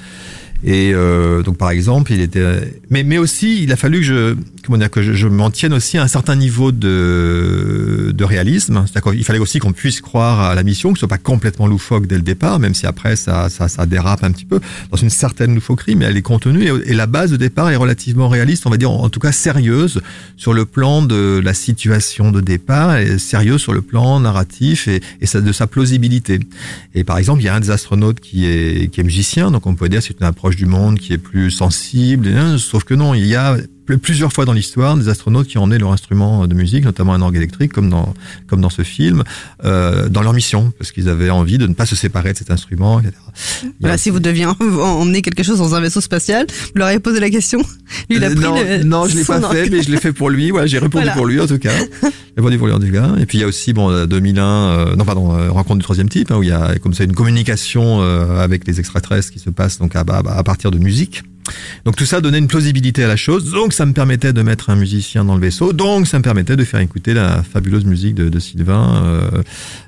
Et 0.65 0.93
euh, 0.93 1.43
donc 1.43 1.57
par 1.57 1.71
exemple, 1.71 2.13
il 2.13 2.21
était, 2.21 2.73
mais 2.89 3.03
mais 3.03 3.17
aussi, 3.17 3.63
il 3.63 3.71
a 3.71 3.75
fallu 3.75 3.99
que 3.99 4.05
je, 4.05 4.35
comment 4.65 4.77
dire, 4.77 4.89
que 4.89 5.01
je, 5.01 5.13
je 5.13 5.27
m'en 5.27 5.51
tienne 5.51 5.73
aussi 5.73 5.97
à 5.97 6.03
un 6.03 6.07
certain 6.07 6.35
niveau 6.35 6.71
de 6.71 8.13
de 8.15 8.23
réalisme. 8.23 8.85
C'est-à-dire 8.85 9.11
qu'il 9.11 9.23
fallait 9.25 9.39
aussi 9.39 9.59
qu'on 9.59 9.73
puisse 9.73 9.99
croire 9.99 10.39
à 10.39 10.55
la 10.55 10.63
mission, 10.63 10.93
que 10.93 10.97
ce 10.97 11.01
soit 11.01 11.09
pas 11.09 11.17
complètement 11.17 11.67
loufoque 11.67 12.07
dès 12.07 12.15
le 12.15 12.21
départ, 12.21 12.59
même 12.59 12.73
si 12.73 12.85
après 12.85 13.17
ça 13.17 13.49
ça, 13.49 13.67
ça 13.67 13.85
dérape 13.85 14.23
un 14.23 14.31
petit 14.31 14.45
peu 14.45 14.61
dans 14.89 14.97
une 14.97 15.09
certaine 15.09 15.53
loufoquerie, 15.53 15.95
mais 15.95 16.05
elle 16.05 16.17
est 16.17 16.21
contenue 16.21 16.69
et, 16.85 16.93
la 16.93 17.07
base 17.07 17.31
de 17.31 17.37
départ 17.37 17.69
est 17.71 17.75
relativement 17.75 18.29
réaliste, 18.29 18.65
on 18.65 18.69
va 18.69 18.77
dire 18.77 18.91
en, 18.91 19.09
tout 19.09 19.19
cas 19.19 19.31
sérieuse 19.31 20.01
sur 20.37 20.53
le 20.53 20.65
plan 20.65 21.01
de 21.01 21.41
la 21.43 21.53
situation 21.53 22.31
de 22.31 22.39
départ, 22.39 22.97
et 22.97 23.17
sérieuse 23.17 23.61
sur 23.61 23.73
le 23.73 23.81
plan 23.81 24.19
narratif 24.19 24.87
et, 24.87 25.01
et 25.21 25.41
de 25.41 25.51
sa 25.51 25.67
plausibilité. 25.67 26.39
Et 26.93 27.03
par 27.03 27.17
exemple, 27.17 27.41
il 27.41 27.45
y 27.45 27.49
a 27.49 27.55
un 27.55 27.59
des 27.59 27.71
astronautes 27.71 28.19
qui 28.19 28.45
est 28.45 28.91
qui 28.91 29.01
est 29.01 29.03
musicien, 29.03 29.51
donc 29.51 29.65
on 29.65 29.75
peut 29.75 29.89
dire 29.89 30.01
c'est 30.01 30.19
une 30.19 30.25
approche 30.25 30.52
du 30.55 30.65
monde 30.65 30.99
qui 30.99 31.13
est 31.13 31.17
plus 31.17 31.51
sensible. 31.51 32.59
Sauf 32.59 32.83
que 32.83 32.93
non, 32.93 33.13
il 33.13 33.25
y 33.25 33.35
a 33.35 33.57
plusieurs 33.85 34.31
fois 34.33 34.45
dans 34.45 34.53
l'histoire 34.53 34.95
des 34.97 35.09
astronautes 35.09 35.47
qui 35.47 35.57
ont 35.57 35.63
emmené 35.63 35.77
leur 35.79 35.91
instrument 35.91 36.47
de 36.47 36.53
musique, 36.55 36.83
notamment 36.85 37.13
un 37.13 37.21
orgue 37.21 37.35
électrique, 37.35 37.71
comme 37.73 37.89
dans 37.89 38.13
comme 38.47 38.61
dans 38.61 38.69
ce 38.69 38.81
film, 38.83 39.23
euh, 39.65 40.09
dans 40.09 40.21
leur 40.21 40.33
mission, 40.33 40.71
parce 40.77 40.91
qu'ils 40.91 41.09
avaient 41.09 41.29
envie 41.29 41.57
de 41.57 41.67
ne 41.67 41.73
pas 41.73 41.85
se 41.85 41.95
séparer 41.95 42.33
de 42.33 42.37
cet 42.37 42.51
instrument, 42.51 42.99
etc. 42.99 43.13
A 43.27 43.65
Voilà, 43.81 43.97
si 43.97 44.09
vous 44.09 44.19
deviez 44.19 44.45
en- 44.45 44.55
emmener 44.59 45.21
quelque 45.21 45.43
chose 45.43 45.57
dans 45.57 45.75
un 45.75 45.81
vaisseau 45.81 46.01
spatial, 46.01 46.45
vous 46.49 46.71
leur 46.79 46.87
avez 46.87 46.99
posé 46.99 47.19
la 47.19 47.29
question. 47.29 47.59
Lui, 48.09 48.17
il 48.17 48.23
a 48.23 48.29
Euh, 48.29 48.35
pris 48.35 48.43
non, 48.45 48.55
le- 48.55 48.83
non, 48.83 49.05
je 49.07 49.17
l'ai 49.17 49.23
pas 49.25 49.41
fait, 49.51 49.69
mais 49.69 49.81
je 49.83 49.91
l'ai 49.91 49.97
fait 49.97 50.13
pour 50.13 50.29
lui. 50.29 50.51
Voilà, 50.51 50.65
j'ai 50.67 50.79
répondu 50.79 51.03
Voilà. 51.03 51.13
pour 51.13 51.25
lui 51.25 51.39
en 51.39 51.47
tout 51.47 51.59
cas. 51.59 51.71
J'ai 52.01 52.09
répondu 52.37 52.57
pour 52.57 52.67
lui 52.67 52.73
en 52.73 52.79
tout 52.79 52.91
cas. 52.91 53.15
Et 53.19 53.25
puis 53.25 53.37
il 53.37 53.41
y 53.41 53.43
a 53.43 53.47
aussi 53.47 53.73
bon 53.73 53.89
euh, 53.89 54.05
2001, 54.05 54.43
euh, 54.45 54.95
non 54.95 55.05
pardon, 55.05 55.35
euh, 55.37 55.51
rencontre 55.51 55.79
du 55.79 55.83
troisième 55.83 56.09
type, 56.09 56.31
hein, 56.31 56.37
où 56.37 56.43
il 56.43 56.49
y 56.49 56.53
a 56.53 56.75
comme 56.79 56.93
ça 56.93 57.03
une 57.03 57.13
communication 57.13 58.01
euh, 58.01 58.39
avec 58.39 58.65
les 58.67 58.79
extraterrestres 58.79 59.31
qui 59.31 59.39
se 59.39 59.49
passe 59.49 59.77
donc 59.79 59.95
à, 59.95 60.01
à, 60.07 60.37
à 60.37 60.43
partir 60.43 60.71
de 60.71 60.77
musique. 60.79 61.23
Donc 61.85 61.95
tout 61.95 62.05
ça 62.05 62.21
donnait 62.21 62.39
une 62.39 62.47
plausibilité 62.47 63.03
à 63.03 63.07
la 63.07 63.15
chose. 63.15 63.51
Donc 63.51 63.73
ça 63.73 63.85
me 63.85 63.93
permettait 63.93 64.33
de 64.33 64.41
mettre 64.41 64.69
un 64.69 64.75
musicien 64.75 65.25
dans 65.25 65.35
le 65.35 65.41
vaisseau. 65.41 65.73
Donc 65.73 66.07
ça 66.07 66.17
me 66.17 66.23
permettait 66.23 66.55
de 66.55 66.63
faire 66.63 66.79
écouter 66.79 67.13
la 67.13 67.43
fabuleuse 67.43 67.85
musique 67.85 68.15
de, 68.15 68.39
Sylvain 68.39 69.03
euh, 69.05 69.43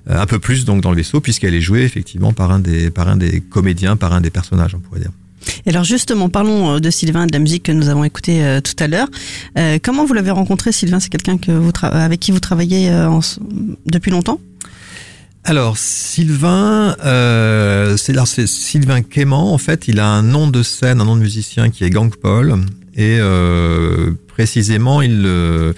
un 0.08 0.26
peu 0.26 0.40
plus 0.40 0.66
donc 0.66 0.82
dans 0.82 0.92
le 0.92 0.98
vaisseau 0.98 1.20
puisqu'elle 1.20 1.54
est 1.54 1.62
jouée 1.62 1.84
effectivement 1.84 2.32
par 2.32 2.52
un 2.52 2.60
des 2.60 2.90
par 2.90 3.10
un 3.10 3.18
des 3.18 3.42
comédiens, 3.42 3.96
par 3.98 4.14
un 4.14 4.22
des 4.22 4.30
personnages, 4.30 4.76
on 4.76 4.80
pourrait 4.80 5.02
dire. 5.02 5.12
Et 5.66 5.70
alors 5.70 5.84
justement, 5.84 6.30
parlons 6.30 6.76
euh, 6.76 6.80
de 6.80 6.90
Sylvain 6.90 7.28
de 7.28 7.34
la 7.34 7.40
musique 7.40 7.64
que 7.64 7.72
nous 7.72 7.90
avons 7.90 8.04
écoutée 8.04 8.44
euh, 8.44 8.62
tout 8.62 8.76
à 8.80 8.88
l'heure. 8.88 9.08
Comment 9.84 10.06
vous 10.06 10.14
l'avez 10.14 10.32
rencontré, 10.32 10.72
Sylvain? 10.72 11.00
C'est 11.00 11.10
quelqu'un 11.10 11.38
que 11.38 11.52
vous 11.52 11.72
avec 11.82 12.20
qui 12.20 12.32
vous 12.32 12.40
travaillez 12.40 12.92
depuis 13.86 14.12
longtemps? 14.12 14.40
Alors 15.48 15.78
Sylvain, 15.78 16.96
euh, 17.06 17.98
c'est 17.98 18.48
Sylvain 18.48 19.04
Quément. 19.04 19.54
En 19.54 19.60
fait, 19.60 19.88
il 19.88 20.00
a 20.00 20.08
un 20.08 20.24
nom 20.24 20.48
de 20.48 20.64
scène, 20.64 21.00
un 21.02 21.06
nom 21.06 21.16
de 21.16 21.22
musicien 21.22 21.70
qui 21.70 21.84
est 21.84 21.92
Gang 21.92 22.12
Paul, 22.16 22.56
et 22.96 23.20
euh, 23.20 24.10
précisément, 24.28 25.04
il 25.04 25.22
euh, 25.28 25.74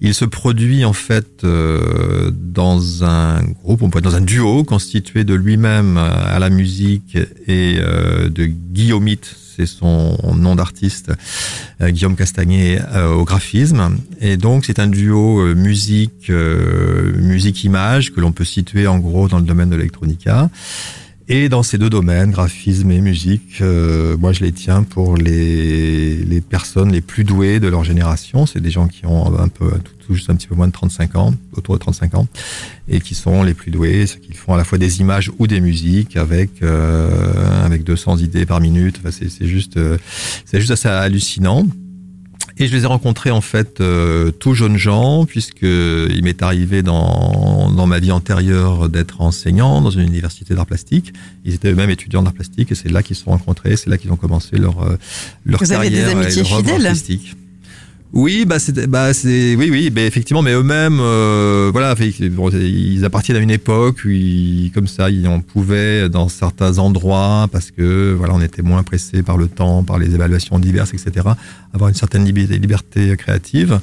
il 0.00 0.14
se 0.14 0.24
produit 0.24 0.86
en 0.86 0.94
fait 0.94 1.44
euh, 1.44 2.30
dans 2.32 3.04
un 3.04 3.42
groupe, 3.62 3.82
on 3.82 3.90
peut 3.90 4.00
dire 4.00 4.10
dans 4.10 4.16
un 4.16 4.22
duo 4.22 4.64
constitué 4.64 5.24
de 5.24 5.34
lui-même 5.34 5.98
à 5.98 6.38
la 6.38 6.48
musique 6.48 7.18
et 7.46 7.76
euh, 7.78 8.30
de 8.30 8.46
Guillaumite, 8.46 9.36
c'est 9.60 9.78
son 9.78 10.16
nom 10.34 10.54
d'artiste, 10.54 11.12
euh, 11.80 11.90
Guillaume 11.90 12.16
Castagnet 12.16 12.80
euh, 12.94 13.12
au 13.12 13.24
graphisme. 13.24 13.96
Et 14.20 14.36
donc 14.36 14.64
c'est 14.64 14.78
un 14.78 14.86
duo 14.86 15.40
euh, 15.40 15.54
musique 15.54 16.30
euh, 16.30 17.12
musique 17.20 17.64
image 17.64 18.12
que 18.12 18.20
l'on 18.20 18.32
peut 18.32 18.44
situer 18.44 18.86
en 18.86 18.98
gros 18.98 19.28
dans 19.28 19.38
le 19.38 19.44
domaine 19.44 19.70
de 19.70 19.76
l'électronica. 19.76 20.48
Et 21.32 21.48
dans 21.48 21.62
ces 21.62 21.78
deux 21.78 21.90
domaines, 21.90 22.32
graphisme 22.32 22.90
et 22.90 23.00
musique, 23.00 23.60
euh, 23.60 24.16
moi 24.16 24.32
je 24.32 24.40
les 24.40 24.50
tiens 24.50 24.82
pour 24.82 25.16
les, 25.16 26.16
les 26.16 26.40
personnes 26.40 26.90
les 26.90 27.00
plus 27.00 27.22
douées 27.22 27.60
de 27.60 27.68
leur 27.68 27.84
génération. 27.84 28.46
C'est 28.46 28.58
des 28.58 28.72
gens 28.72 28.88
qui 28.88 29.06
ont 29.06 29.38
un 29.38 29.46
peu, 29.46 29.70
tout, 30.04 30.12
juste 30.12 30.28
un 30.28 30.34
petit 30.34 30.48
peu 30.48 30.56
moins 30.56 30.66
de 30.66 30.72
35 30.72 31.14
ans, 31.14 31.32
autour 31.52 31.76
de 31.76 31.78
35 31.78 32.16
ans, 32.16 32.26
et 32.88 33.00
qui 33.00 33.14
sont 33.14 33.44
les 33.44 33.54
plus 33.54 33.70
doués, 33.70 34.08
ceux 34.08 34.18
qui 34.18 34.32
font 34.32 34.54
à 34.54 34.56
la 34.56 34.64
fois 34.64 34.76
des 34.76 35.02
images 35.02 35.30
ou 35.38 35.46
des 35.46 35.60
musiques 35.60 36.16
avec 36.16 36.50
euh, 36.62 37.64
avec 37.64 37.84
200 37.84 38.16
idées 38.16 38.44
par 38.44 38.60
minute. 38.60 38.96
Enfin, 38.98 39.12
c'est 39.12 39.30
c'est 39.30 39.46
juste 39.46 39.76
euh, 39.76 39.98
c'est 40.44 40.58
juste 40.58 40.72
assez 40.72 40.88
hallucinant. 40.88 41.64
Et 42.60 42.66
je 42.66 42.76
les 42.76 42.82
ai 42.82 42.86
rencontrés 42.86 43.30
en 43.30 43.40
fait 43.40 43.80
euh, 43.80 44.30
tout 44.32 44.52
jeunes 44.52 44.76
gens, 44.76 45.24
puisque 45.24 45.62
il 45.62 46.20
m'est 46.22 46.42
arrivé 46.42 46.82
dans, 46.82 47.70
dans 47.74 47.86
ma 47.86 47.98
vie 47.98 48.12
antérieure 48.12 48.90
d'être 48.90 49.22
enseignant 49.22 49.80
dans 49.80 49.88
une 49.88 50.02
université 50.02 50.54
d'art 50.54 50.66
plastique. 50.66 51.14
Ils 51.46 51.54
étaient 51.54 51.70
eux-mêmes 51.70 51.88
étudiants 51.88 52.22
d'art 52.22 52.34
plastique 52.34 52.70
et 52.70 52.74
c'est 52.74 52.90
là 52.90 53.02
qu'ils 53.02 53.16
se 53.16 53.24
sont 53.24 53.30
rencontrés, 53.30 53.76
c'est 53.76 53.88
là 53.88 53.96
qu'ils 53.96 54.12
ont 54.12 54.16
commencé 54.16 54.58
leur 54.58 54.82
euh, 54.82 54.98
leur 55.46 55.58
Vous 55.58 55.72
avez 55.72 55.88
des 55.88 56.00
et 56.00 56.04
amitiés 56.04 56.42
leur 56.42 56.58
fidèles 56.58 56.86
artistique. 56.86 57.34
Oui, 58.12 58.44
bah 58.44 58.58
c'est, 58.58 58.88
bah 58.88 59.14
c'est, 59.14 59.54
oui, 59.54 59.68
oui, 59.70 59.92
mais 59.94 60.04
effectivement, 60.04 60.42
mais 60.42 60.52
eux-mêmes, 60.52 60.98
euh, 61.00 61.70
voilà, 61.70 61.94
ils 62.00 63.04
appartiennent 63.04 63.36
à 63.36 63.40
une 63.40 63.52
époque 63.52 63.98
où, 64.04 64.08
ils, 64.08 64.72
comme 64.74 64.88
ça, 64.88 65.10
ils, 65.10 65.28
on 65.28 65.40
pouvait 65.40 66.08
dans 66.08 66.28
certains 66.28 66.78
endroits, 66.78 67.46
parce 67.52 67.70
que 67.70 68.12
voilà, 68.18 68.34
on 68.34 68.40
était 68.40 68.62
moins 68.62 68.82
pressé 68.82 69.22
par 69.22 69.36
le 69.36 69.46
temps, 69.46 69.84
par 69.84 69.98
les 69.98 70.12
évaluations 70.12 70.58
diverses, 70.58 70.92
etc., 70.92 71.24
avoir 71.72 71.88
une 71.88 71.94
certaine 71.94 72.24
liberté 72.24 73.16
créative 73.16 73.78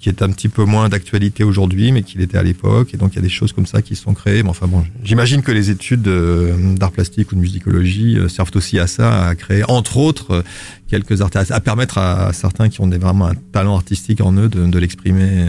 qui 0.00 0.08
est 0.08 0.22
un 0.22 0.30
petit 0.30 0.48
peu 0.48 0.64
moins 0.64 0.88
d'actualité 0.88 1.44
aujourd'hui, 1.44 1.92
mais 1.92 2.02
qu'il 2.02 2.22
était 2.22 2.38
à 2.38 2.42
l'époque. 2.42 2.94
Et 2.94 2.96
donc, 2.96 3.12
il 3.12 3.16
y 3.16 3.18
a 3.18 3.22
des 3.22 3.28
choses 3.28 3.52
comme 3.52 3.66
ça 3.66 3.82
qui 3.82 3.94
sont 3.94 4.14
créées. 4.14 4.42
Mais 4.42 4.48
enfin 4.48 4.66
bon, 4.66 4.82
j'imagine 5.04 5.42
que 5.42 5.52
les 5.52 5.70
études 5.70 6.08
euh, 6.08 6.74
d'art 6.74 6.90
plastique 6.90 7.30
ou 7.32 7.34
de 7.34 7.40
musicologie 7.40 8.16
euh, 8.18 8.28
servent 8.28 8.50
aussi 8.54 8.78
à 8.78 8.86
ça, 8.86 9.26
à 9.26 9.34
créer, 9.34 9.62
entre 9.68 9.98
autres, 9.98 10.30
euh, 10.30 10.42
quelques 10.88 11.20
artistes, 11.20 11.50
à 11.50 11.60
permettre 11.60 11.98
à, 11.98 12.32
certains 12.32 12.70
qui 12.70 12.80
ont 12.80 12.88
vraiment 12.88 13.26
un 13.26 13.34
talent 13.52 13.76
artistique 13.76 14.22
en 14.22 14.32
eux 14.32 14.48
de, 14.48 14.66
de 14.66 14.78
l'exprimer. 14.78 15.46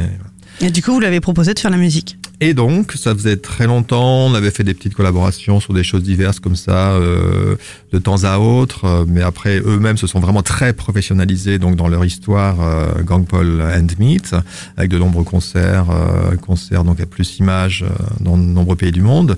Et 0.60 0.70
du 0.70 0.84
coup, 0.84 0.91
vous 0.91 0.99
l'avez 0.99 1.22
proposé 1.22 1.54
de 1.54 1.60
faire 1.60 1.72
la 1.72 1.78
musique? 1.78 2.18
Et 2.44 2.56
donc, 2.56 2.94
ça 2.94 3.14
faisait 3.14 3.38
très 3.38 3.68
longtemps, 3.68 4.26
on 4.26 4.34
avait 4.34 4.50
fait 4.50 4.64
des 4.64 4.74
petites 4.74 4.96
collaborations 4.96 5.60
sur 5.60 5.76
des 5.76 5.84
choses 5.84 6.02
diverses 6.02 6.39
comme 6.39 6.56
ça, 6.56 6.94
euh, 6.94 7.56
de 7.94 8.00
temps 8.00 8.24
à 8.24 8.39
autre. 8.39 8.86
Euh, 8.86 9.06
mais 9.08 9.22
après, 9.22 9.60
eux-mêmes 9.60 9.98
se 9.98 10.08
sont 10.08 10.20
vraiment 10.20 10.42
très 10.42 10.74
professionnalisés 10.74 11.60
donc 11.60 11.76
dans 11.76 11.88
leur 11.88 12.04
histoire 12.04 12.60
euh, 12.62 13.04
Gang 13.04 13.28
Paul 13.28 13.62
and 13.62 13.86
Meat, 14.00 14.36
avec 14.76 14.89
de 14.89 14.98
nombreux 14.98 15.24
concerts, 15.24 15.92
euh, 15.92 16.36
concerts 16.36 16.84
donc 16.84 17.00
à 17.00 17.06
plus 17.06 17.38
images 17.38 17.84
euh, 17.84 17.94
dans 18.22 18.39
de 18.39 18.44
nombreux 18.44 18.76
pays 18.76 18.92
du 18.92 19.04
monde. 19.04 19.38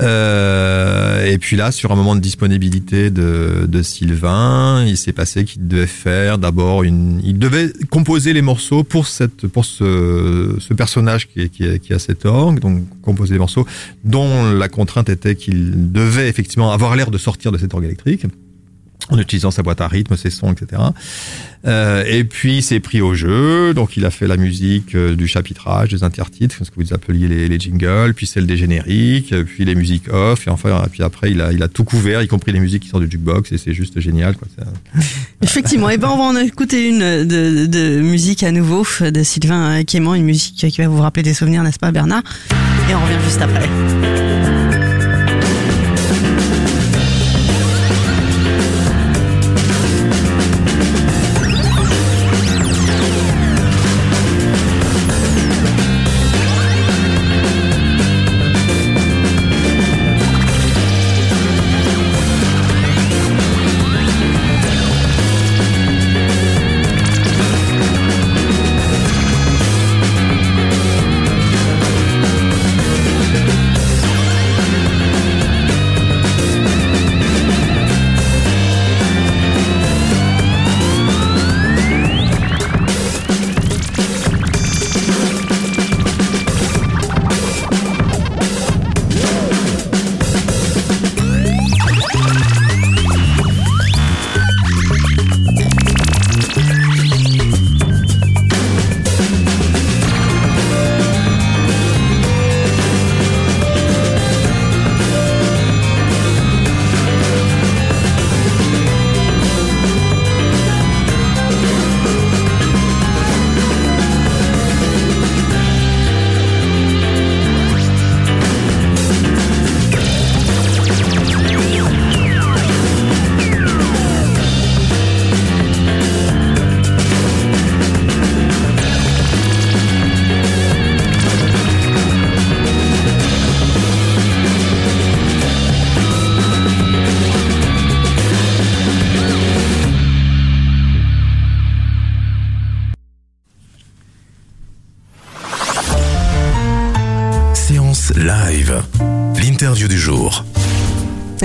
Euh, 0.00 1.26
et 1.26 1.38
puis 1.38 1.56
là, 1.56 1.70
sur 1.70 1.92
un 1.92 1.96
moment 1.96 2.14
de 2.14 2.20
disponibilité 2.20 3.10
de, 3.10 3.66
de 3.66 3.82
Sylvain, 3.82 4.84
il 4.86 4.96
s'est 4.96 5.12
passé 5.12 5.44
qu'il 5.44 5.66
devait 5.68 5.86
faire 5.86 6.38
d'abord 6.38 6.82
une, 6.82 7.20
il 7.24 7.38
devait 7.38 7.72
composer 7.90 8.32
les 8.32 8.42
morceaux 8.42 8.84
pour 8.84 9.06
cette, 9.06 9.46
pour 9.46 9.64
ce, 9.64 10.56
ce 10.58 10.74
personnage 10.74 11.28
qui, 11.28 11.50
qui, 11.50 11.78
qui 11.80 11.92
a 11.92 11.98
cet 11.98 12.24
orgue, 12.24 12.60
donc 12.60 12.82
composer 13.02 13.34
les 13.34 13.38
morceaux 13.38 13.66
dont 14.04 14.50
la 14.52 14.68
contrainte 14.68 15.08
était 15.08 15.34
qu'il 15.34 15.92
devait 15.92 16.28
effectivement 16.28 16.72
avoir 16.72 16.96
l'air 16.96 17.10
de 17.10 17.18
sortir 17.18 17.52
de 17.52 17.58
cet 17.58 17.74
orgue 17.74 17.84
électrique 17.84 18.26
en 19.10 19.18
utilisant 19.18 19.50
sa 19.50 19.62
boîte 19.62 19.80
à 19.80 19.88
rythme, 19.88 20.16
ses 20.16 20.30
sons, 20.30 20.52
etc. 20.52 20.82
Euh, 21.64 22.04
et 22.08 22.24
puis 22.24 22.56
il 22.56 22.62
s'est 22.62 22.80
pris 22.80 23.00
au 23.00 23.14
jeu, 23.14 23.72
donc 23.72 23.96
il 23.96 24.04
a 24.04 24.10
fait 24.10 24.26
la 24.26 24.36
musique 24.36 24.96
euh, 24.96 25.14
du 25.14 25.28
chapitrage, 25.28 25.90
des 25.90 26.02
intertitres, 26.02 26.56
ce 26.60 26.70
que 26.70 26.74
vous 26.76 26.92
appeliez 26.92 27.28
les, 27.28 27.46
les 27.46 27.60
jingles, 27.60 28.14
puis 28.14 28.26
celle 28.26 28.46
des 28.46 28.56
génériques, 28.56 29.32
puis 29.44 29.64
les 29.64 29.76
musiques 29.76 30.12
off, 30.12 30.48
et 30.48 30.50
enfin, 30.50 30.84
puis 30.90 31.04
après 31.04 31.30
il 31.30 31.40
a, 31.40 31.52
il 31.52 31.62
a 31.62 31.68
tout 31.68 31.84
couvert, 31.84 32.20
y 32.22 32.26
compris 32.26 32.52
les 32.52 32.58
musiques 32.58 32.82
qui 32.82 32.88
sortent 32.88 33.04
du 33.04 33.10
jukebox, 33.10 33.52
et 33.52 33.58
c'est 33.58 33.74
juste 33.74 34.00
génial. 34.00 34.36
Quoi. 34.36 34.48
Effectivement, 35.42 35.88
et 35.88 35.98
ben 35.98 36.08
on 36.08 36.16
va 36.16 36.24
en 36.24 36.36
écouter 36.36 36.88
une 36.88 37.24
de, 37.24 37.66
de 37.66 38.00
musique 38.00 38.42
à 38.42 38.50
nouveau 38.50 38.84
de 39.00 39.22
Sylvain 39.22 39.84
Quément, 39.84 40.14
une 40.14 40.24
musique 40.24 40.56
qui 40.56 40.80
va 40.80 40.88
vous 40.88 41.00
rappeler 41.00 41.22
des 41.22 41.34
souvenirs, 41.34 41.62
n'est-ce 41.62 41.78
pas 41.78 41.92
Bernard? 41.92 42.22
Et 42.90 42.94
on 42.94 43.00
revient 43.00 43.24
juste 43.24 43.40
après. 43.40 44.71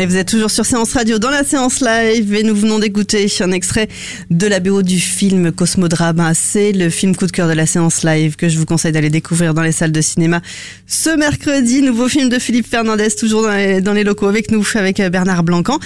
Vous 0.08 0.16
êtes 0.16 0.30
toujours 0.30 0.52
sur 0.52 0.66
Séance 0.66 0.94
Radio 0.94 1.20
dans 1.20 1.30
la 1.30 1.44
séance 1.44 1.82
live 1.82 2.34
et 2.34 2.44
nous 2.44 2.56
venons 2.56 2.80
d'écouter 2.80 3.28
un 3.42 3.52
extrait 3.52 3.90
de 4.30 4.48
la 4.48 4.62
BO 4.62 4.82
du 4.82 5.00
film 5.02 5.52
Cosmodrama. 5.52 6.34
C'est 6.34 6.72
le 6.72 6.90
film 6.90 7.14
coup 7.14 7.28
de 7.28 7.32
cœur 7.32 7.50
de 7.50 7.54
la 7.54 7.66
séance 7.66 8.04
live 8.04 8.38
que 8.38 8.48
je 8.48 8.58
vous 8.58 8.66
conseille 8.66 8.94
d'aller 8.94 9.10
découvrir 9.10 9.54
dans 9.54 9.62
les 9.62 9.74
salles 9.74 9.92
de 9.92 10.00
cinéma 10.00 10.42
ce 10.86 11.10
mercredi. 11.10 11.82
Nouveau 11.82 12.08
film 12.08 12.30
de 12.30 12.40
Philippe 12.40 12.68
Fernandez, 12.68 13.10
toujours 13.20 13.42
dans 13.42 13.52
les, 13.52 13.82
dans 13.82 13.92
les 13.92 14.06
locaux 14.06 14.28
avec 14.28 14.50
nous, 14.50 14.66
avec 14.76 15.02
Bernard 15.02 15.44
Blancan. 15.44 15.78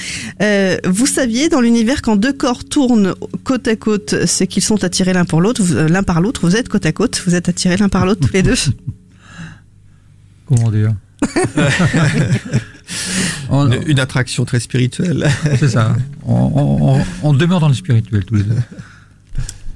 Euh, 0.41 0.77
vous 0.85 1.07
saviez 1.07 1.49
dans 1.49 1.61
l'univers 1.61 2.03
quand 2.03 2.15
deux 2.15 2.33
corps 2.33 2.63
tournent 2.63 3.15
côte 3.43 3.67
à 3.67 3.75
côte, 3.75 4.27
c'est 4.27 4.45
qu'ils 4.45 4.63
sont 4.63 4.83
attirés 4.83 5.13
l'un 5.13 5.25
pour 5.25 5.41
l'autre, 5.41 5.63
l'un 5.63 6.03
par 6.03 6.21
l'autre. 6.21 6.41
Vous 6.43 6.55
êtes 6.55 6.69
côte 6.69 6.85
à 6.85 6.91
côte, 6.91 7.23
vous 7.25 7.33
êtes 7.33 7.49
attirés 7.49 7.77
l'un 7.77 7.89
par 7.89 8.05
l'autre 8.05 8.27
tous 8.27 8.33
les 8.33 8.43
deux. 8.43 8.55
Comment 10.45 10.69
dire? 10.69 10.93
on, 13.49 13.71
une, 13.71 13.83
une, 13.87 13.99
attraction 13.99 14.45
très 14.45 14.59
spirituelle. 14.59 15.29
C'est 15.59 15.69
ça. 15.69 15.95
On, 16.25 16.51
on, 16.55 17.03
on, 17.23 17.33
demeure 17.33 17.59
dans 17.59 17.67
le 17.67 17.73
spirituel 17.73 18.23
tous 18.25 18.35
les 18.35 18.43
deux. 18.43 18.55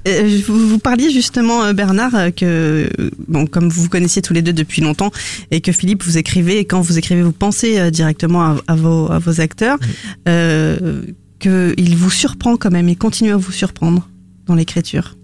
Euh, 0.08 0.40
vous, 0.46 0.68
vous, 0.68 0.78
parliez 0.78 1.10
justement, 1.10 1.72
Bernard, 1.74 2.34
que 2.36 2.88
bon, 3.26 3.46
comme 3.46 3.68
vous 3.68 3.82
vous 3.82 3.88
connaissiez 3.88 4.22
tous 4.22 4.32
les 4.32 4.42
deux 4.42 4.52
depuis 4.52 4.80
longtemps 4.80 5.10
et 5.50 5.60
que 5.60 5.72
Philippe 5.72 6.04
vous 6.04 6.16
écrivez, 6.16 6.58
et 6.58 6.64
quand 6.64 6.80
vous 6.80 6.98
écrivez, 6.98 7.22
vous 7.22 7.32
pensez 7.32 7.90
directement 7.90 8.42
à, 8.42 8.56
à, 8.68 8.76
vos, 8.76 9.10
à 9.10 9.18
vos, 9.18 9.40
acteurs, 9.40 9.78
oui. 9.82 9.88
euh, 10.28 11.02
qu'il 11.38 11.96
vous 11.96 12.10
surprend 12.10 12.56
quand 12.56 12.70
même, 12.70 12.88
il 12.88 12.96
continue 12.96 13.32
à 13.32 13.36
vous 13.36 13.52
surprendre 13.52 14.08
dans 14.46 14.54
l'écriture. 14.54 15.16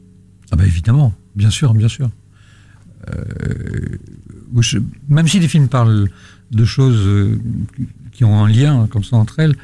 Ah 0.51 0.57
bah 0.57 0.67
évidemment, 0.67 1.15
bien 1.35 1.51
sûr, 1.51 1.73
bien 1.75 1.89
sûr. 1.89 2.11
Euh, 3.11 3.99
je, 4.61 4.79
même 5.09 5.27
si 5.27 5.41
les 5.41 5.49
films 5.49 5.69
parlent 5.69 6.09
de 6.53 6.65
choses 6.65 7.07
euh, 7.07 7.39
qui 8.13 8.25
ont 8.25 8.45
un 8.45 8.49
lien 8.49 8.87
comme 8.91 9.05
ça 9.05 9.17
entre 9.17 9.41
elles, 9.41 9.57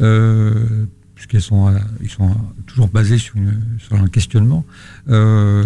euh, 0.00 0.86
puisqu'elles 1.14 1.42
sont, 1.42 1.72
ils 2.02 2.10
sont 2.10 2.34
toujours 2.66 2.88
basés 2.88 3.18
sur, 3.18 3.36
une, 3.36 3.54
sur 3.78 3.96
un 3.96 4.08
questionnement, 4.08 4.64
euh, 5.08 5.64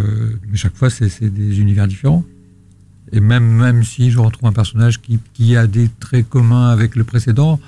mais 0.50 0.56
chaque 0.56 0.76
fois 0.76 0.90
c'est 0.90 1.32
des 1.32 1.60
univers 1.60 1.88
différents. 1.88 2.24
Et 3.10 3.20
même, 3.20 3.44
même 3.44 3.84
si 3.84 4.10
je 4.10 4.18
retrouve 4.18 4.48
un 4.50 4.52
personnage 4.52 5.00
qui, 5.00 5.18
qui 5.32 5.56
a 5.56 5.66
des 5.66 5.88
traits 5.98 6.28
communs 6.28 6.68
avec 6.68 6.94
le 6.94 7.04
précédent, 7.04 7.58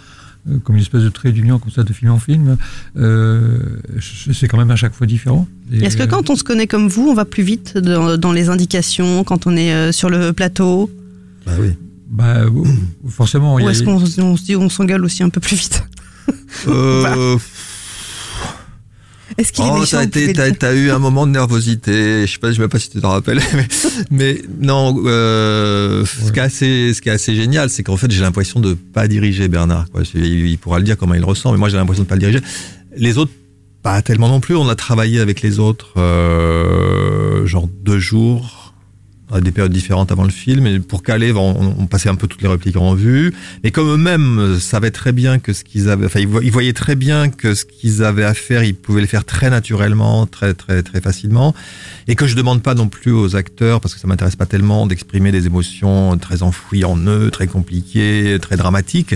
euh, 0.48 0.58
comme 0.58 0.76
une 0.76 0.82
espèce 0.82 1.02
de 1.02 1.08
trait 1.08 1.32
d'union 1.32 1.58
comme 1.58 1.70
ça 1.70 1.82
de 1.82 1.92
film 1.92 2.12
en 2.12 2.18
film, 2.18 2.56
euh, 2.96 3.58
c'est 4.00 4.48
quand 4.48 4.58
même 4.58 4.70
à 4.70 4.76
chaque 4.76 4.94
fois 4.94 5.06
différent. 5.06 5.46
Est-ce 5.72 5.96
que 5.96 6.04
quand 6.04 6.30
on 6.30 6.36
se 6.36 6.44
connaît 6.44 6.66
comme 6.66 6.88
vous, 6.88 7.08
on 7.08 7.14
va 7.14 7.24
plus 7.24 7.42
vite 7.42 7.78
dans, 7.78 8.18
dans 8.18 8.32
les 8.32 8.48
indications, 8.48 9.24
quand 9.24 9.46
on 9.46 9.56
est 9.56 9.72
euh, 9.72 9.92
sur 9.92 10.10
le 10.10 10.32
plateau? 10.32 10.90
Bah 11.46 11.52
oui. 11.58 11.72
Bah, 12.10 12.42
forcément. 13.08 13.54
Ou 13.54 13.68
est-ce 13.68 13.82
qu'on 13.82 14.02
on 14.02 14.36
se 14.36 14.42
dit 14.42 14.56
on 14.56 14.68
s'engueule 14.68 15.04
aussi 15.04 15.22
un 15.22 15.30
peu 15.30 15.40
plus 15.40 15.56
vite 15.56 15.84
euh... 16.68 17.38
Est-ce 19.38 19.52
qu'il 19.52 19.64
oh, 19.64 19.76
est 19.76 19.80
méchant 19.80 20.04
T'as, 20.34 20.50
t'as, 20.50 20.74
eu 20.74 20.90
un 20.90 20.98
moment 20.98 21.24
de 21.24 21.32
nervosité. 21.32 22.26
Je 22.26 22.32
sais 22.32 22.38
pas, 22.38 22.48
je 22.48 22.56
sais 22.56 22.60
même 22.60 22.68
pas 22.68 22.80
si 22.80 22.90
tu 22.90 23.00
t'en 23.00 23.10
rappelles, 23.10 23.40
mais, 23.54 23.68
mais 24.10 24.42
non. 24.58 25.00
Euh, 25.06 26.00
ouais. 26.00 26.06
ce, 26.06 26.32
qui 26.32 26.38
est 26.38 26.42
assez, 26.42 26.94
ce 26.94 27.00
qui 27.00 27.08
est 27.08 27.12
assez 27.12 27.36
génial, 27.36 27.70
c'est 27.70 27.84
qu'en 27.84 27.96
fait, 27.96 28.10
j'ai 28.10 28.22
l'impression 28.22 28.58
de 28.58 28.74
pas 28.74 29.06
diriger 29.06 29.46
Bernard. 29.46 29.88
Quoi. 29.92 30.02
Il, 30.14 30.46
il 30.48 30.58
pourra 30.58 30.78
le 30.78 30.84
dire 30.84 30.96
comment 30.96 31.14
il 31.14 31.24
ressent, 31.24 31.52
mais 31.52 31.58
moi, 31.58 31.68
j'ai 31.68 31.76
l'impression 31.76 32.02
de 32.02 32.08
pas 32.08 32.16
le 32.16 32.20
diriger. 32.20 32.40
Les 32.96 33.18
autres 33.18 33.32
pas 33.82 34.02
tellement 34.02 34.28
non 34.28 34.40
plus. 34.40 34.56
On 34.56 34.68
a 34.68 34.74
travaillé 34.74 35.20
avec 35.20 35.42
les 35.42 35.58
autres, 35.58 35.94
euh, 35.96 37.46
genre 37.46 37.68
deux 37.68 37.98
jours, 37.98 38.59
à 39.32 39.40
des 39.40 39.50
périodes 39.50 39.72
différentes 39.72 40.12
avant 40.12 40.24
le 40.24 40.30
film. 40.30 40.66
Et 40.66 40.80
pour 40.80 41.02
caler, 41.02 41.32
on, 41.32 41.86
passait 41.86 42.08
un 42.08 42.14
peu 42.14 42.26
toutes 42.26 42.42
les 42.42 42.48
répliques 42.48 42.76
en 42.76 42.94
vue. 42.94 43.32
Mais 43.64 43.70
comme 43.70 43.88
eux-mêmes 43.88 44.58
savaient 44.60 44.90
très 44.90 45.12
bien 45.12 45.38
que 45.38 45.52
ce 45.52 45.64
qu'ils 45.64 45.88
avaient, 45.88 46.06
enfin, 46.06 46.20
ils 46.20 46.28
vo- 46.28 46.40
ils 46.40 46.52
voyaient 46.52 46.72
très 46.72 46.94
bien 46.94 47.28
que 47.28 47.54
ce 47.54 47.64
qu'ils 47.64 48.02
avaient 48.02 48.24
à 48.24 48.34
faire, 48.34 48.62
ils 48.64 48.74
pouvaient 48.74 49.00
le 49.00 49.06
faire 49.06 49.24
très 49.24 49.50
naturellement, 49.50 50.26
très, 50.26 50.54
très, 50.54 50.82
très 50.82 51.00
facilement. 51.00 51.54
Et 52.08 52.14
que 52.14 52.26
je 52.26 52.36
demande 52.36 52.62
pas 52.62 52.74
non 52.74 52.88
plus 52.88 53.12
aux 53.12 53.36
acteurs, 53.36 53.80
parce 53.80 53.94
que 53.94 54.00
ça 54.00 54.08
m'intéresse 54.08 54.36
pas 54.36 54.46
tellement, 54.46 54.86
d'exprimer 54.86 55.32
des 55.32 55.46
émotions 55.46 56.16
très 56.18 56.42
enfouies 56.42 56.84
en 56.84 56.96
eux, 57.06 57.30
très 57.30 57.46
compliquées, 57.46 58.38
très 58.40 58.56
dramatiques. 58.56 59.14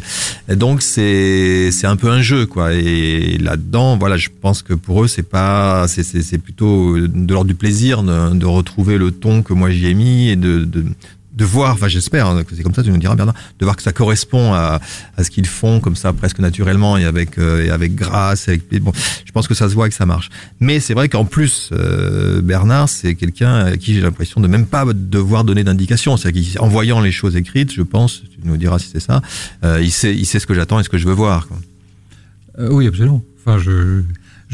Donc, 0.49 0.83
c'est, 0.83 1.71
c'est 1.73 1.87
un 1.87 1.97
peu 1.97 2.11
un 2.11 2.23
jeu, 2.23 2.47
quoi. 2.47 2.73
Et 2.73 3.39
là-dedans, 3.39 3.97
voilà, 3.97 4.17
je 4.17 4.29
pense 4.41 4.63
que 4.63 4.75
pour 4.75 5.05
eux, 5.05 5.09
c'est 5.09 5.23
pas, 5.23 5.87
c'est, 5.89 6.03
c'est, 6.03 6.39
plutôt 6.39 6.99
de 6.99 7.33
l'ordre 7.33 7.49
du 7.49 7.55
plaisir 7.55 8.03
de 8.03 8.47
retrouver 8.47 8.99
le 8.99 9.11
ton 9.11 9.43
que 9.43 9.53
moi 9.53 9.71
j'y 9.71 9.87
ai 9.87 9.95
mis 9.95 10.04
et 10.07 10.37
de, 10.37 11.45
voir, 11.45 11.75
enfin 11.75 11.89
j'espère 11.89 12.29
hein, 12.29 12.43
c'est 12.55 12.63
comme 12.63 12.75
ça, 12.75 12.83
tu 12.83 12.91
nous 12.91 12.99
diras 12.99 13.17
Bernard, 13.17 13.35
de 13.59 13.65
voir 13.65 13.77
que 13.77 13.83
ça 13.83 13.93
correspond 13.93 14.55
à, 14.55 14.81
ce 15.21 15.31
qu'ils 15.31 15.47
font 15.47 15.81
comme 15.81 15.97
ça 15.97 16.13
presque 16.13 16.39
naturellement 16.39 16.97
et 16.97 17.05
avec 17.05 17.39
euh, 17.39 17.65
et 17.65 17.71
avec 17.71 17.95
grâce. 17.95 18.49
Avec, 18.49 18.63
bon, 18.81 18.93
je 19.25 19.33
pense 19.33 19.49
que 19.49 19.55
ça 19.55 19.69
se 19.69 19.75
voit 19.75 19.87
et 19.87 19.91
que 19.91 19.97
ça 19.97 20.07
marche. 20.07 20.31
Mais 20.61 20.81
c'est 20.81 20.95
vrai 20.95 21.09
qu'en 21.09 21.25
plus, 21.25 21.71
euh, 21.73 22.41
Bernard, 22.41 22.89
c'est 22.89 23.15
quelqu'un 23.15 23.57
à 23.57 23.77
qui 23.77 23.95
j'ai 23.95 24.01
l'impression 24.01 24.41
de 24.41 24.47
même 24.47 24.67
pas 24.67 24.85
devoir 24.93 25.45
donner 25.45 25.65
d'indications. 25.65 26.17
C'est-à-dire 26.17 26.61
qu'en 26.61 26.69
voyant 26.69 27.01
les 27.01 27.13
choses 27.13 27.37
écrites, 27.37 27.73
je 27.73 27.83
pense, 27.83 28.23
tu 28.23 28.39
nous 28.45 28.57
diras 28.57 28.79
si 28.79 28.89
c'est 28.93 29.01
ça, 29.01 29.21
euh, 29.65 29.83
il 29.83 29.91
sait 29.91 30.25
ce 30.25 30.47
que 30.47 30.55
j'attends 30.55 30.79
et 30.79 30.85
ce 30.85 30.89
que 30.89 30.99
je 30.99 31.07
veux 31.07 31.15
voir. 31.15 31.49
Oui, 32.59 32.87
absolument. 32.87 33.23
Enfin, 33.41 33.59
je, 33.59 34.03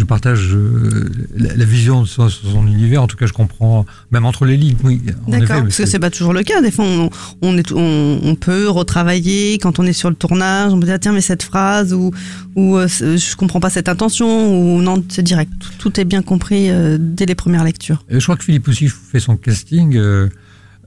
je 0.01 0.05
partage 0.05 0.49
euh, 0.55 1.11
la, 1.37 1.55
la 1.55 1.65
vision 1.65 2.03
de 2.03 2.07
son, 2.09 2.29
son 2.29 2.67
univers. 2.67 3.03
En 3.03 3.07
tout 3.07 3.17
cas, 3.17 3.27
je 3.27 3.33
comprends, 3.33 3.87
même 4.11 4.25
entre 4.25 4.45
les 4.47 4.57
lignes. 4.57 4.77
Oui, 4.83 5.01
D'accord, 5.29 5.63
parce 5.63 5.77
que 5.77 5.87
c'est 5.87 5.99
pas 5.99 6.11
toujours 6.11 6.33
le 6.33 6.43
cas. 6.43 6.61
Des 6.63 6.71
fois, 6.71 6.85
on, 6.87 7.11
on, 7.43 7.57
est, 7.59 7.71
on, 7.73 8.21
on 8.23 8.35
peut 8.35 8.69
retravailler 8.69 9.59
quand 9.59 9.79
on 9.79 9.85
est 9.85 9.93
sur 9.93 10.09
le 10.11 10.17
tournage. 10.17 10.73
On 10.73 10.81
peut 10.81 10.87
dire 10.87 10.99
tiens, 10.99 11.13
mais 11.13 11.21
cette 11.21 11.43
phrase 11.43 11.93
ou 11.93 12.11
ou 12.57 12.77
euh, 12.77 12.89
je 12.89 13.37
comprends 13.37 13.61
pas 13.61 13.71
cette 13.71 13.89
intention 13.89 14.29
ou 14.77 14.83
non, 14.83 15.05
c'est 15.09 15.23
direct. 15.23 15.53
Tout, 15.61 15.91
tout 15.91 16.01
est 16.01 16.05
bien 16.05 16.23
compris 16.23 16.71
euh, 16.71 16.99
dès 16.99 17.27
les 17.27 17.35
premières 17.37 17.65
lectures. 17.65 18.05
Et 18.11 18.19
je 18.19 18.25
crois 18.25 18.37
que 18.37 18.45
Philippe 18.45 18.67
aussi 18.69 18.89
fait 18.89 19.21
son 19.21 19.37
casting. 19.37 19.97
euh, 19.97 20.29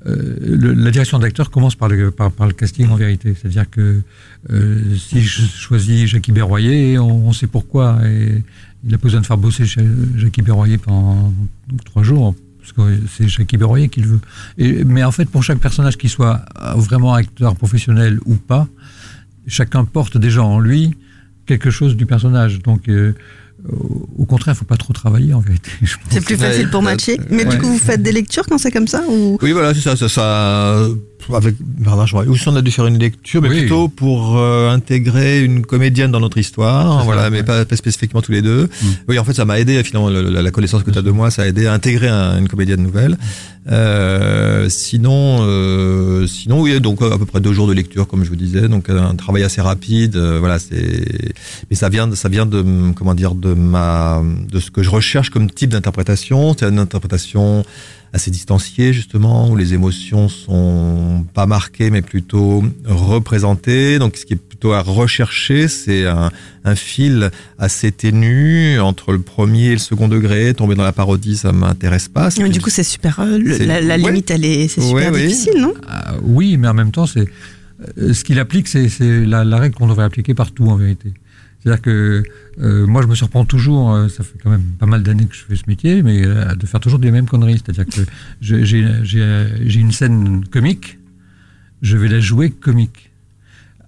euh, 0.05 0.35
le- 0.41 0.73
la 0.73 0.91
direction 0.91 1.17
d'acteur 1.17 1.49
commence 1.49 1.75
par 1.75 1.87
le, 1.87 2.11
par, 2.11 2.29
par 2.29 2.45
le 2.47 2.51
casting 2.53 2.89
en 2.89 2.95
vérité. 2.95 3.33
C'est-à-dire 3.39 3.69
que 3.69 4.01
euh, 4.51 4.81
si 4.97 5.21
je 5.21 5.43
choisis 5.45 6.07
Jackie 6.07 6.33
Berroyer, 6.33 6.99
on, 6.99 7.27
on 7.29 7.31
sait 7.31 7.47
pourquoi. 7.47 7.99
Et 8.05 8.43
il 8.85 8.93
a 8.93 8.97
pas 8.97 9.03
besoin 9.03 9.21
de 9.21 9.25
faire 9.25 9.37
bosser 9.37 9.65
chez 9.65 9.81
Jackie 10.17 10.41
Berroyer 10.41 10.77
pendant 10.77 11.33
trois 11.85 12.03
jours. 12.03 12.35
Parce 12.59 12.71
que 12.71 12.97
c'est 13.17 13.27
Jackie 13.27 13.57
Berroyer 13.57 13.89
qui 13.89 13.99
le 14.01 14.07
veut. 14.07 14.19
Et, 14.57 14.83
mais 14.85 15.03
en 15.03 15.11
fait, 15.11 15.25
pour 15.25 15.43
chaque 15.43 15.59
personnage, 15.59 15.97
qu'il 15.97 16.09
soit 16.09 16.45
vraiment 16.77 17.13
acteur 17.13 17.55
professionnel 17.55 18.19
ou 18.25 18.35
pas, 18.35 18.67
chacun 19.47 19.83
porte 19.83 20.17
déjà 20.17 20.43
en 20.43 20.59
lui 20.59 20.95
quelque 21.45 21.69
chose 21.71 21.97
du 21.97 22.05
personnage. 22.05 22.61
Donc, 22.61 22.87
euh, 22.87 23.13
au 24.17 24.25
contraire, 24.25 24.55
il 24.55 24.57
faut 24.57 24.63
pas 24.65 24.77
trop 24.77 24.93
travailler 24.93 25.33
en 25.33 25.39
vérité. 25.41 25.71
C'est 26.09 26.23
plus 26.23 26.37
facile 26.37 26.69
pour 26.69 26.81
matcher. 26.81 27.19
Mais 27.29 27.43
Ouais. 27.45 27.49
du 27.53 27.57
coup, 27.57 27.67
vous 27.67 27.77
faites 27.77 28.01
des 28.01 28.11
lectures 28.13 28.45
quand 28.47 28.57
c'est 28.57 28.71
comme 28.71 28.87
ça 28.87 29.03
ou? 29.09 29.37
Oui, 29.41 29.51
voilà, 29.51 29.73
c'est 29.73 29.81
ça, 29.81 29.95
ça, 29.97 30.07
ça. 30.09 30.85
Avec 31.33 31.55
Bernard 31.59 32.07
Joie. 32.07 32.25
Ou 32.25 32.35
si 32.35 32.47
on 32.49 32.55
a 32.55 32.61
dû 32.61 32.71
faire 32.71 32.87
une 32.87 32.97
lecture, 32.99 33.41
mais 33.41 33.49
Oui. 33.49 33.59
plutôt 33.61 33.87
pour 33.87 34.37
euh, 34.37 34.69
intégrer 34.71 35.43
une 35.43 35.65
comédienne 35.65 36.11
dans 36.11 36.19
notre 36.19 36.37
histoire, 36.37 37.03
voilà, 37.05 37.29
mais 37.29 37.43
pas, 37.43 37.65
pas 37.65 37.75
spécifiquement 37.75 38.21
tous 38.21 38.31
les 38.31 38.41
deux. 38.41 38.69
Oui, 39.07 39.17
en 39.19 39.23
fait, 39.23 39.33
ça 39.33 39.45
m'a 39.45 39.59
aidé 39.59 39.81
finalement 39.83 40.09
le- 40.09 40.29
la, 40.29 40.41
la 40.41 40.51
connaissance 40.51 40.83
que 40.83 40.91
tu 40.91 40.97
as 40.97 41.01
de 41.01 41.11
moi, 41.11 41.31
ça 41.31 41.43
a 41.43 41.47
aidé 41.47 41.67
à 41.67 41.73
intégrer 41.73 42.07
un- 42.09 42.39
une 42.39 42.47
comédienne 42.47 42.81
nouvelle. 42.81 43.17
Euh, 43.71 44.67
sinon, 44.69 45.37
euh, 45.41 46.27
sinon, 46.27 46.61
oui, 46.61 46.79
donc 46.81 47.01
à 47.01 47.17
peu 47.17 47.25
près 47.25 47.39
deux 47.39 47.53
jours 47.53 47.67
de 47.67 47.73
lecture, 47.73 48.07
comme 48.07 48.23
je 48.23 48.29
vous 48.29 48.35
disais, 48.35 48.67
donc 48.67 48.89
un 48.89 49.15
travail 49.15 49.43
assez 49.43 49.61
rapide. 49.61 50.15
euh, 50.17 50.37
voilà, 50.39 50.59
c'est, 50.59 51.05
mais 51.69 51.75
ça 51.75 51.89
vient, 51.89 52.07
de, 52.07 52.15
ça 52.15 52.27
vient 52.29 52.45
de, 52.45 52.63
comment 52.95 53.13
dire, 53.15 53.35
de 53.35 53.53
ma, 53.53 54.21
de 54.51 54.59
ce 54.59 54.69
que 54.71 54.83
je 54.83 54.89
recherche 54.89 55.29
comme 55.29 55.49
type 55.49 55.69
d'interprétation. 55.69 56.55
C'est 56.59 56.67
une 56.67 56.79
interprétation 56.79 57.63
assez 58.13 58.29
distanciée 58.31 58.93
justement 58.93 59.49
où 59.49 59.55
les 59.55 59.73
émotions 59.73 60.29
sont 60.29 61.25
pas 61.33 61.47
marquées 61.47 61.89
mais 61.89 62.01
plutôt 62.03 62.63
représentées 62.85 63.97
donc 63.99 64.17
ce 64.17 64.25
qui 64.25 64.33
est 64.33 64.37
plutôt 64.37 64.73
à 64.73 64.81
rechercher 64.81 65.67
c'est 65.67 66.05
un, 66.05 66.31
un 66.63 66.75
fil 66.75 67.31
assez 67.57 67.91
ténu 67.91 68.79
entre 68.79 69.11
le 69.13 69.19
premier 69.19 69.67
et 69.67 69.71
le 69.73 69.77
second 69.79 70.07
degré 70.07 70.53
tomber 70.53 70.75
dans 70.75 70.83
la 70.83 70.91
parodie 70.91 71.37
ça 71.37 71.51
m'intéresse 71.51 72.07
pas 72.07 72.29
Mais 72.39 72.49
du 72.49 72.61
coup, 72.61 72.69
c'est 72.69 72.83
super. 72.83 73.19
euh, 73.19 73.37
la, 73.65 73.81
la 73.81 73.95
ouais. 73.95 73.97
limite, 73.97 74.29
elle 74.31 74.45
est, 74.45 74.67
c'est 74.67 74.81
super 74.81 74.93
Ouais, 74.93 75.09
ouais. 75.09 75.27
difficile, 75.27 75.53
non? 75.59 75.73
Ah, 75.87 76.13
oui, 76.23 76.57
mais 76.57 76.67
en 76.67 76.73
même 76.73 76.91
temps, 76.91 77.05
c'est 77.07 77.27
euh, 77.97 78.13
ce 78.13 78.23
qu'il 78.23 78.39
applique, 78.39 78.67
c'est 78.67 78.89
c'est 78.89 79.25
la, 79.25 79.43
la 79.43 79.57
règle 79.57 79.75
qu'on 79.75 79.87
devrait 79.87 80.05
appliquer 80.05 80.33
partout 80.33 80.65
en 80.67 80.75
vérité. 80.75 81.13
C'est-à-dire 81.63 81.81
que 81.81 82.23
euh, 82.59 82.85
moi, 82.85 83.01
je 83.01 83.07
me 83.07 83.15
surprends 83.15 83.45
toujours. 83.45 83.93
euh, 83.93 84.09
ça 84.09 84.23
fait 84.23 84.37
quand 84.43 84.49
même 84.49 84.63
pas 84.77 84.85
mal 84.85 85.01
d'années 85.01 85.25
que 85.25 85.35
je 85.35 85.43
fais 85.43 85.55
ce 85.55 85.63
métier, 85.67 86.03
mais 86.03 86.25
euh, 86.25 86.55
de 86.55 86.65
faire 86.65 86.79
toujours 86.81 86.99
des 86.99 87.09
mêmes 87.11 87.27
conneries. 87.27 87.61
C'est-à-dire 87.63 87.85
que 87.85 88.01
j'ai 88.41 89.79
une 89.79 89.91
scène 89.93 90.45
comique, 90.51 90.99
je 91.81 91.95
vais 91.97 92.09
la 92.09 92.19
jouer 92.19 92.49
comique. 92.49 93.11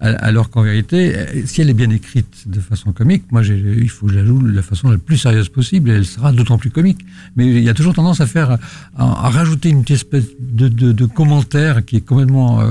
Al- 0.00 0.16
Alors 0.20 0.48
qu'en 0.50 0.62
vérité, 0.62 1.14
si 1.44 1.60
elle 1.60 1.68
est 1.68 1.74
bien 1.74 1.90
écrite 1.90 2.48
de 2.48 2.60
façon 2.60 2.92
comique, 2.92 3.24
moi, 3.30 3.42
il 3.44 3.88
faut 3.90 4.06
que 4.06 4.12
je 4.12 4.18
la 4.18 4.24
joue 4.24 4.42
de 4.42 4.52
la 4.52 4.62
façon 4.62 4.90
la 4.90 4.98
plus 4.98 5.18
sérieuse 5.18 5.50
possible 5.50 5.90
et 5.90 5.94
elle 5.94 6.06
sera 6.06 6.32
d'autant 6.32 6.56
plus 6.56 6.70
comique. 6.70 7.04
Mais 7.36 7.46
il 7.46 7.62
y 7.62 7.68
a 7.68 7.74
toujours 7.74 7.94
tendance 7.94 8.22
à 8.22 8.26
faire, 8.26 8.58
à, 8.96 9.28
rajouter 9.28 9.68
une 9.68 9.84
espèce 9.88 10.24
de, 10.40 11.06
commentaire 11.06 11.84
qui 11.84 11.96
est 11.96 12.00
complètement 12.00 12.62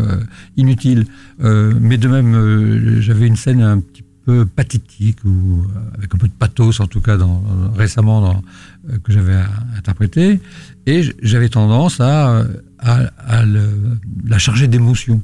inutile. 0.57 1.05
Mais 1.39 1.97
de 1.97 2.07
même, 2.07 3.01
j'avais 3.01 3.27
une 3.27 3.35
scène 3.35 3.61
un 3.61 3.79
petit 3.79 4.04
peu 4.25 4.45
pathétique 4.45 5.19
ou 5.25 5.63
euh, 5.63 5.97
avec 5.97 6.13
un 6.15 6.17
peu 6.17 6.27
de 6.27 6.33
pathos 6.33 6.79
en 6.79 6.87
tout 6.87 7.01
cas 7.01 7.17
récemment 7.75 8.41
euh, 8.89 8.97
que 9.03 9.11
j'avais 9.11 9.39
interprété 9.77 10.39
et 10.87 11.03
j'avais 11.21 11.49
tendance 11.49 11.99
à, 11.99 12.45
euh, 12.85 13.85
la 14.27 14.37
charger 14.37 14.67
d'émotions. 14.67 15.21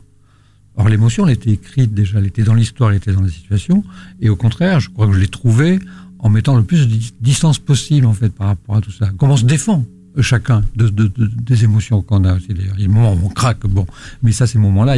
Or, 0.78 0.88
l'émotion, 0.88 1.28
elle 1.28 1.34
était 1.34 1.52
écrite 1.52 1.94
déjà, 1.94 2.20
elle 2.20 2.28
était 2.28 2.44
dans 2.44 2.54
l'histoire, 2.54 2.92
elle 2.92 2.98
était 2.98 3.12
dans 3.12 3.22
la 3.22 3.30
situation. 3.30 3.84
Et 4.22 4.30
au 4.30 4.36
contraire, 4.36 4.80
je 4.80 4.90
crois 4.90 5.06
que 5.08 5.14
je 5.14 5.20
l'ai 5.20 5.28
trouvée 5.28 5.80
en 6.20 6.30
mettant 6.30 6.56
le 6.56 6.64
plus 6.64 6.88
de 6.88 6.96
dis- 6.96 7.14
distance 7.20 7.60
possible, 7.60 8.06
en 8.06 8.14
fait, 8.14 8.30
par 8.30 8.48
rapport 8.48 8.78
à 8.78 8.82
tout 8.82 8.92
ça. 8.92 9.12
Comment 9.18 9.36
se 9.36 9.44
défend, 9.46 9.84
chacun, 10.22 10.64
de, 10.76 10.88
de- 10.88 11.08
de- 11.08 11.26
des 11.28 11.64
émotions 11.66 12.02
qu'on 12.02 12.24
a 12.24 12.36
aussi, 12.36 12.48
d'ailleurs? 12.50 12.76
Il 12.78 12.82
y 12.82 12.86
a 12.86 12.88
des 12.88 12.94
moments 12.94 13.14
où 13.14 13.20
on 13.26 13.30
craque, 13.30 13.66
bon. 13.68 13.86
Mais 14.24 14.32
ça, 14.32 14.48
ces 14.48 14.60
moments-là, 14.60 14.96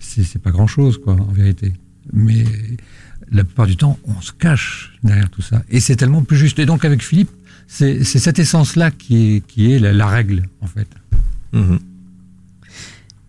c'est 0.00 0.40
pas 0.42 0.50
grand-chose, 0.52 0.98
quoi, 0.98 1.14
en 1.14 1.32
vérité. 1.32 1.74
Mais 2.12 2.44
la 3.32 3.44
plupart 3.44 3.66
du 3.66 3.76
temps, 3.76 3.98
on 4.06 4.20
se 4.20 4.32
cache 4.32 4.92
derrière 5.02 5.30
tout 5.30 5.42
ça. 5.42 5.62
Et 5.70 5.80
c'est 5.80 5.96
tellement 5.96 6.22
plus 6.22 6.36
juste. 6.36 6.58
Et 6.58 6.66
donc, 6.66 6.84
avec 6.84 7.02
Philippe, 7.02 7.30
c'est 7.66 8.04
cette 8.04 8.38
essence-là 8.38 8.90
qui 8.90 9.36
est, 9.36 9.40
qui 9.46 9.72
est 9.72 9.78
la, 9.78 9.92
la 9.92 10.06
règle, 10.06 10.42
en 10.60 10.66
fait. 10.66 10.88
Mhm. 11.52 11.78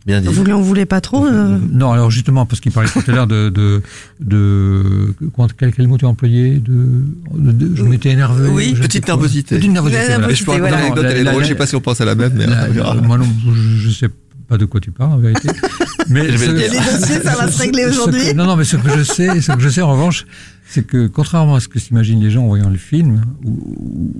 Bien 0.05 0.21
dit. 0.21 0.27
Vous 0.27 0.43
lui 0.43 0.51
en 0.53 0.61
voulez 0.61 0.85
pas 0.85 1.01
trop 1.01 1.25
euh 1.25 1.57
Non, 1.71 1.91
alors 1.91 2.11
justement, 2.11 2.45
parce 2.45 2.59
qu'il 2.61 2.71
parlait 2.71 2.89
tout 2.89 3.01
à 3.07 3.11
l'heure 3.11 3.25
de, 3.25 3.49
de, 3.49 3.81
de, 4.19 5.15
quel, 5.57 5.73
quel 5.73 5.87
mot 5.87 5.97
tu 5.97 6.05
as 6.05 6.09
employé 6.09 6.59
de, 6.59 7.01
de- 7.33 7.51
de- 7.51 7.75
je 7.75 7.81
m'étais 7.81 8.09
énervé. 8.11 8.47
Oui, 8.49 8.75
petite 8.75 9.07
nervosité. 9.07 9.57
Petite 9.57 9.71
nervosité. 9.71 10.01
Voilà. 10.05 10.31
Je 10.31 10.43
peux 10.43 10.51
raconter 10.51 10.69
voilà. 10.69 10.77
une 10.77 10.83
anecdote, 10.85 11.05
elle 11.09 11.17
est 11.17 11.23
La- 11.23 11.31
drôle, 11.31 11.41
la- 11.41 11.47
je 11.47 11.53
sais 11.53 11.57
pas 11.57 11.65
si 11.65 11.75
on 11.75 11.81
pense 11.81 12.01
à 12.01 12.05
la 12.05 12.13
même, 12.13 12.33
mais 12.35 12.45
La- 12.45 12.67
moi 13.01 13.17
non, 13.17 13.25
je, 13.51 13.51
je 13.79 13.89
sais 13.89 14.09
pas 14.09 14.15
de 14.57 14.65
quoi 14.65 14.79
tu 14.79 14.91
parles 14.91 15.13
en 15.13 15.17
vérité. 15.17 15.49
Mais 16.09 16.29
Je 16.31 16.37
vais 16.37 16.45
ce- 16.45 16.51
le 16.51 16.57
Il 16.57 16.61
y 16.61 16.65
a 16.65 16.69
des 16.69 16.77
dossiers, 16.99 17.21
ça 17.21 17.35
va 17.35 17.49
se 17.51 17.57
régler 17.59 17.85
aujourd'hui. 17.85 18.33
Non, 18.35 18.45
non, 18.45 18.55
mais 18.55 18.63
ce 18.63 18.75
que 18.77 18.89
je 18.95 19.01
sais, 19.01 19.41
ce 19.41 19.51
que 19.53 19.59
je 19.59 19.69
sais 19.69 19.81
en 19.81 19.91
revanche, 19.91 20.27
c'est 20.67 20.85
que 20.85 21.07
contrairement 21.07 21.55
à 21.55 21.59
ce 21.59 21.67
que 21.67 21.79
s'imaginent 21.79 22.21
les 22.21 22.29
gens 22.29 22.43
en 22.43 22.47
voyant 22.47 22.69
le 22.69 22.77
film, 22.77 23.23
où, 23.43 24.13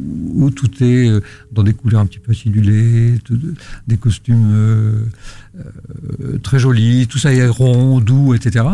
où 0.46 0.50
tout 0.50 0.72
est 0.84 1.08
euh, 1.10 1.22
dans 1.52 1.62
des 1.62 1.74
couleurs 1.74 2.02
un 2.02 2.08
petit 2.08 2.18
peu 2.18 2.32
acidulées, 2.32 3.20
tout- 3.24 3.40
des 3.88 3.98
costumes 3.98 4.50
euh, 4.52 4.94
euh, 5.60 6.38
très 6.40 6.58
jolis, 6.58 7.06
tout 7.08 7.20
ça 7.20 7.32
est 7.34 7.48
rond, 7.48 8.00
doux, 8.00 8.34
etc. 8.34 8.66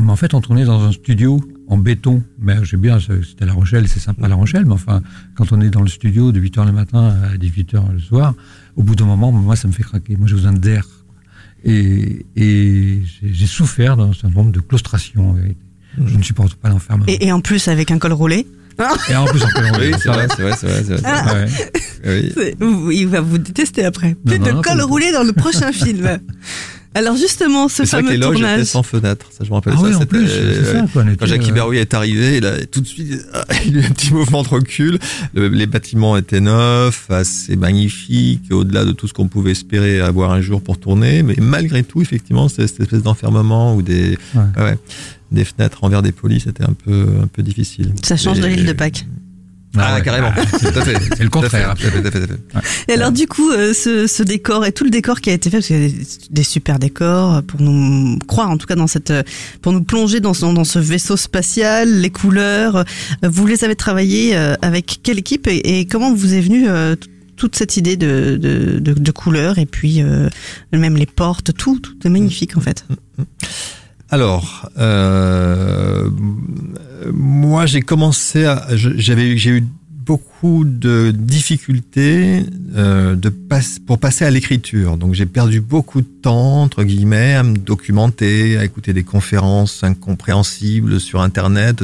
Mais 0.00 0.10
en 0.10 0.16
fait, 0.16 0.34
on 0.34 0.40
tournait 0.40 0.64
dans 0.64 0.82
un 0.84 0.92
studio 0.92 1.40
en 1.68 1.78
béton. 1.78 2.22
Mais 2.40 2.56
j'ai 2.64 2.76
bien, 2.76 2.98
c'était 3.00 3.44
à 3.44 3.46
La 3.46 3.52
Rochelle, 3.54 3.88
c'est 3.88 4.00
sympa 4.00 4.28
La 4.28 4.34
Rochelle, 4.34 4.66
mais 4.66 4.74
enfin, 4.74 5.00
quand 5.36 5.52
on 5.52 5.60
est 5.60 5.70
dans 5.70 5.80
le 5.82 5.88
studio 5.88 6.32
de 6.32 6.40
8h 6.40 6.66
le 6.66 6.72
matin 6.72 7.14
à 7.32 7.36
18h 7.36 7.92
le 7.92 7.98
soir, 8.00 8.34
au 8.76 8.82
bout 8.82 8.94
d'un 8.94 9.06
moment, 9.06 9.32
moi, 9.32 9.56
ça 9.56 9.66
me 9.68 9.72
fait 9.72 9.82
craquer. 9.82 10.16
Moi, 10.16 10.26
j'ai 10.28 10.34
besoin 10.34 10.52
d'air. 10.52 10.86
Et, 11.64 12.24
et 12.36 13.02
j'ai 13.22 13.46
souffert 13.46 13.96
d'un 13.96 14.12
certain 14.12 14.30
nombre 14.30 14.52
de 14.52 14.60
claustration, 14.60 15.30
en 15.30 15.32
vérité. 15.32 15.56
Je 16.06 16.16
ne 16.16 16.22
supporte 16.22 16.54
pas 16.54 16.68
l'enfermement. 16.68 17.06
et, 17.08 17.26
et 17.26 17.32
en 17.32 17.40
plus, 17.40 17.68
avec 17.68 17.90
un 17.90 17.98
col 17.98 18.12
roulé. 18.12 18.46
Et 19.08 19.16
en 19.16 19.24
plus, 19.24 19.42
en 19.42 19.48
fait, 19.48 19.78
Oui, 19.78 19.94
c'est 19.98 20.08
vrai, 20.10 20.28
c'est 20.36 20.42
vrai, 20.42 20.52
c'est 20.58 20.66
vrai. 20.66 21.00
Ah. 21.04 21.34
Ouais. 22.04 22.32
Oui. 22.60 22.94
Il 22.98 23.08
va 23.08 23.22
vous 23.22 23.38
détester 23.38 23.84
après. 23.84 24.14
Plus 24.26 24.38
non, 24.38 24.44
de 24.46 24.50
non, 24.52 24.60
pas 24.60 24.70
col 24.72 24.82
roulé 24.82 25.10
dans 25.12 25.22
le 25.22 25.32
prochain 25.32 25.72
film. 25.72 26.18
Alors 26.96 27.16
justement, 27.16 27.68
ce 27.68 27.84
C'est 27.84 27.90
vrai 27.90 28.02
que 28.02 28.06
fameux 28.06 28.10
les 28.12 28.16
loges 28.16 28.36
étaient 28.36 28.46
tournage. 28.48 28.66
sans 28.66 28.82
fenêtre, 28.82 29.26
ça 29.30 29.44
je 29.44 29.50
me 29.50 29.54
rappelle. 29.54 29.74
Ah 29.76 29.80
ça, 29.80 29.84
oui, 29.86 29.94
en 29.94 29.98
c'était- 30.00 30.16
plus, 30.18 30.28
c'est 30.28 30.64
ça, 30.72 30.86
quoi, 30.92 31.02
on 31.04 31.08
était, 31.08 31.16
Quand 31.18 31.26
Jacques 31.26 31.48
euh, 31.56 31.72
est 31.72 31.94
arrivé, 31.94 32.38
il 32.38 32.46
a 32.46 32.64
tout 32.64 32.80
de 32.80 32.86
suite, 32.86 33.12
il 33.66 33.76
a 33.78 33.80
eu 33.82 33.84
un 33.84 33.90
petit 33.90 34.14
mouvement 34.14 34.42
de 34.42 34.48
recul. 34.48 34.98
Le- 35.34 35.48
les 35.48 35.66
bâtiments 35.66 36.16
étaient 36.16 36.40
neufs, 36.40 37.10
assez 37.10 37.54
magnifiques, 37.56 38.44
au-delà 38.50 38.84
de 38.84 38.92
tout 38.92 39.08
ce 39.08 39.12
qu'on 39.12 39.28
pouvait 39.28 39.50
espérer 39.50 40.00
avoir 40.00 40.30
un 40.32 40.40
jour 40.40 40.62
pour 40.62 40.78
tourner. 40.78 41.22
Mais 41.22 41.34
malgré 41.38 41.82
tout, 41.82 42.00
effectivement, 42.00 42.48
c'est 42.48 42.66
cette 42.66 42.80
espèce 42.80 43.02
d'enfermement 43.02 43.76
ou 43.76 43.82
des, 43.82 44.16
Ouais. 44.34 44.62
ouais, 44.62 44.78
des 45.32 45.44
fenêtres 45.44 45.84
envers 45.84 46.00
des 46.02 46.12
polis, 46.12 46.44
c'était 46.44 46.64
un 46.64 46.72
peu, 46.72 47.06
un 47.22 47.26
peu 47.26 47.42
difficile. 47.42 47.92
Ça 48.02 48.16
change 48.16 48.40
de 48.40 48.46
l'île 48.46 48.64
de 48.64 48.72
Pâques. 48.72 49.04
Ah, 49.78 49.96
ouais. 49.96 50.02
carrément. 50.02 50.32
Ah, 50.36 50.42
Tout 50.58 50.78
à 50.78 50.84
fait. 50.84 50.96
C'est 51.16 51.22
le 51.24 51.28
contraire. 51.30 51.74
Tout 51.78 51.86
à 51.86 51.90
fait, 51.90 52.00
tout 52.02 52.08
à 52.08 52.10
fait, 52.10 52.26
tout 52.26 52.32
à 52.56 52.60
fait. 52.62 52.62
Et 52.88 52.92
alors 52.94 53.12
du 53.12 53.26
coup, 53.26 53.50
euh, 53.50 53.72
ce, 53.74 54.06
ce 54.06 54.22
décor 54.22 54.64
et 54.66 54.72
tout 54.72 54.84
le 54.84 54.90
décor 54.90 55.20
qui 55.20 55.30
a 55.30 55.32
été 55.32 55.50
fait, 55.50 55.58
parce 55.58 55.66
qu'il 55.66 55.80
y 55.82 55.84
a 55.84 55.88
des, 55.88 55.94
des 56.30 56.42
super 56.42 56.78
décors 56.78 57.42
pour 57.42 57.60
nous 57.60 58.18
croire, 58.26 58.50
en 58.50 58.56
tout 58.56 58.66
cas 58.66 58.74
dans 58.76 58.86
cette, 58.86 59.10
euh, 59.10 59.22
pour 59.62 59.72
nous 59.72 59.82
plonger 59.82 60.20
dans 60.20 60.34
ce, 60.34 60.46
dans 60.46 60.64
ce 60.64 60.78
vaisseau 60.78 61.16
spatial, 61.16 62.00
les 62.00 62.10
couleurs. 62.10 62.76
euh, 62.76 62.84
Vous 63.24 63.46
les 63.46 63.64
avez 63.64 63.76
travaillés 63.76 64.36
euh, 64.36 64.54
avec 64.62 65.00
quelle 65.02 65.18
équipe 65.18 65.46
et, 65.46 65.80
et 65.80 65.86
comment 65.86 66.12
vous 66.14 66.34
est 66.34 66.40
venue 66.40 66.68
euh, 66.68 66.96
toute 67.36 67.54
cette 67.56 67.76
idée 67.76 67.96
de, 67.96 68.38
de, 68.40 68.78
de, 68.78 68.94
de 68.94 69.10
couleurs 69.10 69.58
et 69.58 69.66
puis 69.66 70.00
euh, 70.02 70.28
même 70.72 70.96
les 70.96 71.04
portes, 71.06 71.52
tout, 71.52 71.78
tout 71.80 71.94
est 72.04 72.08
magnifique 72.08 72.56
en 72.56 72.60
fait. 72.60 72.84
Alors, 74.10 74.70
euh, 74.78 76.08
moi 77.12 77.66
j'ai 77.66 77.82
commencé 77.82 78.44
à, 78.44 78.66
j'avais, 78.74 79.36
j'ai 79.36 79.50
eu 79.50 79.64
beaucoup 79.90 80.64
de 80.64 81.10
difficultés 81.10 82.44
euh, 82.76 83.16
pour 83.86 83.98
passer 83.98 84.24
à 84.24 84.30
l'écriture. 84.30 84.96
Donc 84.96 85.14
j'ai 85.14 85.26
perdu 85.26 85.60
beaucoup 85.60 86.00
de 86.00 86.06
temps 86.06 86.62
entre 86.62 86.84
guillemets 86.84 87.34
à 87.34 87.42
me 87.42 87.56
documenter, 87.56 88.56
à 88.56 88.64
écouter 88.64 88.92
des 88.92 89.02
conférences 89.02 89.82
incompréhensibles 89.82 91.00
sur 91.00 91.20
internet 91.20 91.82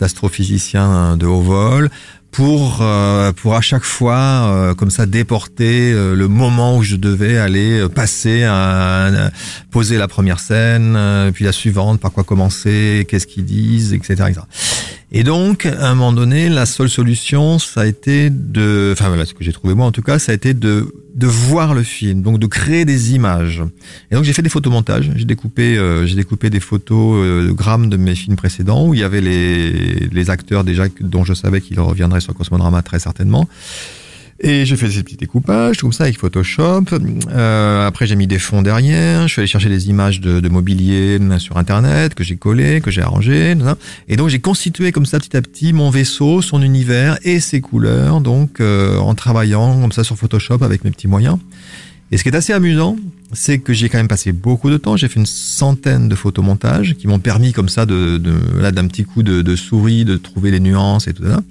d'astrophysiciens 0.00 1.16
de 1.16 1.26
haut 1.26 1.40
vol 1.40 1.90
pour 2.30 2.78
euh, 2.82 3.32
pour 3.32 3.54
à 3.56 3.60
chaque 3.60 3.84
fois 3.84 4.16
euh, 4.18 4.74
comme 4.74 4.90
ça 4.90 5.06
déporter 5.06 5.92
euh, 5.92 6.14
le 6.14 6.28
moment 6.28 6.76
où 6.76 6.82
je 6.82 6.96
devais 6.96 7.38
aller 7.38 7.80
euh, 7.80 7.88
passer 7.88 8.44
à, 8.44 9.06
à 9.06 9.30
poser 9.70 9.96
la 9.96 10.08
première 10.08 10.38
scène 10.38 10.94
euh, 10.96 11.30
puis 11.32 11.44
la 11.44 11.52
suivante 11.52 12.00
par 12.00 12.12
quoi 12.12 12.24
commencer 12.24 13.06
qu'est-ce 13.08 13.26
qu'ils 13.26 13.44
disent 13.44 13.92
etc 13.94 14.24
etc 14.28 14.40
et 15.10 15.24
donc 15.24 15.64
à 15.66 15.88
un 15.88 15.94
moment 15.94 16.12
donné 16.12 16.48
la 16.48 16.66
seule 16.66 16.90
solution 16.90 17.58
ça 17.58 17.82
a 17.82 17.86
été 17.86 18.28
de 18.30 18.90
enfin 18.92 19.08
voilà 19.08 19.24
ce 19.24 19.32
que 19.32 19.42
j'ai 19.42 19.52
trouvé 19.52 19.74
moi 19.74 19.86
en 19.86 19.92
tout 19.92 20.02
cas 20.02 20.18
ça 20.18 20.32
a 20.32 20.34
été 20.34 20.54
de 20.54 20.92
de 21.14 21.26
voir 21.26 21.74
le 21.74 21.82
film 21.82 22.22
donc 22.22 22.38
de 22.38 22.46
créer 22.46 22.84
des 22.84 23.14
images. 23.14 23.62
Et 24.10 24.14
donc 24.14 24.24
j'ai 24.24 24.32
fait 24.32 24.42
des 24.42 24.48
photomontages 24.48 25.10
j'ai 25.16 25.24
découpé 25.24 25.76
euh, 25.76 26.06
j'ai 26.06 26.14
découpé 26.14 26.50
des 26.50 26.60
photos 26.60 27.16
euh, 27.16 27.48
de 27.48 27.52
grammes 27.52 27.88
de 27.88 27.96
mes 27.96 28.14
films 28.14 28.36
précédents 28.36 28.86
où 28.86 28.94
il 28.94 29.00
y 29.00 29.04
avait 29.04 29.20
les 29.20 30.08
les 30.12 30.30
acteurs 30.30 30.62
déjà 30.62 30.84
dont 31.00 31.24
je 31.24 31.34
savais 31.34 31.60
qu'ils 31.60 31.80
reviendraient 31.80 32.20
sur 32.20 32.34
Cosmodrama 32.34 32.82
très 32.82 32.98
certainement 32.98 33.48
et 34.40 34.64
j'ai 34.64 34.76
fait 34.76 34.88
ces 34.88 35.02
petits 35.02 35.16
découpages, 35.16 35.78
comme 35.78 35.92
ça, 35.92 36.04
avec 36.04 36.16
Photoshop. 36.16 36.84
Euh, 37.30 37.86
après, 37.86 38.06
j'ai 38.06 38.14
mis 38.14 38.28
des 38.28 38.38
fonds 38.38 38.62
derrière. 38.62 39.26
Je 39.26 39.32
suis 39.32 39.40
allé 39.40 39.48
chercher 39.48 39.68
des 39.68 39.88
images 39.88 40.20
de, 40.20 40.38
de 40.38 40.48
mobilier 40.48 41.18
euh, 41.20 41.38
sur 41.38 41.56
Internet 41.56 42.14
que 42.14 42.22
j'ai 42.22 42.36
collé, 42.36 42.80
que 42.80 42.92
j'ai 42.92 43.02
arrangé. 43.02 43.56
Et 44.06 44.16
donc, 44.16 44.28
j'ai 44.28 44.38
constitué 44.38 44.92
comme 44.92 45.06
ça, 45.06 45.18
petit 45.18 45.36
à 45.36 45.42
petit, 45.42 45.72
mon 45.72 45.90
vaisseau, 45.90 46.40
son 46.40 46.62
univers 46.62 47.18
et 47.24 47.40
ses 47.40 47.60
couleurs. 47.60 48.20
Donc, 48.20 48.60
euh, 48.60 48.98
en 48.98 49.16
travaillant 49.16 49.80
comme 49.80 49.92
ça 49.92 50.04
sur 50.04 50.16
Photoshop 50.16 50.62
avec 50.62 50.84
mes 50.84 50.92
petits 50.92 51.08
moyens. 51.08 51.38
Et 52.10 52.16
ce 52.16 52.22
qui 52.22 52.30
est 52.30 52.36
assez 52.36 52.52
amusant, 52.52 52.96
c'est 53.32 53.58
que 53.58 53.72
j'ai 53.72 53.88
quand 53.88 53.98
même 53.98 54.08
passé 54.08 54.32
beaucoup 54.32 54.70
de 54.70 54.78
temps. 54.78 54.96
J'ai 54.96 55.08
fait 55.08 55.20
une 55.20 55.26
centaine 55.26 56.08
de 56.08 56.14
photomontages 56.14 56.94
qui 56.94 57.06
m'ont 57.06 57.18
permis 57.18 57.52
comme 57.52 57.68
ça 57.68 57.84
de, 57.84 58.20
là 58.58 58.72
d'un 58.72 58.86
petit 58.86 59.04
coup 59.04 59.22
de, 59.22 59.42
de 59.42 59.56
souris 59.56 60.04
de 60.04 60.16
trouver 60.16 60.50
les 60.50 60.60
nuances 60.60 61.06
et 61.06 61.12
tout 61.12 61.24
ça. 61.24 61.42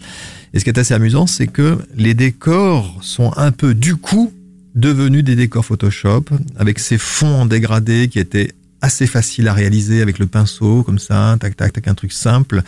Et 0.54 0.60
ce 0.60 0.64
qui 0.64 0.70
est 0.70 0.80
assez 0.80 0.94
amusant, 0.94 1.28
c'est 1.28 1.48
que 1.48 1.78
les 1.96 2.16
décors 2.16 2.98
sont 3.02 3.32
un 3.38 3.52
peu 3.52 3.76
du 3.76 3.96
coup 3.96 4.34
devenus 4.74 5.24
des 5.24 5.36
décors 5.36 5.66
Photoshop 5.66 6.26
avec 6.56 6.80
ces 6.80 6.98
fonds 6.98 7.42
en 7.42 7.46
dégradé 7.46 8.08
qui 8.08 8.20
étaient 8.20 8.52
assez 8.82 9.08
faciles 9.08 9.48
à 9.48 9.54
réaliser 9.54 10.02
avec 10.02 10.20
le 10.20 10.28
pinceau 10.28 10.84
comme 10.84 11.00
ça, 11.00 11.36
tac 11.40 11.56
tac 11.56 11.74
tac 11.74 11.88
un 11.88 11.96
truc 11.96 12.12
simple. 12.12 12.62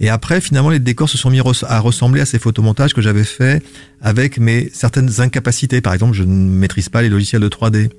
Et 0.00 0.08
après 0.08 0.40
finalement 0.40 0.70
les 0.70 0.80
décors 0.80 1.08
se 1.08 1.18
sont 1.18 1.30
mis 1.30 1.40
à 1.40 1.80
ressembler 1.80 2.20
à 2.20 2.26
ces 2.26 2.38
photomontages 2.38 2.94
que 2.94 3.00
j'avais 3.00 3.24
fait 3.24 3.62
avec 4.00 4.38
mes 4.38 4.70
certaines 4.72 5.20
incapacités. 5.20 5.80
Par 5.80 5.94
exemple, 5.94 6.14
je 6.14 6.24
ne 6.24 6.50
maîtrise 6.50 6.88
pas 6.88 7.02
les 7.02 7.08
logiciels 7.08 7.40
de 7.40 7.48
3D. 7.48 7.90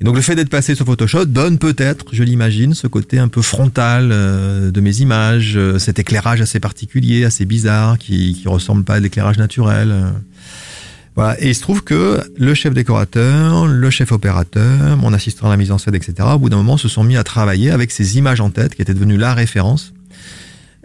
Et 0.00 0.04
donc 0.04 0.14
le 0.14 0.22
fait 0.22 0.36
d'être 0.36 0.50
passé 0.50 0.74
sur 0.74 0.86
Photoshop 0.86 1.24
donne 1.26 1.58
peut-être, 1.58 2.06
je 2.12 2.22
l'imagine, 2.22 2.74
ce 2.74 2.86
côté 2.86 3.18
un 3.18 3.28
peu 3.28 3.42
frontal 3.42 4.10
euh, 4.12 4.70
de 4.70 4.80
mes 4.80 5.00
images, 5.00 5.56
euh, 5.56 5.78
cet 5.78 5.98
éclairage 5.98 6.40
assez 6.40 6.60
particulier, 6.60 7.24
assez 7.24 7.44
bizarre, 7.44 7.98
qui 7.98 8.34
qui 8.34 8.48
ressemble 8.48 8.84
pas 8.84 8.94
à 8.94 9.00
l'éclairage 9.00 9.38
naturel. 9.38 9.92
Voilà. 11.16 11.40
Et 11.42 11.48
il 11.48 11.54
se 11.54 11.60
trouve 11.62 11.82
que 11.82 12.20
le 12.36 12.54
chef 12.54 12.74
décorateur, 12.74 13.66
le 13.66 13.90
chef 13.90 14.12
opérateur, 14.12 14.96
mon 14.96 15.12
assistant 15.12 15.46
à 15.46 15.50
la 15.50 15.56
mise 15.56 15.72
en 15.72 15.78
scène, 15.78 15.94
etc., 15.96 16.14
au 16.34 16.38
bout 16.38 16.48
d'un 16.48 16.56
moment, 16.58 16.76
se 16.76 16.88
sont 16.88 17.02
mis 17.04 17.16
à 17.16 17.24
travailler 17.24 17.70
avec 17.70 17.90
ces 17.90 18.18
images 18.18 18.40
en 18.40 18.50
tête, 18.50 18.74
qui 18.74 18.82
étaient 18.82 18.94
devenues 18.94 19.16
la 19.16 19.34
référence. 19.34 19.92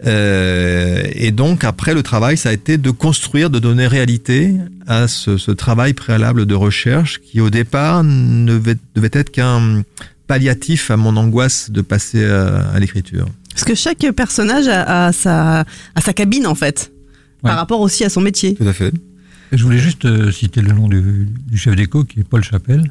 Euh, 0.06 1.02
et 1.12 1.30
donc 1.30 1.62
après 1.64 1.94
le 1.94 2.02
travail, 2.02 2.36
ça 2.36 2.48
a 2.48 2.52
été 2.52 2.78
de 2.78 2.90
construire, 2.90 3.48
de 3.48 3.58
donner 3.58 3.86
réalité 3.86 4.54
à 4.86 5.06
ce, 5.08 5.36
ce 5.38 5.50
travail 5.52 5.94
préalable 5.94 6.46
de 6.46 6.54
recherche 6.54 7.20
qui 7.20 7.40
au 7.40 7.48
départ 7.48 8.02
ne 8.02 8.44
devait, 8.58 8.76
devait 8.96 9.10
être 9.12 9.30
qu'un 9.30 9.82
palliatif 10.26 10.90
à 10.90 10.96
mon 10.96 11.16
angoisse 11.16 11.70
de 11.70 11.80
passer 11.80 12.24
à, 12.24 12.70
à 12.74 12.78
l'écriture. 12.80 13.26
Parce 13.52 13.64
que 13.64 13.74
chaque 13.74 14.04
personnage 14.16 14.66
a, 14.66 15.06
a 15.06 15.12
sa, 15.12 15.60
a 15.94 16.00
sa 16.00 16.12
cabine 16.12 16.46
en 16.46 16.54
fait, 16.56 16.90
Ouais. 17.42 17.50
par 17.50 17.58
rapport 17.58 17.80
aussi 17.80 18.04
à 18.04 18.08
son 18.08 18.22
métier. 18.22 18.54
Tout 18.54 18.66
à 18.66 18.72
fait. 18.72 18.90
Je 19.56 19.62
voulais 19.64 19.78
juste 19.78 20.04
euh, 20.04 20.30
citer 20.30 20.60
le 20.60 20.72
nom 20.72 20.88
du, 20.88 21.28
du 21.46 21.56
chef 21.58 21.74
d'éco, 21.76 22.04
qui 22.04 22.20
est 22.20 22.24
Paul 22.24 22.42
Chapelle, 22.42 22.90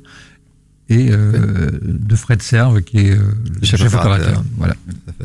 et 0.89 1.11
euh, 1.11 1.70
de 1.84 2.16
Fred 2.16 2.41
Serve, 2.41 2.82
qui 2.82 2.97
est 2.97 3.11
euh, 3.11 3.18
le 3.61 3.66
chef 3.66 3.80
chef, 3.80 3.93
opérateur. 3.95 4.43
Voilà. 4.57 4.76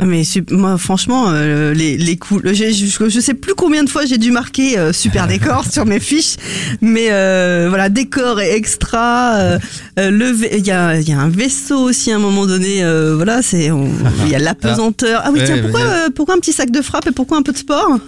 Ah, 0.00 0.04
Mais 0.06 0.22
moi, 0.52 0.78
franchement, 0.78 1.30
euh, 1.30 1.74
les, 1.74 1.96
les 1.98 2.16
coups, 2.16 2.42
je, 2.44 2.70
je, 2.70 3.08
je 3.08 3.20
sais 3.20 3.34
plus 3.34 3.54
combien 3.54 3.82
de 3.82 3.90
fois 3.90 4.06
j'ai 4.06 4.18
dû 4.18 4.30
marquer 4.30 4.78
euh, 4.78 4.92
super 4.92 5.26
décor 5.34 5.64
sur 5.70 5.84
mes 5.84 5.98
fiches, 6.00 6.36
mais 6.80 7.08
euh, 7.10 7.66
voilà, 7.68 7.88
décor 7.88 8.40
et 8.40 8.54
extra. 8.54 9.34
euh, 9.36 9.58
euh, 9.98 10.10
le, 10.10 10.32
il 10.56 10.64
y 10.64 10.70
a, 10.70 10.98
il 11.00 11.08
y 11.08 11.12
a 11.12 11.20
un 11.20 11.28
vaisseau 11.28 11.80
aussi 11.80 12.12
à 12.12 12.16
un 12.16 12.20
moment 12.20 12.46
donné. 12.46 12.84
euh, 12.84 13.14
voilà, 13.16 13.42
c'est, 13.42 13.66
il 14.24 14.28
y 14.30 14.34
a 14.36 14.38
l'apesanteur. 14.38 15.22
Ah 15.24 15.30
oui, 15.32 15.40
Ouais, 15.40 15.44
tiens, 15.46 15.58
pourquoi, 15.60 15.80
euh, 15.82 16.08
pourquoi 16.14 16.34
un 16.36 16.38
petit 16.38 16.52
sac 16.52 16.70
de 16.70 16.82
frappe 16.82 17.08
et 17.08 17.12
pourquoi 17.12 17.36
un 17.36 17.42
peu 17.42 17.52
de 17.52 17.58
sport? 17.58 17.98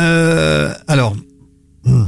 Euh, 0.00 0.72
alors, 0.88 1.14
hmm, 1.84 2.04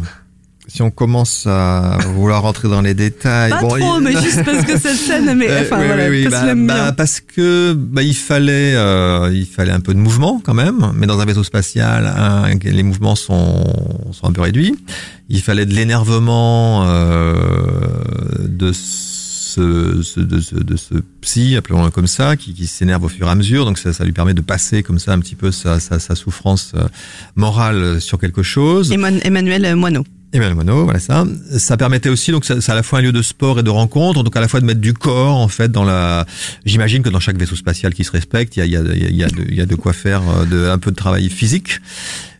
si 0.68 0.82
on 0.82 0.90
commence 0.90 1.46
à 1.46 1.96
vouloir 2.14 2.42
rentrer 2.42 2.68
dans 2.68 2.80
les 2.80 2.94
détails, 2.94 3.50
Pas 3.50 3.60
bon, 3.60 3.68
trop, 3.68 3.98
il- 3.98 4.02
mais 4.04 4.12
juste 4.20 4.44
parce 4.44 4.64
que 4.64 4.78
cette 4.78 4.96
scène, 4.96 5.34
mais 5.36 5.48
Euh, 5.50 5.60
enfin 5.62 5.78
oui, 5.80 5.86
voilà, 5.86 6.08
oui, 6.08 6.24
oui, 6.24 6.28
parce 6.28 6.42
que 6.44 6.54
bah, 6.66 6.74
bah, 6.86 6.92
parce 6.92 7.20
que 7.20 7.72
bah, 7.72 8.02
il 8.02 8.16
fallait 8.16 8.74
euh, 8.74 9.30
il 9.32 9.46
fallait 9.46 9.72
un 9.72 9.80
peu 9.80 9.94
de 9.94 9.98
mouvement 10.00 10.40
quand 10.44 10.54
même, 10.54 10.92
mais 10.94 11.06
dans 11.06 11.20
un 11.20 11.24
vaisseau 11.24 11.44
spatial, 11.44 12.06
hein, 12.16 12.44
les 12.64 12.82
mouvements 12.82 13.14
sont 13.16 13.64
sont 14.12 14.26
un 14.26 14.32
peu 14.32 14.40
réduits. 14.42 14.74
Il 15.28 15.40
fallait 15.42 15.66
de 15.66 15.74
l'énervement 15.74 16.84
euh, 16.86 17.34
de 18.40 18.72
ce, 18.72 20.02
ce- 20.02 20.20
de, 20.20 20.40
ce, 20.40 20.54
de 20.54 20.76
ce 20.76 20.94
psy, 21.22 21.56
appelons-le 21.56 21.90
comme 21.90 22.06
ça, 22.06 22.36
qui, 22.36 22.52
qui 22.54 22.66
s'énerve 22.66 23.04
au 23.04 23.08
fur 23.08 23.26
et 23.26 23.30
à 23.30 23.34
mesure. 23.34 23.64
Donc 23.64 23.78
ça, 23.78 23.92
ça 23.92 24.04
lui 24.04 24.12
permet 24.12 24.34
de 24.34 24.40
passer 24.40 24.82
comme 24.82 24.98
ça 24.98 25.12
un 25.12 25.18
petit 25.18 25.34
peu 25.34 25.50
sa, 25.50 25.80
sa, 25.80 25.98
sa 25.98 26.14
souffrance 26.14 26.72
euh, 26.76 26.86
morale 27.36 28.00
sur 28.00 28.18
quelque 28.18 28.42
chose. 28.42 28.90
Emman- 28.92 29.20
Emmanuel 29.24 29.74
Moineau. 29.76 30.04
Emmanuel 30.32 30.54
Monod, 30.56 30.84
voilà 30.84 30.98
ça. 30.98 31.24
Ça 31.56 31.76
permettait 31.76 32.08
aussi, 32.10 32.30
donc 32.32 32.44
c'est 32.44 32.60
c'est 32.60 32.72
à 32.72 32.74
la 32.74 32.82
fois 32.82 32.98
un 32.98 33.02
lieu 33.02 33.12
de 33.12 33.22
sport 33.22 33.58
et 33.60 33.62
de 33.62 33.70
rencontre, 33.70 34.22
donc 34.22 34.36
à 34.36 34.40
la 34.40 34.48
fois 34.48 34.60
de 34.60 34.66
mettre 34.66 34.80
du 34.80 34.92
corps 34.92 35.36
en 35.36 35.48
fait 35.48 35.70
dans 35.72 35.84
la. 35.84 36.26
J'imagine 36.64 37.02
que 37.02 37.08
dans 37.08 37.20
chaque 37.20 37.38
vaisseau 37.38 37.56
spatial 37.56 37.94
qui 37.94 38.04
se 38.04 38.10
respecte, 38.10 38.56
il 38.56 38.60
y 38.60 38.62
a, 38.62 38.66
il 38.66 38.72
y 38.72 38.76
a, 38.76 39.08
il 39.08 39.16
y 39.16 39.24
a, 39.24 39.28
de, 39.28 39.44
il 39.48 39.54
y 39.54 39.60
a 39.60 39.66
de 39.66 39.74
quoi 39.76 39.92
faire 39.92 40.22
euh, 40.28 40.44
de, 40.44 40.68
un 40.68 40.78
peu 40.78 40.90
de 40.90 40.96
travail 40.96 41.30
physique. 41.30 41.80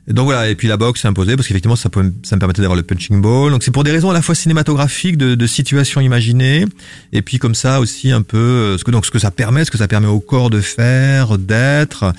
Donc 0.09 0.26
voilà, 0.26 0.49
et 0.49 0.55
puis 0.55 0.68
la 0.68 0.76
boxe 0.76 1.01
s'est 1.03 1.09
imposée 1.09 1.34
parce 1.34 1.49
qu'effectivement 1.49 1.74
ça, 1.74 1.89
peut- 1.89 2.12
ça 2.22 2.37
me 2.37 2.39
permettait 2.39 2.62
d'avoir 2.62 2.76
le 2.76 2.84
punching 2.84 3.20
ball. 3.20 3.51
Donc 3.51 3.64
c'est 3.64 3.72
pour 3.72 3.82
des 3.82 3.91
raisons 3.91 4.11
à 4.11 4.14
la 4.14 4.22
fois 4.22 4.37
cinématographiques, 4.37 5.16
de, 5.16 5.34
de 5.34 5.47
situations 5.49 6.01
imaginées, 6.01 6.64
et 7.12 7.22
puis 7.22 7.39
comme 7.39 7.57
ça 7.57 7.80
aussi 7.80 8.12
un 8.12 8.22
peu 8.22 8.37
euh, 8.37 8.78
ce 8.78 8.84
que 8.84 8.93
donc 8.93 9.05
ce 9.07 9.11
que 9.11 9.18
ça 9.18 9.32
permet, 9.32 9.64
ce 9.64 9.70
que 9.72 9.78
ça 9.78 9.89
permet 9.89 10.07
au 10.07 10.20
corps 10.20 10.49
de 10.51 10.61
faire, 10.61 11.39
d'être. 11.39 12.12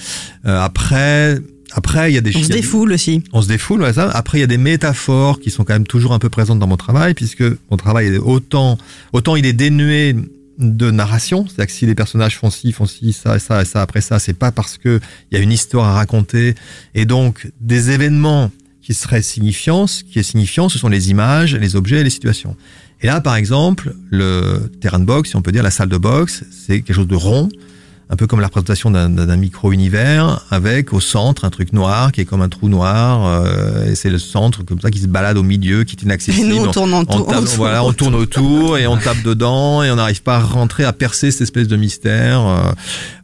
Euh, 0.46 0.60
après, 0.60 1.40
après 1.78 2.12
il 2.12 2.16
y 2.16 2.18
a 2.18 2.22
des 2.22 2.36
On 2.36 2.42
se 2.42 2.48
défoule 2.48 2.92
aussi. 2.92 3.22
on 3.34 3.42
se 3.44 3.48
défoule, 3.48 3.78
voilà 3.78 3.94
ça. 3.94 4.10
Après, 4.10 4.40
il 4.40 4.42
y 4.42 4.44
a 4.44 4.48
des 4.48 4.58
métaphores 4.58 5.40
qui 5.40 5.52
sont 5.52 5.64
quand 5.64 5.74
même 5.74 5.86
toujours 5.86 6.12
un 6.12 6.18
peu 6.18 6.28
présentes 6.28 6.58
dans 6.58 6.66
mon 6.66 6.76
travail, 6.76 7.14
puisque 7.14 7.44
mon 7.70 7.78
travail 7.78 8.08
est 8.08 8.18
autant, 8.18 8.80
autant 9.14 9.36
il 9.36 9.46
est 9.46 9.54
dénué 9.54 10.16
de 10.58 10.90
narration, 10.90 11.46
c'est-à-dire 11.46 11.68
que 11.68 11.72
si 11.72 11.86
les 11.86 11.94
personnages 11.94 12.36
font 12.36 12.50
ci, 12.50 12.72
font 12.72 12.88
ci, 12.88 13.14
ça, 13.14 13.38
ça, 13.38 13.62
et 13.62 13.66
ça, 13.66 13.84
après 13.84 14.02
ça, 14.02 14.18
c'est 14.18 14.34
pas 14.34 14.52
parce 14.52 14.80
que 14.80 15.00
il 15.32 15.38
y 15.38 15.40
a 15.40 15.44
une 15.44 15.52
histoire 15.52 15.86
à 15.86 15.94
raconter, 15.94 16.56
et 16.96 17.06
donc 17.06 17.48
des 17.62 17.92
événements 17.92 18.50
qui 18.82 18.96
serait 18.96 19.22
signifiant. 19.22 19.86
Ce 19.86 20.04
qui 20.04 20.18
est 20.18 20.24
signifiant, 20.24 20.70
ce 20.70 20.80
sont 20.80 20.90
les 20.90 21.12
images, 21.12 21.56
les 21.56 21.76
objets 21.76 22.00
et 22.00 22.04
les 22.04 22.10
situations. 22.10 22.56
Et 23.02 23.06
là, 23.06 23.22
par 23.22 23.36
exemple, 23.36 23.94
le 24.10 24.72
terrain 24.82 24.98
de 24.98 25.06
boxe, 25.06 25.30
si 25.30 25.36
on 25.36 25.44
peut 25.44 25.52
dire 25.52 25.62
la 25.62 25.70
salle 25.70 25.90
de 25.90 25.98
boxe, 25.98 26.44
c'est 26.50 26.82
quelque 26.82 26.96
chose 26.96 27.08
de 27.08 27.16
rond, 27.16 27.50
un 28.10 28.16
peu 28.16 28.26
comme 28.26 28.40
la 28.40 28.48
représentation 28.48 28.90
d'un 28.90 29.36
micro-univers, 29.36 30.46
avec 30.50 30.94
au 30.94 31.02
centre 31.02 31.44
un 31.44 31.50
truc 31.50 31.74
noir 31.74 32.14
qui 32.14 32.22
est 32.22 32.26
comme 32.26 32.42
un 32.42 32.48
trou 32.48 32.70
noir, 32.70 33.26
euh, 33.26 33.92
et 33.92 33.96
c'est 33.96 34.10
le 34.10 34.18
centre 34.18 34.64
comme 34.64 34.80
ça 34.80 34.90
qui 34.90 35.00
se 35.00 35.08
balade 35.08 35.38
au 35.38 35.44
milieu, 35.44 35.84
qui 35.84 35.96
est 35.96 36.04
inaccessible. 36.04 36.48
Et 36.48 36.50
nous, 36.50 36.66
on 36.66 36.72
tourne, 36.72 36.94
en 36.94 37.04
on, 37.08 37.22
tape, 37.24 37.44
voilà, 37.56 37.84
on 37.84 37.92
tourne 37.92 38.16
autour 38.16 38.78
et 38.78 38.88
on 38.88 38.96
tape 38.96 39.24
dedans 39.24 39.84
et 39.84 39.92
on 39.92 39.96
n'arrive 39.96 40.24
pas 40.24 40.38
à 40.38 40.40
rentrer, 40.40 40.86
à 40.86 40.94
percer 40.94 41.32
cette 41.32 41.42
espèce 41.42 41.68
de 41.68 41.76
mystère. 41.76 42.46
Euh, 42.48 42.72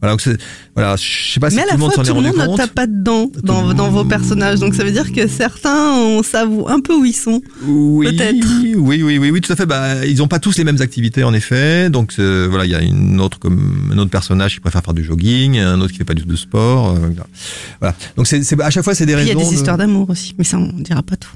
voilà, 0.01 0.17
donc 0.17 0.37
voilà, 0.75 0.95
je 0.95 1.33
sais 1.33 1.39
pas 1.39 1.49
si 1.51 1.55
Mais 1.57 1.61
à 1.61 1.65
tout 1.65 1.71
le 1.71 1.73
la 1.73 1.77
monde 1.77 1.93
fois, 1.93 2.03
s'en 2.03 2.11
est 2.11 2.15
tout 2.15 2.21
le 2.21 2.31
monde 2.37 2.51
ne 2.53 2.57
tape 2.57 2.73
pas 2.73 2.87
dedans 2.87 3.31
dans, 3.43 3.73
dans 3.75 3.89
vos 3.91 4.03
personnages. 4.05 4.59
Donc 4.59 4.73
ça 4.73 4.83
veut 4.83 4.91
dire 4.91 5.11
que 5.13 5.27
certains, 5.27 5.93
on 5.99 6.23
s'avoue 6.23 6.65
un 6.67 6.79
peu 6.79 6.95
où 6.95 7.05
ils 7.05 7.15
sont. 7.15 7.41
Oui, 7.63 8.07
Peut-être. 8.15 8.47
oui, 8.77 9.03
oui, 9.03 9.17
oui, 9.19 9.29
oui, 9.29 9.41
tout 9.41 9.53
à 9.53 9.55
fait. 9.55 9.65
Bah, 9.67 10.05
ils 10.05 10.23
ont 10.23 10.27
pas 10.27 10.39
tous 10.39 10.57
les 10.57 10.63
mêmes 10.63 10.81
activités 10.81 11.23
en 11.23 11.33
effet. 11.33 11.89
Donc 11.91 12.13
euh, 12.17 12.47
voilà, 12.49 12.65
il 12.65 12.71
y 12.71 12.75
a 12.75 12.81
une 12.81 13.21
autre 13.21 13.37
comme 13.39 13.89
un 13.93 13.97
autre 13.99 14.09
personnage 14.09 14.55
qui 14.55 14.59
préfère 14.61 14.81
faire 14.83 14.93
du 14.95 15.03
jogging, 15.03 15.59
un 15.59 15.79
autre 15.79 15.91
qui 15.91 15.99
fait 15.99 16.05
pas 16.05 16.15
du 16.15 16.23
tout 16.23 16.29
de 16.29 16.35
sport. 16.35 16.95
euh, 16.95 17.09
voilà. 17.79 17.95
Donc 18.17 18.25
c'est 18.27 18.59
à 18.61 18.69
chaque 18.71 18.83
fois 18.83 18.95
c'est 18.95 19.05
des 19.05 19.13
Puis 19.13 19.23
il 19.23 19.27
y 19.27 19.31
a 19.31 19.33
raisons. 19.35 19.47
des 19.49 19.55
de- 19.55 19.59
histoires 19.59 19.77
d'amour 19.77 20.09
aussi, 20.09 20.33
mais 20.37 20.43
ça 20.43 20.57
on 20.57 20.71
dira 20.79 21.03
pas 21.03 21.17
tout. 21.17 21.29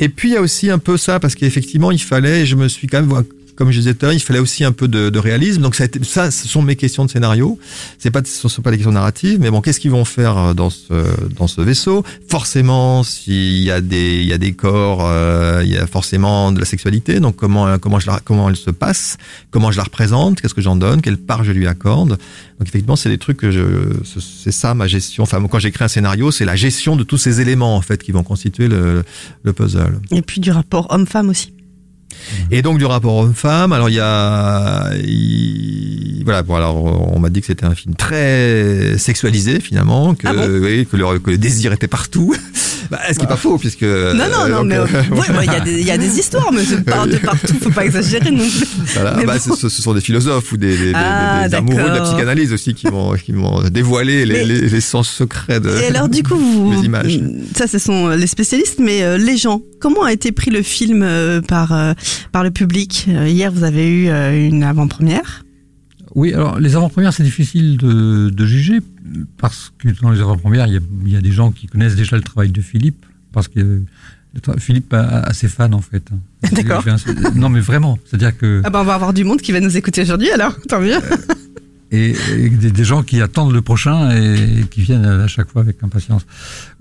Et 0.00 0.08
puis 0.10 0.30
il 0.30 0.32
y 0.34 0.36
a 0.36 0.42
aussi 0.42 0.70
un 0.70 0.78
peu 0.78 0.96
ça 0.98 1.18
parce 1.18 1.34
qu'effectivement 1.34 1.90
il 1.92 2.00
fallait, 2.02 2.44
je 2.44 2.56
me 2.56 2.68
suis 2.68 2.88
quand 2.88 3.00
même 3.00 3.22
comme 3.56 3.70
je 3.70 3.78
disais 3.78 3.94
tout 3.94 4.06
à 4.06 4.08
l'heure, 4.08 4.14
il 4.14 4.20
fallait 4.20 4.38
aussi 4.38 4.64
un 4.64 4.72
peu 4.72 4.88
de, 4.88 5.18
réalisme. 5.18 5.62
Donc 5.62 5.74
ça, 5.74 6.30
ce 6.30 6.48
sont 6.48 6.62
mes 6.62 6.76
questions 6.76 7.04
de 7.04 7.10
scénario. 7.10 7.58
C'est 7.98 8.10
pas, 8.10 8.22
ce 8.24 8.48
sont 8.48 8.62
pas 8.62 8.70
des 8.70 8.78
questions 8.78 8.92
narratives, 8.92 9.38
mais 9.40 9.50
bon, 9.50 9.60
qu'est-ce 9.60 9.78
qu'ils 9.78 9.90
vont 9.90 10.04
faire 10.04 10.54
dans 10.54 10.70
ce 10.70 11.04
dans 11.36 11.46
ce 11.46 11.60
vaisseau? 11.60 12.04
Forcément, 12.28 13.02
s'il 13.04 13.62
y 13.62 13.70
a 13.70 13.80
des 13.80 14.20
il 14.20 14.26
y 14.26 14.32
a 14.32 14.38
des 14.38 14.52
corps, 14.52 15.00
euh, 15.02 15.62
il 15.64 15.70
y 15.70 15.76
a 15.76 15.86
forcément 15.86 16.50
de 16.50 16.58
la 16.58 16.64
sexualité. 16.64 17.20
Donc 17.20 17.36
comment 17.36 17.78
comment 17.78 18.00
je 18.00 18.06
la, 18.08 18.20
comment 18.24 18.48
elle 18.48 18.56
se 18.56 18.70
passe? 18.70 19.16
Comment 19.50 19.70
je 19.70 19.76
la 19.76 19.84
représente? 19.84 20.40
Qu'est-ce 20.40 20.54
que 20.54 20.62
j'en 20.62 20.76
donne? 20.76 21.02
Quelle 21.02 21.18
part 21.18 21.44
je 21.44 21.52
lui 21.52 21.66
accorde? 21.66 22.10
Donc 22.58 22.68
effectivement, 22.68 22.96
c'est 22.96 23.08
des 23.08 23.18
trucs 23.18 23.38
que 23.38 23.50
je, 23.50 23.62
c'est 24.20 24.52
ça 24.52 24.74
ma 24.74 24.86
gestion. 24.86 25.22
Enfin, 25.24 25.44
quand 25.46 25.58
j'écris 25.58 25.84
un 25.84 25.88
scénario, 25.88 26.30
c'est 26.30 26.44
la 26.44 26.56
gestion 26.56 26.96
de 26.96 27.04
tous 27.04 27.18
ces 27.18 27.40
éléments 27.40 27.76
en 27.76 27.80
fait 27.82 28.02
qui 28.02 28.12
vont 28.12 28.22
constituer 28.22 28.68
le, 28.68 29.04
le 29.42 29.52
puzzle. 29.52 30.00
Et 30.10 30.22
puis 30.22 30.40
du 30.40 30.50
rapport 30.50 30.86
homme-femme 30.90 31.28
aussi. 31.28 31.52
Et 32.50 32.62
donc 32.62 32.78
du 32.78 32.84
rapport 32.84 33.16
homme-femme, 33.16 33.72
alors 33.72 33.88
il 33.88 33.94
y 33.96 34.00
a, 34.00 34.90
il- 35.04 36.22
voilà, 36.24 36.42
bon 36.42 36.54
alors 36.56 37.14
on 37.14 37.18
m'a 37.18 37.30
dit 37.30 37.40
que 37.40 37.46
c'était 37.46 37.64
un 37.66 37.74
film 37.74 37.94
très 37.94 38.96
sexualisé 38.98 39.60
finalement, 39.60 40.14
que, 40.14 40.26
Ah 40.28 40.32
bon? 40.34 40.46
oui, 40.62 40.86
que, 40.90 40.96
le, 40.96 41.18
que 41.18 41.30
le 41.30 41.38
désir 41.38 41.72
était 41.72 41.88
partout. 41.88 42.34
Bah, 42.90 42.98
ce 43.12 43.18
qui 43.18 43.24
est 43.24 43.28
pas 43.28 43.36
faux 43.36 43.58
puisque. 43.58 43.82
Non, 43.82 44.14
non, 44.14 44.48
non, 44.48 44.56
donc, 44.58 44.66
mais 44.66 44.76
euh, 44.76 44.84
ouais, 44.84 45.26
bah, 45.28 45.44
il 45.44 45.52
y, 45.52 45.54
a 45.56 45.60
des- 45.60 45.80
il 45.80 45.86
y 45.86 45.90
a 45.90 45.98
des 45.98 46.18
histoires, 46.18 46.50
mais 46.52 46.62
de 46.64 47.16
partout, 47.18 47.54
faut 47.60 47.70
pas 47.70 47.84
exagérer 47.84 48.30
non 48.30 48.38
plus. 48.48 48.66
Voilà, 48.94 49.12
bah, 49.24 49.34
bon. 49.46 49.54
ce, 49.56 49.68
ce 49.68 49.82
sont 49.82 49.94
des 49.94 50.00
philosophes 50.00 50.52
ou 50.52 50.56
des, 50.56 50.92
Ah, 50.94 51.48
des 51.48 51.54
amoureux 51.54 51.90
de 51.90 51.96
la 51.96 52.00
psychanalyse 52.02 52.52
aussi 52.52 52.74
qui 52.74 52.86
m'ont 52.88 53.62
dévoilé 53.70 54.24
les, 54.26 54.44
les, 54.44 54.60
les 54.68 54.80
sens 54.80 55.08
secrets 55.08 55.60
de 55.60 55.70
Et 55.70 55.86
alors 55.86 56.08
du 56.08 56.22
coup, 56.22 56.36
vous, 56.36 56.72
les 56.80 56.84
images. 56.86 57.20
ça 57.56 57.66
ce 57.66 57.78
sont 57.78 58.08
les 58.08 58.26
spécialistes, 58.26 58.78
mais 58.80 59.02
euh, 59.02 59.16
les 59.18 59.36
gens, 59.36 59.62
comment 59.80 60.02
a 60.04 60.12
été 60.12 60.32
pris 60.32 60.50
le 60.50 60.62
film 60.62 61.02
euh, 61.02 61.40
par 61.40 61.72
euh, 61.72 61.92
par 62.32 62.42
le 62.44 62.50
public? 62.50 63.06
Euh, 63.08 63.28
Hier, 63.28 63.50
vous 63.52 63.64
avez 63.64 63.86
eu 63.88 64.08
euh, 64.08 64.48
une 64.48 64.62
avant-première. 64.64 65.44
Oui, 66.14 66.34
alors 66.34 66.58
les 66.60 66.76
avant-premières, 66.76 67.12
c'est 67.14 67.22
difficile 67.22 67.76
de, 67.78 68.28
de 68.30 68.46
juger 68.46 68.80
parce 69.38 69.72
que 69.78 69.88
dans 70.02 70.10
les 70.10 70.20
avant-premières, 70.20 70.66
il 70.66 70.80
y, 71.06 71.10
y 71.12 71.16
a 71.16 71.20
des 71.20 71.32
gens 71.32 71.50
qui 71.52 71.66
connaissent 71.66 71.96
déjà 71.96 72.16
le 72.16 72.22
travail 72.22 72.50
de 72.50 72.60
Philippe 72.60 73.06
parce 73.32 73.48
que 73.48 73.82
Philippe 74.58 74.92
a, 74.94 75.20
a 75.20 75.32
ses 75.32 75.48
fans 75.48 75.72
en 75.72 75.80
fait. 75.80 76.04
D'accord. 76.52 76.82
Fait 76.82 76.90
un- 76.90 77.30
Non, 77.34 77.48
mais 77.48 77.60
vraiment, 77.60 77.98
c'est-à-dire 78.06 78.36
que 78.36 78.60
Ah 78.64 78.70
ben 78.70 78.80
on 78.80 78.84
va 78.84 78.94
avoir 78.94 79.12
du 79.14 79.24
monde 79.24 79.40
qui 79.40 79.52
va 79.52 79.60
nous 79.60 79.76
écouter 79.76 80.02
aujourd'hui, 80.02 80.30
alors 80.30 80.54
tant 80.68 80.80
mieux. 80.80 80.96
et, 81.90 82.14
et 82.36 82.48
des, 82.50 82.70
des 82.70 82.84
gens 82.84 83.02
qui 83.02 83.20
attendent 83.20 83.52
le 83.52 83.62
prochain 83.62 84.10
et, 84.10 84.64
qui 84.70 84.80
viennent 84.82 85.04
à 85.04 85.26
chaque 85.28 85.50
fois 85.50 85.62
avec 85.62 85.82
impatience 85.82 86.26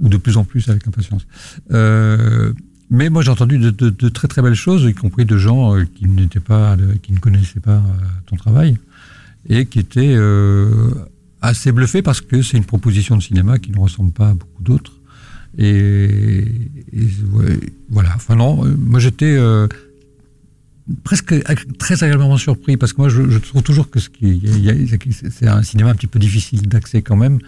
ou 0.02 0.08
de 0.10 0.18
plus 0.18 0.38
en 0.38 0.44
plus 0.44 0.68
avec 0.70 0.88
impatience. 0.88 1.26
Euh, 1.72 2.54
mais 2.90 3.10
moi, 3.10 3.22
j'ai 3.22 3.32
entendu 3.32 3.58
de, 3.58 3.70
de- 3.70 3.90
de 3.90 4.10
très 4.10 4.28
très 4.28 4.42
belles 4.42 4.54
choses, 4.56 4.84
y 4.84 4.94
compris 4.94 5.24
de 5.26 5.38
gens 5.38 5.76
euh, 5.78 5.86
qui 5.96 6.08
n'étaient 6.08 6.42
pas, 6.42 6.76
qui 7.02 7.14
ne 7.14 7.20
connaissaient 7.20 7.62
pas 7.62 7.78
euh, 7.78 7.82
ton 8.28 8.36
travail 8.36 8.78
et 9.50 9.66
qui 9.66 9.80
étaient 9.80 10.14
euh, 10.16 10.92
assez 11.42 11.72
bluffés 11.72 12.02
parce 12.02 12.22
que 12.22 12.42
c'est 12.42 12.58
une 12.58 12.66
proposition 12.66 13.18
de 13.18 13.22
cinéma 13.24 13.60
qui 13.60 13.72
ne 13.72 13.80
ressemble 13.80 14.12
pas 14.12 14.30
à 14.30 14.34
beaucoup 14.34 14.64
d'autres. 14.64 14.94
Et, 15.58 15.66
et, 16.94 17.08
voilà. 17.90 18.12
Enfin 18.16 18.36
non, 18.36 18.66
euh, 18.66 18.74
moi 18.78 19.00
j'étais 19.00 19.36
euh, 19.38 19.68
presque 21.04 21.34
très 21.78 22.04
agréablement 22.04 22.38
surpris 22.38 22.78
parce 22.78 22.94
que 22.94 23.02
moi 23.02 23.10
je, 23.10 23.30
je 23.30 23.38
trouve 23.40 23.62
toujours 23.64 23.90
que 23.90 24.00
c'est 24.00 25.48
un 25.48 25.64
cinéma 25.64 25.90
un 25.92 25.96
petit 25.96 26.08
peu 26.08 26.20
difficile 26.20 26.62
d'accès 26.68 27.02
quand 27.02 27.18
même. 27.18 27.40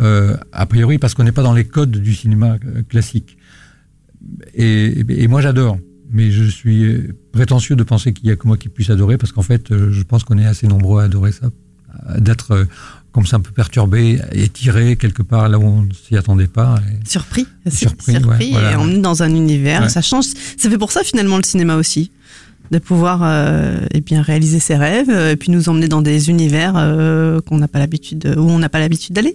Euh, 0.00 0.36
a 0.52 0.66
priori 0.66 0.98
parce 0.98 1.14
qu'on 1.14 1.24
n'est 1.24 1.32
pas 1.32 1.42
dans 1.42 1.54
les 1.54 1.64
codes 1.64 1.90
du 1.92 2.14
cinéma 2.14 2.58
euh, 2.66 2.82
classique. 2.82 3.38
Et- 4.54 5.04
et 5.08 5.26
moi 5.28 5.40
j'adore, 5.40 5.78
mais 6.10 6.30
je 6.30 6.44
suis 6.44 6.84
euh, 6.84 7.14
prétentieux 7.32 7.76
de 7.76 7.82
penser 7.82 8.12
qu'il 8.12 8.26
y 8.28 8.30
a 8.30 8.36
que 8.36 8.46
moi 8.46 8.56
qui 8.56 8.68
puisse 8.68 8.90
adorer 8.90 9.16
parce 9.18 9.32
qu'en 9.32 9.42
fait 9.42 9.70
euh, 9.70 9.90
je 9.92 10.02
pense 10.02 10.24
qu'on 10.24 10.38
est 10.38 10.46
assez 10.46 10.66
nombreux 10.66 11.00
à 11.02 11.04
adorer 11.04 11.32
ça, 11.32 11.50
d'être 12.18 12.52
euh, 12.52 12.64
comme 13.12 13.26
ça 13.26 13.36
un 13.38 13.40
peu 13.40 13.50
perturbé, 13.50 14.20
étiré 14.32 14.96
quelque 14.96 15.22
part 15.22 15.48
là 15.48 15.58
où 15.58 15.62
on 15.64 15.82
ne 15.82 15.92
s'y 15.92 16.16
attendait 16.16 16.46
pas. 16.48 16.76
Et- 16.90 17.08
Surpris, 17.08 17.46
Surpris, 17.68 18.12
surpris 18.12 18.46
ouais, 18.46 18.50
voilà. 18.52 18.72
et 18.72 18.74
emmené 18.76 18.98
dans 18.98 19.22
un 19.22 19.30
univers. 19.34 19.82
Ouais. 19.82 19.88
Ça 19.88 20.02
change. 20.02 20.26
Ça 20.56 20.68
fait 20.70 20.76
pour 20.78 20.92
ça 20.92 21.02
finalement 21.02 21.38
le 21.38 21.42
cinéma 21.42 21.76
aussi, 21.76 22.10
de 22.70 22.78
pouvoir 22.78 23.20
euh, 23.22 23.78
eh 23.92 24.02
bien 24.02 24.20
réaliser 24.20 24.58
ses 24.58 24.76
rêves 24.76 25.08
et 25.08 25.36
puis 25.36 25.50
nous 25.50 25.68
emmener 25.70 25.88
dans 25.88 26.02
des 26.02 26.28
univers 26.28 26.74
euh, 26.76 27.40
qu'on 27.40 27.56
n'a 27.58 27.68
pas 27.68 27.78
l'habitude, 27.78 28.34
où 28.36 28.42
on 28.42 28.58
n'a 28.58 28.68
pas 28.68 28.80
l'habitude 28.80 29.14
d'aller. 29.14 29.34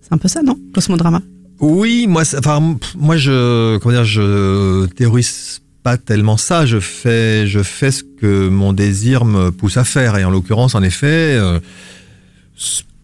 C'est 0.00 0.12
un 0.14 0.18
peu 0.18 0.28
ça, 0.28 0.42
non 0.42 0.58
Cosmodrama? 0.72 1.20
Oui, 1.60 2.06
moi, 2.08 2.22
enfin, 2.38 2.78
moi, 2.98 3.18
je, 3.18 3.76
comment 3.78 3.94
dire, 3.94 4.04
je 4.06 4.86
théorise 4.86 5.60
pas 5.82 5.96
tellement 5.96 6.36
ça. 6.36 6.66
Je 6.66 6.80
fais, 6.80 7.46
je 7.46 7.62
fais 7.62 7.90
ce 7.90 8.02
que 8.02 8.48
mon 8.48 8.72
désir 8.72 9.24
me 9.24 9.50
pousse 9.50 9.76
à 9.76 9.84
faire. 9.84 10.16
Et 10.16 10.24
en 10.24 10.30
l'occurrence, 10.30 10.74
en 10.74 10.82
effet, 10.82 11.36
euh, 11.38 11.58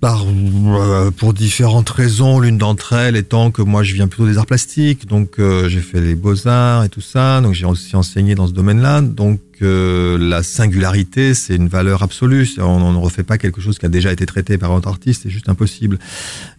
par, 0.01 0.27
euh, 0.27 1.11
pour 1.11 1.33
différentes 1.33 1.89
raisons, 1.89 2.39
l'une 2.39 2.59
d'entre 2.59 2.93
elles 2.93 3.17
étant 3.17 3.51
que 3.51 3.63
moi, 3.63 3.83
je 3.83 3.95
viens 3.95 4.09
plutôt 4.09 4.27
des 4.27 4.37
arts 4.37 4.47
plastiques, 4.47 5.07
donc 5.07 5.39
euh, 5.39 5.71
j'ai 5.71 5.81
fait 5.81 6.03
les 6.03 6.15
beaux 6.15 6.47
arts 6.47 6.85
et 6.85 6.91
tout 6.91 7.01
ça, 7.01 7.41
donc 7.41 7.55
j'ai 7.55 7.65
aussi 7.65 7.97
enseigné 7.97 8.35
dans 8.35 8.47
ce 8.47 8.53
domaine-là. 8.53 9.01
Donc 9.01 9.41
la 9.59 10.43
singularité, 10.43 11.33
c'est 11.33 11.57
une 11.57 11.69
valeur 11.69 12.03
absolue. 12.03 12.47
On 12.59 12.93
ne 12.93 12.99
refait 12.99 13.23
pas 13.23 13.39
quelque 13.39 13.63
chose 13.63 13.79
qui 13.79 13.87
a 13.87 13.89
déjà 13.89 14.13
été 14.13 14.27
traité 14.27 14.59
par 14.59 14.71
un 14.71 14.77
autre 14.77 14.89
artiste, 14.89 15.23
c'est 15.23 15.31
juste 15.31 15.49
impossible. 15.49 15.99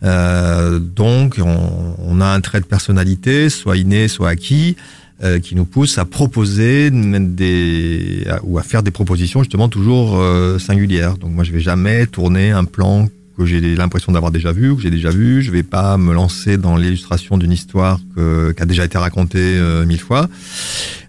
Donc, 0.01 1.35
on, 1.37 1.95
on 1.99 2.21
a 2.21 2.25
un 2.25 2.41
trait 2.41 2.59
de 2.59 2.65
personnalité, 2.65 3.51
soit 3.51 3.77
inné, 3.77 4.07
soit 4.07 4.29
acquis, 4.29 4.77
euh, 5.23 5.39
qui 5.39 5.55
nous 5.55 5.65
pousse 5.65 5.97
à 5.97 6.05
proposer 6.05 6.89
des, 6.91 8.27
ou 8.43 8.57
à 8.59 8.63
faire 8.63 8.83
des 8.83 8.91
propositions 8.91 9.41
justement 9.43 9.69
toujours 9.69 10.17
euh, 10.19 10.59
singulières. 10.59 11.17
Donc, 11.17 11.31
moi, 11.31 11.43
je 11.43 11.51
vais 11.51 11.59
jamais 11.59 12.05
tourner 12.07 12.51
un 12.51 12.65
plan 12.65 13.09
que 13.37 13.45
j'ai 13.45 13.61
l'impression 13.75 14.11
d'avoir 14.11 14.31
déjà 14.31 14.51
vu, 14.51 14.75
que 14.75 14.81
j'ai 14.81 14.89
déjà 14.89 15.11
vu. 15.11 15.43
Je 15.43 15.51
vais 15.51 15.61
pas 15.63 15.97
me 15.97 16.11
lancer 16.13 16.57
dans 16.57 16.75
l'illustration 16.75 17.37
d'une 17.37 17.51
histoire 17.51 17.99
que- 18.15 18.51
qui 18.51 18.63
a 18.63 18.65
déjà 18.65 18.83
été 18.85 18.97
racontée 18.97 19.37
euh, 19.39 19.85
mille 19.85 19.99
fois. 19.99 20.21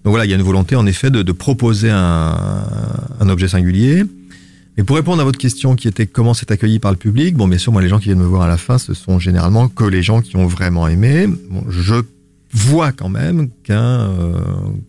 Donc 0.05 0.11
voilà, 0.13 0.27
il 0.27 0.31
y 0.31 0.35
a 0.35 0.37
une 0.37 0.43
volonté 0.43 0.77
en 0.77 0.87
effet 0.87 1.11
de, 1.11 1.23
de 1.23 1.33
proposer 1.33 1.89
un, 1.91 2.37
un 3.21 3.29
objet 3.31 3.49
singulier. 3.49 4.05
Et 4.77 4.85
pour 4.85 4.97
répondre 4.97 5.21
à 5.21 5.25
votre 5.25 5.39
question 5.39 5.75
qui 5.75 5.89
était 5.89 6.07
comment 6.07 6.35
c'est 6.35 6.51
accueilli 6.51 6.79
par 6.79 6.93
le 6.93 6.97
public, 6.99 7.35
bon 7.35 7.49
bien 7.49 7.59
sûr 7.59 7.73
moi 7.73 7.83
les 7.83 7.89
gens 7.89 7.99
qui 7.99 8.05
viennent 8.05 8.19
me 8.21 8.25
voir 8.27 8.43
à 8.43 8.47
la 8.49 8.59
fin 8.59 8.79
ce 8.79 8.95
sont 8.95 9.19
généralement 9.19 9.69
que 9.69 9.83
les 9.85 10.03
gens 10.05 10.21
qui 10.21 10.37
ont 10.37 10.47
vraiment 10.47 10.87
aimé. 10.87 11.27
Bon, 11.51 11.65
je 11.69 11.97
vois 12.53 12.93
quand 12.93 13.09
même 13.09 13.49
qu'un 13.63 14.01
euh, 14.01 14.33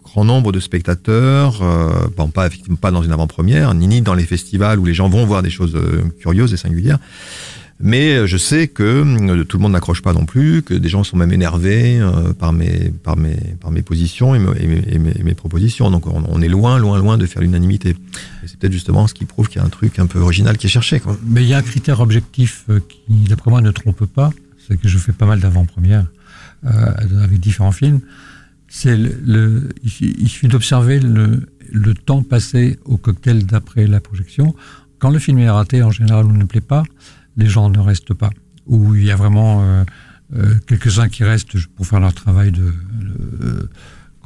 grand 0.03 0.24
nombre 0.26 0.51
de 0.51 0.60
spectateurs, 0.60 1.62
euh, 1.62 2.07
bon 2.16 2.30
pas 2.30 2.47
effectivement 2.47 2.78
pas 2.78 2.91
dans 2.91 3.03
une 3.03 3.12
avant-première, 3.12 3.74
ni, 3.74 3.88
ni 3.88 4.01
dans 4.01 4.14
les 4.14 4.24
festivals 4.26 4.80
où 4.80 4.86
les 4.86 4.93
gens 4.93 5.10
vont 5.10 5.26
voir 5.26 5.41
des 5.43 5.49
choses 5.49 5.76
euh, 5.76 6.03
curieuses 6.22 6.53
et 6.53 6.57
singulières, 6.57 6.99
mais 7.82 8.14
euh, 8.14 8.28
je 8.28 8.38
sais 8.38 8.68
que 8.68 8.84
euh, 8.84 9.43
tout 9.43 9.57
le 9.57 9.64
monde 9.64 9.72
n'accroche 9.74 10.01
pas 10.01 10.14
non 10.14 10.26
plus, 10.26 10.62
que 10.62 10.74
des 10.74 10.89
gens 10.89 11.03
sont 11.03 11.18
même 11.18 11.32
énervés 11.34 11.99
par 12.39 12.53
mes 12.53 12.91
par 13.03 13.16
mes 13.18 13.36
par 13.62 13.72
mes 13.72 13.82
positions 13.82 14.36
et, 14.36 14.39
me- 14.39 14.62
et 14.62 14.68
mes, 14.68 14.84
et 14.88 14.99
mes- 14.99 15.12
et 15.20 15.24
mes 15.24 15.34
propositions. 15.36 15.89
Donc 15.91 16.05
on, 16.07 16.41
est 16.41 16.47
loin 16.49 16.78
loin 16.78 16.97
loin 16.99 17.18
de 17.18 17.26
faire 17.26 17.41
l'unanimité. 17.41 17.95
C'est 18.45 18.57
peut-être 18.57 18.74
justement 18.74 19.07
ce 19.07 19.14
qui 19.14 19.26
prouve 19.26 19.47
qu'il 19.49 19.60
y 19.60 19.64
a 19.64 19.66
un 19.66 19.70
truc 19.70 19.99
un 19.99 20.07
peu 20.07 20.20
original 20.20 20.57
qui 20.57 20.68
est 20.68 20.70
cherché. 20.70 20.99
Quoi. 20.99 21.18
Mais 21.26 21.43
il 21.43 21.47
y 21.49 21.53
a 21.53 21.57
un 21.57 21.62
critère 21.62 21.99
objectif 21.99 22.66
qui, 22.89 23.14
d'après 23.30 23.49
moi, 23.51 23.62
ne 23.62 23.72
trompe 23.72 24.05
pas. 24.05 24.32
C'est 24.68 24.78
que 24.80 24.88
je 24.88 24.97
fais 24.97 25.14
pas 25.14 25.26
mal 25.26 25.39
d'avant-premières 25.39 26.05
avec 26.64 27.39
différents 27.39 27.72
films. 27.72 28.01
C'est 28.68 28.95
le, 28.97 29.16
le- 29.26 29.70
il 29.82 30.28
suffit- 30.30 30.47
d'observer 30.47 30.99
le, 30.99 31.49
le 31.72 31.93
temps 31.93 32.22
passé 32.22 32.80
au 32.86 32.97
cocktail 32.97 33.45
d'après 33.45 33.88
la 33.88 33.99
projection. 33.99 34.55
Quand 34.99 35.10
le 35.10 35.20
film 35.20 35.39
est 35.39 35.49
raté, 35.49 35.82
en 35.82 35.91
général, 35.91 36.26
ou 36.26 36.34
ne 36.34 36.43
plaît 36.43 36.62
pas, 36.62 36.84
les 37.38 37.47
gens 37.47 37.70
ne 37.70 37.80
restent 37.80 38.14
pas. 38.14 38.30
Ou 38.68 38.95
il 38.95 39.05
y 39.05 39.12
a 39.12 39.16
vraiment 39.16 39.64
euh, 39.64 39.84
euh, 40.36 40.53
quelques-uns 40.68 41.10
qui 41.10 41.24
restent 41.24 41.57
pour 41.76 41.88
faire 41.88 41.99
leur 41.99 42.14
travail 42.14 42.51
de, 42.51 42.72
de 43.01 43.70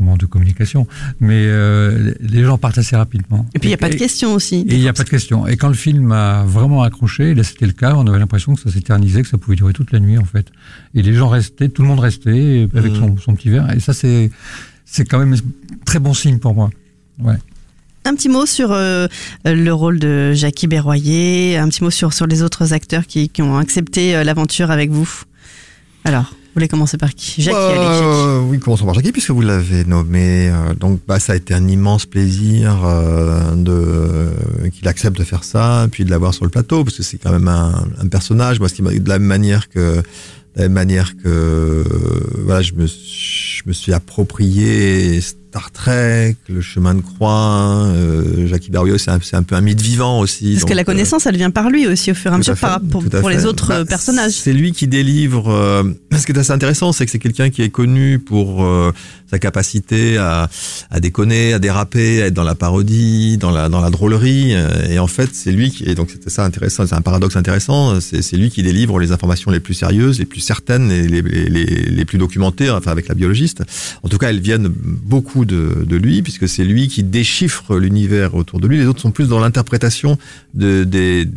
comment 0.04 0.18
de 0.18 0.26
communication, 0.26 0.88
mais 1.20 1.46
euh, 1.46 2.14
les 2.20 2.44
gens 2.44 2.58
partent 2.58 2.78
assez 2.78 2.96
rapidement. 2.96 3.46
Et 3.54 3.60
puis 3.60 3.68
il 3.68 3.72
n'y 3.72 3.76
a 3.76 3.78
pas 3.78 3.90
de 3.90 3.96
questions 3.96 4.34
aussi. 4.34 4.58
Et 4.68 4.76
il 4.76 4.80
n'y 4.80 4.88
a 4.88 4.94
pas 4.94 5.04
de 5.04 5.10
questions. 5.10 5.48
Et 5.48 5.56
quand 5.56 5.70
le 5.70 5.74
film 5.74 6.12
a 6.12 6.44
vraiment 6.44 6.84
accroché, 6.84 7.30
et 7.30 7.36
là 7.36 7.44
c'était 7.44 7.66
le 7.66 7.72
cas, 7.74 7.94
on 7.96 8.06
avait 8.08 8.20
l'impression 8.20 8.54
que 8.54 8.62
ça 8.62 8.70
s'éternisait, 8.70 9.22
que 9.22 9.28
ça 9.28 9.38
pouvait 9.38 9.56
durer 9.56 9.74
toute 9.74 9.92
la 9.92 10.00
nuit 10.00 10.18
en 10.18 10.26
fait. 10.26 10.48
Et 10.94 11.02
les 11.02 11.14
gens 11.14 11.30
restaient, 11.30 11.70
tout 11.70 11.82
le 11.82 11.88
monde 11.88 12.00
restait 12.00 12.68
avec 12.76 12.96
son, 12.96 13.18
son 13.18 13.36
petit 13.36 13.50
verre. 13.50 13.72
Et 13.74 13.80
ça 13.80 13.94
c'est 13.94 14.30
c'est 14.86 15.06
quand 15.06 15.20
même 15.20 15.34
un 15.34 15.38
très 15.86 16.00
bon 16.00 16.14
signe 16.14 16.40
pour 16.40 16.54
moi. 16.54 16.70
Ouais. 17.20 17.36
Un 18.06 18.16
petit 18.16 18.28
mot 18.28 18.46
sur 18.46 18.74
euh, 18.74 19.08
le 19.46 19.72
rôle 19.72 19.98
de 19.98 20.34
Jackie 20.34 20.68
Berroyer, 20.68 21.58
un 21.58 21.70
petit 21.70 21.84
mot 21.84 21.90
sur, 21.90 22.12
sur 22.12 22.28
les 22.28 22.44
autres 22.44 22.74
acteurs 22.74 23.08
qui, 23.08 23.30
qui 23.30 23.42
ont 23.42 23.58
accepté 23.58 24.14
euh, 24.14 24.26
l'aventure 24.26 24.72
avec 24.72 24.92
vous. 24.92 25.10
Alors, 26.04 26.26
vous 26.26 26.43
voulez 26.56 26.68
commencer 26.68 26.98
par 26.98 27.14
qui? 27.16 27.42
Jackie, 27.42 27.58
allez, 27.58 27.80
Euh, 27.80 28.40
oui, 28.42 28.60
commençons 28.60 28.86
par 28.86 28.94
Jackie, 28.94 29.12
puisque 29.12 29.32
vous 29.32 29.42
l'avez 29.42 29.86
nommé. 29.86 30.50
Euh, 30.50 30.74
donc, 30.74 31.00
bah, 31.08 31.20
ça 31.20 31.34
a 31.34 31.36
été 31.36 31.54
un 31.54 31.68
immense 31.68 32.06
plaisir 32.06 32.82
euh, 32.86 33.56
de 33.56 33.72
euh, 33.72 34.30
qu'il 34.72 34.88
accepte 34.88 35.18
de 35.18 35.24
faire 35.24 35.44
ça, 35.44 35.88
puis 35.92 36.06
de 36.06 36.10
l'avoir 36.12 36.34
sur 36.34 36.44
le 36.46 36.52
plateau, 36.52 36.84
parce 36.84 36.98
que 36.98 37.04
c'est 37.04 37.18
quand 37.18 37.32
même 37.32 37.48
un, 37.48 37.86
un 38.02 38.08
personnage. 38.08 38.60
Moi, 38.60 38.70
ce 38.70 38.76
qui 38.76 38.82
m'a- 38.82 38.92
de 38.94 39.10
la 39.10 39.20
même 39.20 39.28
manière 39.28 39.70
que 39.70 39.98
de 39.98 40.62
la 40.62 40.64
même 40.64 40.74
manière 40.74 41.18
que 41.18 41.84
voilà, 42.46 42.62
je 42.62 42.74
me 42.74 42.86
je 42.86 43.64
me 43.66 43.74
suis 43.74 43.92
approprié 43.94 45.20
Star 45.54 45.70
Trek, 45.70 46.36
le 46.50 46.62
chemin 46.62 46.96
de 46.96 47.02
croix. 47.02 47.84
Euh, 47.86 48.48
Jackie 48.48 48.72
Berriot, 48.72 48.98
c'est 48.98 49.12
un, 49.12 49.20
un 49.34 49.44
peu 49.44 49.54
un 49.54 49.62
mythe 49.62 49.80
vivant 49.82 50.20
aussi. 50.20 50.54
Parce 50.54 50.66
que 50.66 50.74
la 50.74 50.82
euh, 50.82 50.84
connaissance, 50.84 51.28
elle 51.28 51.38
vient 51.38 51.52
par 51.52 51.70
lui 51.70 51.86
aussi 51.86 52.10
au 52.10 52.16
fur 52.16 52.32
et 52.32 52.34
à 52.34 52.38
mesure 52.40 52.58
par 52.58 52.74
à 52.74 52.80
pour 52.80 53.30
les 53.30 53.46
autres 53.46 53.68
Bah, 53.68 53.86
personnages. 53.86 54.32
C'est 54.32 54.52
lui 54.52 54.72
qui 54.72 54.88
délivre. 54.88 55.52
euh, 55.52 55.84
ce 56.18 56.26
qui 56.26 56.32
est 56.32 56.40
assez 56.40 56.50
intéressant, 56.50 56.92
c'est 56.92 57.06
que 57.06 57.12
c'est 57.12 57.20
quelqu'un 57.20 57.52
qui 57.52 57.62
est 57.62 57.70
connu 57.70 58.18
pour 58.18 58.64
euh, 58.66 58.92
sa 59.30 59.38
capacité 59.38 60.18
à, 60.18 60.50
à 60.90 61.00
déconner, 61.00 61.54
à 61.54 61.60
déraper, 61.60 62.24
à 62.24 62.26
être 62.28 62.34
dans 62.34 62.44
la 62.44 62.56
parodie, 62.56 63.38
dans 63.38 63.52
la 63.52 63.70
dans 63.70 63.80
la 63.82 63.92
drôlerie. 63.92 64.56
euh, 64.56 64.88
Et 64.90 64.98
en 64.98 65.06
fait, 65.06 65.30
c'est 65.34 65.52
lui 65.52 65.70
qui. 65.70 65.84
Et 65.84 65.94
donc 65.94 66.10
c'était 66.10 66.32
ça 66.32 66.46
intéressant. 66.46 66.88
C'est 66.88 66.96
un 66.96 67.02
paradoxe 67.02 67.36
intéressant. 67.36 68.00
C'est 68.02 68.24
c'est 68.24 68.38
lui 68.38 68.50
qui 68.50 68.64
délivre 68.64 68.98
les 69.00 69.12
informations 69.12 69.52
les 69.52 69.60
plus 69.60 69.76
sérieuses, 69.76 70.18
les 70.18 70.26
plus 70.26 70.42
certaines, 70.42 70.90
et 70.92 71.08
les 71.08 71.22
les, 71.22 71.46
les, 71.48 71.66
les 71.66 72.06
plus 72.06 72.18
documentées. 72.18 72.72
Enfin, 72.72 72.90
avec 72.90 73.08
la 73.08 73.14
biologiste. 73.14 73.62
En 74.02 74.10
tout 74.10 74.18
cas, 74.18 74.32
elles 74.32 74.40
viennent 74.40 74.68
beaucoup 74.68 75.43
de 75.46 75.96
lui, 75.96 76.22
puisque 76.22 76.48
c'est 76.48 76.64
lui 76.64 76.88
qui 76.88 77.04
déchiffre 77.04 77.78
l'univers 77.78 78.36
autour 78.36 78.60
de 78.60 78.68
lui. 78.68 78.78
Les 78.78 78.86
autres 78.86 79.02
sont 79.02 79.12
plus 79.12 79.28
dans 79.28 79.40
l'interprétation 79.40 80.18
de 80.54 80.84
des 80.84 81.28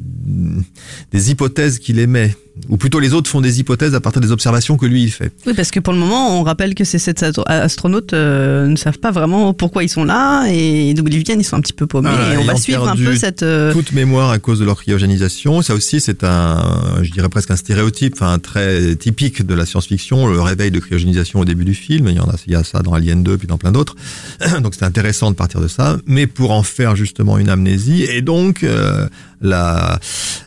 des 1.12 1.30
hypothèses 1.30 1.78
qu'il 1.78 1.98
émet. 1.98 2.34
Ou 2.70 2.76
plutôt 2.78 3.00
les 3.00 3.12
autres 3.12 3.28
font 3.30 3.40
des 3.42 3.60
hypothèses 3.60 3.94
à 3.94 4.00
partir 4.00 4.20
des 4.22 4.32
observations 4.32 4.76
que 4.78 4.86
lui 4.86 5.02
il 5.04 5.10
fait. 5.10 5.30
Oui, 5.46 5.52
parce 5.54 5.70
que 5.70 5.78
pour 5.78 5.92
le 5.92 5.98
moment, 5.98 6.40
on 6.40 6.42
rappelle 6.42 6.74
que 6.74 6.84
ces 6.84 6.98
sept 6.98 7.22
astro- 7.22 7.44
astronautes 7.46 8.12
euh, 8.14 8.66
ne 8.66 8.76
savent 8.76 8.98
pas 8.98 9.10
vraiment 9.10 9.52
pourquoi 9.52 9.84
ils 9.84 9.88
sont 9.90 10.04
là 10.04 10.46
et 10.50 10.94
d'où 10.94 11.04
ils 11.06 11.22
viennent, 11.22 11.40
ils 11.40 11.44
sont 11.44 11.56
un 11.56 11.60
petit 11.60 11.74
peu 11.74 11.86
paumés. 11.86 12.08
Ah, 12.12 12.34
et 12.34 12.38
on 12.38 12.44
va 12.44 12.56
suivre 12.56 12.88
un 12.88 12.96
peu 12.96 13.14
cette. 13.14 13.42
euh, 13.42 13.72
toute 13.72 13.92
mémoire 13.92 14.30
à 14.30 14.38
cause 14.38 14.58
de 14.58 14.64
leur 14.64 14.80
cryogénisation. 14.80 15.60
Ça 15.62 15.74
aussi, 15.74 16.00
c'est 16.00 16.24
un, 16.24 17.00
je 17.02 17.10
dirais 17.10 17.28
presque 17.28 17.50
un 17.50 17.56
stéréotype, 17.56 18.14
enfin 18.14 18.38
très 18.38 18.96
typique 18.96 19.44
de 19.46 19.54
la 19.54 19.66
science-fiction, 19.66 20.26
le 20.26 20.40
réveil 20.40 20.70
de 20.70 20.78
cryogénisation 20.78 21.40
au 21.40 21.44
début 21.44 21.64
du 21.64 21.74
film. 21.74 22.08
Il 22.08 22.14
y 22.16 22.20
en 22.20 22.28
a, 22.28 22.36
il 22.46 22.52
y 22.52 22.56
a 22.56 22.64
ça 22.64 22.80
dans 22.80 22.94
Alien 22.94 23.22
2 23.22 23.36
puis 23.36 23.46
dans 23.48 23.58
plein 23.58 23.72
d'autres. 23.72 23.96
Donc 24.62 24.74
c'est 24.74 24.84
intéressant 24.84 25.30
de 25.30 25.36
partir 25.36 25.60
de 25.60 25.68
ça, 25.68 25.98
mais 26.06 26.26
pour 26.26 26.52
en 26.52 26.62
faire 26.62 26.96
justement 26.96 27.36
une 27.38 27.50
amnésie 27.50 28.04
et 28.04 28.22
donc 28.22 28.64
euh, 28.64 29.06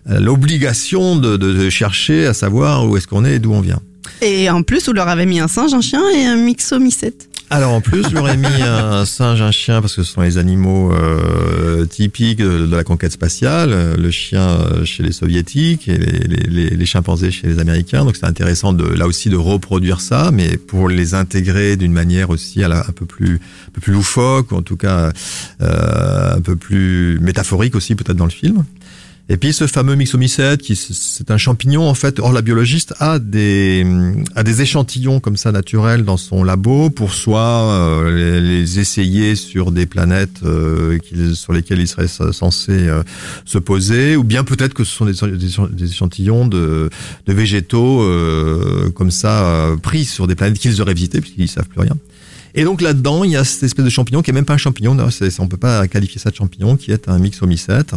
l'obligation 0.05 1.15
de, 1.17 1.37
de, 1.37 1.53
de 1.53 1.69
chercher 1.69 2.25
à 2.25 2.33
savoir 2.33 2.87
où 2.87 2.97
est-ce 2.97 3.07
qu'on 3.07 3.25
est 3.25 3.35
et 3.35 3.39
d'où 3.39 3.53
on 3.53 3.61
vient. 3.61 3.79
Et 4.21 4.49
en 4.49 4.63
plus, 4.63 4.85
vous 4.87 4.93
leur 4.93 5.07
avez 5.07 5.25
mis 5.25 5.39
un 5.39 5.47
singe, 5.47 5.73
un 5.73 5.81
chien 5.81 6.01
et 6.15 6.25
un 6.25 6.35
mixomycète. 6.35 7.27
Alors 7.51 7.73
en 7.73 7.81
plus, 7.81 8.03
j'aurais 8.11 8.37
mis 8.37 8.45
un 8.61 9.05
singe, 9.05 9.41
un 9.41 9.49
chien, 9.51 9.81
parce 9.81 9.95
que 9.95 10.03
ce 10.03 10.11
sont 10.13 10.21
les 10.21 10.37
animaux 10.37 10.93
euh, 10.93 11.85
typiques 11.85 12.37
de, 12.39 12.67
de 12.67 12.75
la 12.75 12.83
conquête 12.83 13.11
spatiale. 13.11 13.69
Euh, 13.73 13.97
Le 13.97 14.11
chien 14.11 14.41
euh, 14.49 14.85
chez 14.85 15.01
les 15.01 15.11
soviétiques 15.11 15.87
et 15.87 15.97
les, 15.97 16.19
les, 16.27 16.47
les- 16.47 16.69
les 16.75 16.85
chimpanzés 16.85 17.31
chez 17.31 17.47
les 17.47 17.57
américains. 17.59 18.05
Donc 18.05 18.17
c'est 18.17 18.25
intéressant 18.27 18.71
de 18.73 18.83
là 18.85 19.07
aussi 19.07 19.29
de 19.29 19.35
reproduire 19.35 19.99
ça, 19.99 20.29
mais 20.31 20.57
pour 20.57 20.89
les 20.89 21.15
intégrer 21.15 21.75
d'une 21.75 21.91
manière 21.93 22.29
aussi 22.29 22.63
à 22.63 22.67
la- 22.67 22.81
un 22.87 22.91
peu 22.91 23.05
plus, 23.07 23.35
un 23.35 23.71
peu 23.73 23.81
plus 23.81 23.93
loufoque, 23.93 24.51
ou 24.51 24.55
en 24.55 24.61
tout 24.61 24.77
cas 24.77 25.11
euh, 25.61 26.35
un 26.35 26.41
peu 26.41 26.55
plus 26.55 27.17
métaphorique 27.19 27.75
aussi 27.75 27.95
peut-être 27.95 28.17
dans 28.17 28.25
le 28.25 28.31
film. 28.31 28.63
Et 29.31 29.37
puis 29.37 29.53
ce 29.53 29.67
fameux 29.67 29.93
mixomycète, 29.93 30.63
qui 30.63 30.75
c'est 30.75 31.29
un 31.29 31.37
champignon 31.37 31.87
en 31.87 31.93
fait. 31.93 32.19
Or 32.19 32.31
la 32.33 32.41
biologiste 32.41 32.95
a 32.99 33.19
des 33.19 33.85
a 34.35 34.41
des 34.41 34.61
échantillons 34.63 35.19
comme 35.19 35.37
ça 35.37 35.51
naturels 35.51 36.03
dans 36.03 36.17
son 36.17 36.43
labo 36.43 36.89
pour 36.89 37.13
soit 37.13 37.39
euh, 37.39 38.41
les, 38.41 38.41
les 38.41 38.79
essayer 38.79 39.35
sur 39.35 39.71
des 39.71 39.85
planètes 39.85 40.41
euh, 40.43 40.97
sur 41.35 41.53
lesquelles 41.53 41.79
il 41.79 41.87
serait 41.87 42.07
censé 42.07 42.71
euh, 42.71 43.03
se 43.45 43.59
poser, 43.59 44.15
ou 44.15 44.23
bien 44.23 44.43
peut-être 44.43 44.73
que 44.73 44.83
ce 44.83 44.95
sont 44.95 45.05
des, 45.05 45.13
des- 45.37 45.85
échantillons 45.91 46.47
de, 46.47 46.89
de 47.27 47.33
végétaux 47.33 48.01
euh, 48.01 48.89
comme 48.95 49.11
ça 49.11 49.43
euh, 49.45 49.77
pris 49.77 50.05
sur 50.05 50.25
des 50.25 50.33
planètes 50.33 50.57
qu'ils 50.57 50.81
auraient 50.81 50.95
visitées 50.95 51.21
puisqu'ils 51.21 51.47
savent 51.47 51.67
plus 51.67 51.81
rien. 51.81 51.95
Et 52.55 52.63
donc 52.63 52.81
là-dedans, 52.81 53.23
il 53.23 53.29
y 53.29 53.35
a 53.35 53.43
cette 53.43 53.61
espèce 53.61 53.85
de 53.85 53.91
champignon 53.91 54.23
qui 54.23 54.31
est 54.31 54.33
même 54.33 54.45
pas 54.45 54.55
un 54.55 54.57
champignon, 54.57 54.97
c'est- 55.11 55.39
on 55.39 55.47
peut 55.47 55.57
pas 55.57 55.87
qualifier 55.87 56.19
ça 56.19 56.31
de 56.31 56.35
champignon, 56.35 56.77
qui 56.77 56.91
est 56.91 57.07
un 57.07 57.19
mixomycète 57.19 57.93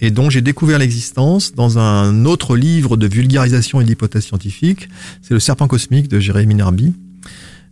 et 0.00 0.10
dont 0.10 0.30
j'ai 0.30 0.40
découvert 0.40 0.78
l'existence 0.78 1.54
dans 1.54 1.78
un 1.78 2.24
autre 2.24 2.56
livre 2.56 2.96
de 2.96 3.06
vulgarisation 3.06 3.80
et 3.80 3.84
d'hypothèses 3.84 4.24
scientifiques. 4.24 4.88
C'est 5.22 5.34
Le 5.34 5.40
Serpent 5.40 5.68
cosmique 5.68 6.08
de 6.08 6.20
Jérémy 6.20 6.54
Nerby. 6.54 6.92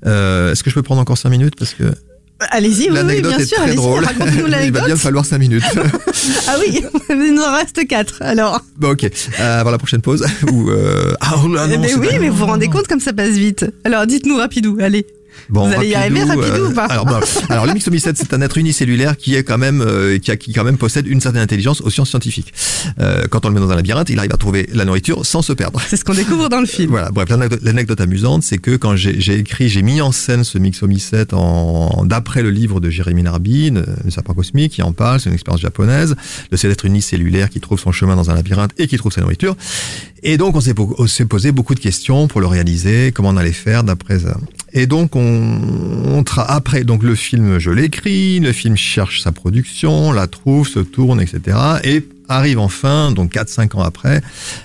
Euh, 0.06 0.52
Est-ce 0.52 0.62
que 0.62 0.70
je 0.70 0.74
peux 0.74 0.82
prendre 0.82 1.00
encore 1.00 1.18
cinq 1.18 1.30
minutes 1.30 1.54
parce 1.58 1.74
que 1.74 1.84
Allez-y, 2.50 2.88
oui, 2.88 2.98
oui, 3.04 3.20
bien 3.20 3.36
est 3.36 3.44
sûr, 3.44 3.56
très 3.56 3.74
drôle. 3.74 4.06
Il 4.64 4.70
va 4.72 4.86
bien 4.86 4.94
falloir 4.96 5.24
cinq 5.24 5.38
minutes. 5.38 5.64
Ah 6.46 6.56
oui, 6.60 6.82
il 7.10 7.34
nous 7.34 7.42
en 7.42 7.52
reste 7.54 7.86
quatre, 7.86 8.20
alors. 8.20 8.60
bon, 8.76 8.90
ok. 8.90 9.04
Euh, 9.04 9.60
avant 9.60 9.70
la 9.70 9.78
prochaine 9.78 10.00
pause. 10.02 10.24
Ou 10.52 10.68
euh... 10.70 11.14
ah, 11.20 11.34
oh 11.42 11.48
là, 11.48 11.66
non, 11.66 11.78
mais 11.78 11.94
oui, 11.94 12.08
pas- 12.08 12.18
mais 12.18 12.28
vous 12.28 12.36
vous 12.38 12.46
rendez 12.46 12.68
compte 12.68 12.86
comme 12.86 13.00
ça 13.00 13.12
passe 13.12 13.30
vite. 13.36 13.64
Alors 13.84 14.06
dites-nous 14.06 14.36
rapidou, 14.36 14.76
allez. 14.80 15.06
Bon, 15.48 15.66
Vous 15.68 15.74
allez 15.74 15.88
y 15.88 15.94
arriver, 15.94 16.22
rapidou 16.24 16.66
ou 16.66 16.72
pas 16.74 16.84
alors, 16.86 17.06
bon, 17.06 17.18
alors, 17.48 17.66
le 17.66 17.72
mixomycète, 17.74 18.16
c'est 18.18 18.32
un 18.34 18.40
être 18.40 18.58
unicellulaire 18.58 19.16
qui 19.16 19.34
est 19.34 19.42
quand 19.42 19.58
même, 19.58 19.80
euh, 19.80 20.18
qui, 20.18 20.30
a, 20.30 20.36
qui 20.36 20.52
quand 20.52 20.64
même 20.64 20.76
possède 20.78 21.06
une 21.06 21.20
certaine 21.20 21.42
intelligence 21.42 21.80
aux 21.80 21.90
sciences 21.90 22.10
scientifiques. 22.10 22.52
Euh, 23.00 23.24
quand 23.30 23.44
on 23.46 23.48
le 23.48 23.54
met 23.54 23.60
dans 23.60 23.70
un 23.70 23.76
labyrinthe, 23.76 24.10
il 24.10 24.18
arrive 24.18 24.32
à 24.34 24.36
trouver 24.36 24.68
la 24.72 24.84
nourriture 24.84 25.24
sans 25.24 25.42
se 25.42 25.52
perdre. 25.52 25.80
C'est 25.88 25.96
ce 25.96 26.04
qu'on 26.04 26.14
découvre 26.14 26.48
dans 26.48 26.60
le 26.60 26.66
film. 26.66 26.90
Voilà. 26.98 27.10
Bref, 27.10 27.28
l'anecdote- 27.62 28.00
amusante, 28.00 28.42
c'est 28.42 28.58
que 28.58 28.76
quand 28.76 28.96
j'ai 28.96 29.38
écrit, 29.38 29.68
j'ai 29.68 29.82
mis 29.82 30.00
en 30.00 30.12
scène 30.12 30.44
ce 30.44 30.58
mixomycète 30.58 31.32
en, 31.34 32.04
d'après 32.04 32.42
le 32.42 32.50
livre 32.50 32.80
de 32.80 32.90
Jérémy 32.90 33.22
Narby, 33.22 33.72
euh, 33.74 33.82
Le 34.04 34.10
serpent 34.10 34.34
cosmique, 34.34 34.72
qui 34.72 34.82
en 34.82 34.92
parle, 34.92 35.20
c'est 35.20 35.28
une 35.28 35.34
expérience 35.34 35.60
japonaise, 35.60 36.14
de 36.50 36.56
cet 36.56 36.70
être 36.72 36.84
unicellulaire 36.84 37.48
qui 37.50 37.60
trouve 37.60 37.78
son 37.80 37.92
chemin 37.92 38.16
dans 38.16 38.30
un 38.30 38.34
labyrinthe 38.34 38.72
et 38.78 38.86
qui 38.86 38.96
trouve 38.96 39.12
sa 39.12 39.20
nourriture. 39.20 39.56
Et 40.22 40.36
donc, 40.36 40.56
on 40.56 40.60
s'est 40.60 40.74
po- 40.74 40.94
on 40.98 41.06
s'est 41.06 41.24
posé 41.26 41.52
beaucoup 41.52 41.74
de 41.74 41.80
questions 41.80 42.26
pour 42.28 42.40
le 42.40 42.46
réaliser, 42.46 43.12
comment 43.12 43.28
on 43.30 43.36
allait 43.36 43.52
faire 43.52 43.84
d'après. 43.84 44.18
Et 44.72 44.86
donc, 44.86 45.16
on, 45.16 45.60
on 46.06 46.22
tra- 46.22 46.46
après, 46.46 46.84
donc 46.84 47.02
le 47.02 47.14
film, 47.14 47.58
je 47.58 47.70
l'écris, 47.70 48.40
le 48.40 48.52
film 48.52 48.76
cherche 48.76 49.22
sa 49.22 49.32
production, 49.32 50.12
la 50.12 50.26
trouve, 50.26 50.68
se 50.68 50.80
tourne, 50.80 51.20
etc. 51.20 51.56
Et 51.84 52.02
arrive 52.28 52.58
enfin, 52.58 53.10
donc 53.10 53.32
4-5 53.32 53.76
ans 53.76 53.82
après, 53.82 54.20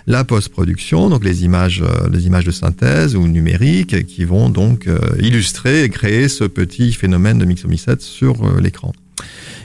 la 0.06 0.24
post-production, 0.24 1.10
donc 1.10 1.24
les 1.24 1.46
images, 1.46 1.82
euh, 1.82 2.10
les 2.12 2.28
images 2.28 2.44
de 2.46 2.52
synthèse 2.52 3.16
ou 3.16 3.28
numériques 3.28 4.06
qui 4.06 4.26
vont 4.26 4.50
donc 4.50 4.88
euh, 4.88 5.00
illustrer 5.20 5.84
et 5.84 5.90
créer 5.90 6.28
ce 6.28 6.44
petit 6.44 6.92
phénomène 6.94 7.38
de 7.38 7.46
mixomycète 7.46 8.02
sur 8.02 8.44
euh, 8.46 8.60
l'écran. 8.60 8.92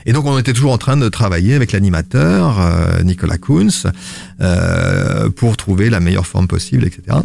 Et 0.05 0.13
donc 0.13 0.25
on 0.25 0.37
était 0.39 0.53
toujours 0.53 0.71
en 0.71 0.77
train 0.77 0.95
de 0.95 1.09
travailler 1.09 1.55
avec 1.55 1.73
l'animateur 1.73 2.57
Nicolas 3.03 3.37
Kunz 3.37 3.85
pour 5.35 5.57
trouver 5.57 5.89
la 5.89 5.99
meilleure 5.99 6.25
forme 6.25 6.47
possible, 6.47 6.85
etc. 6.85 7.17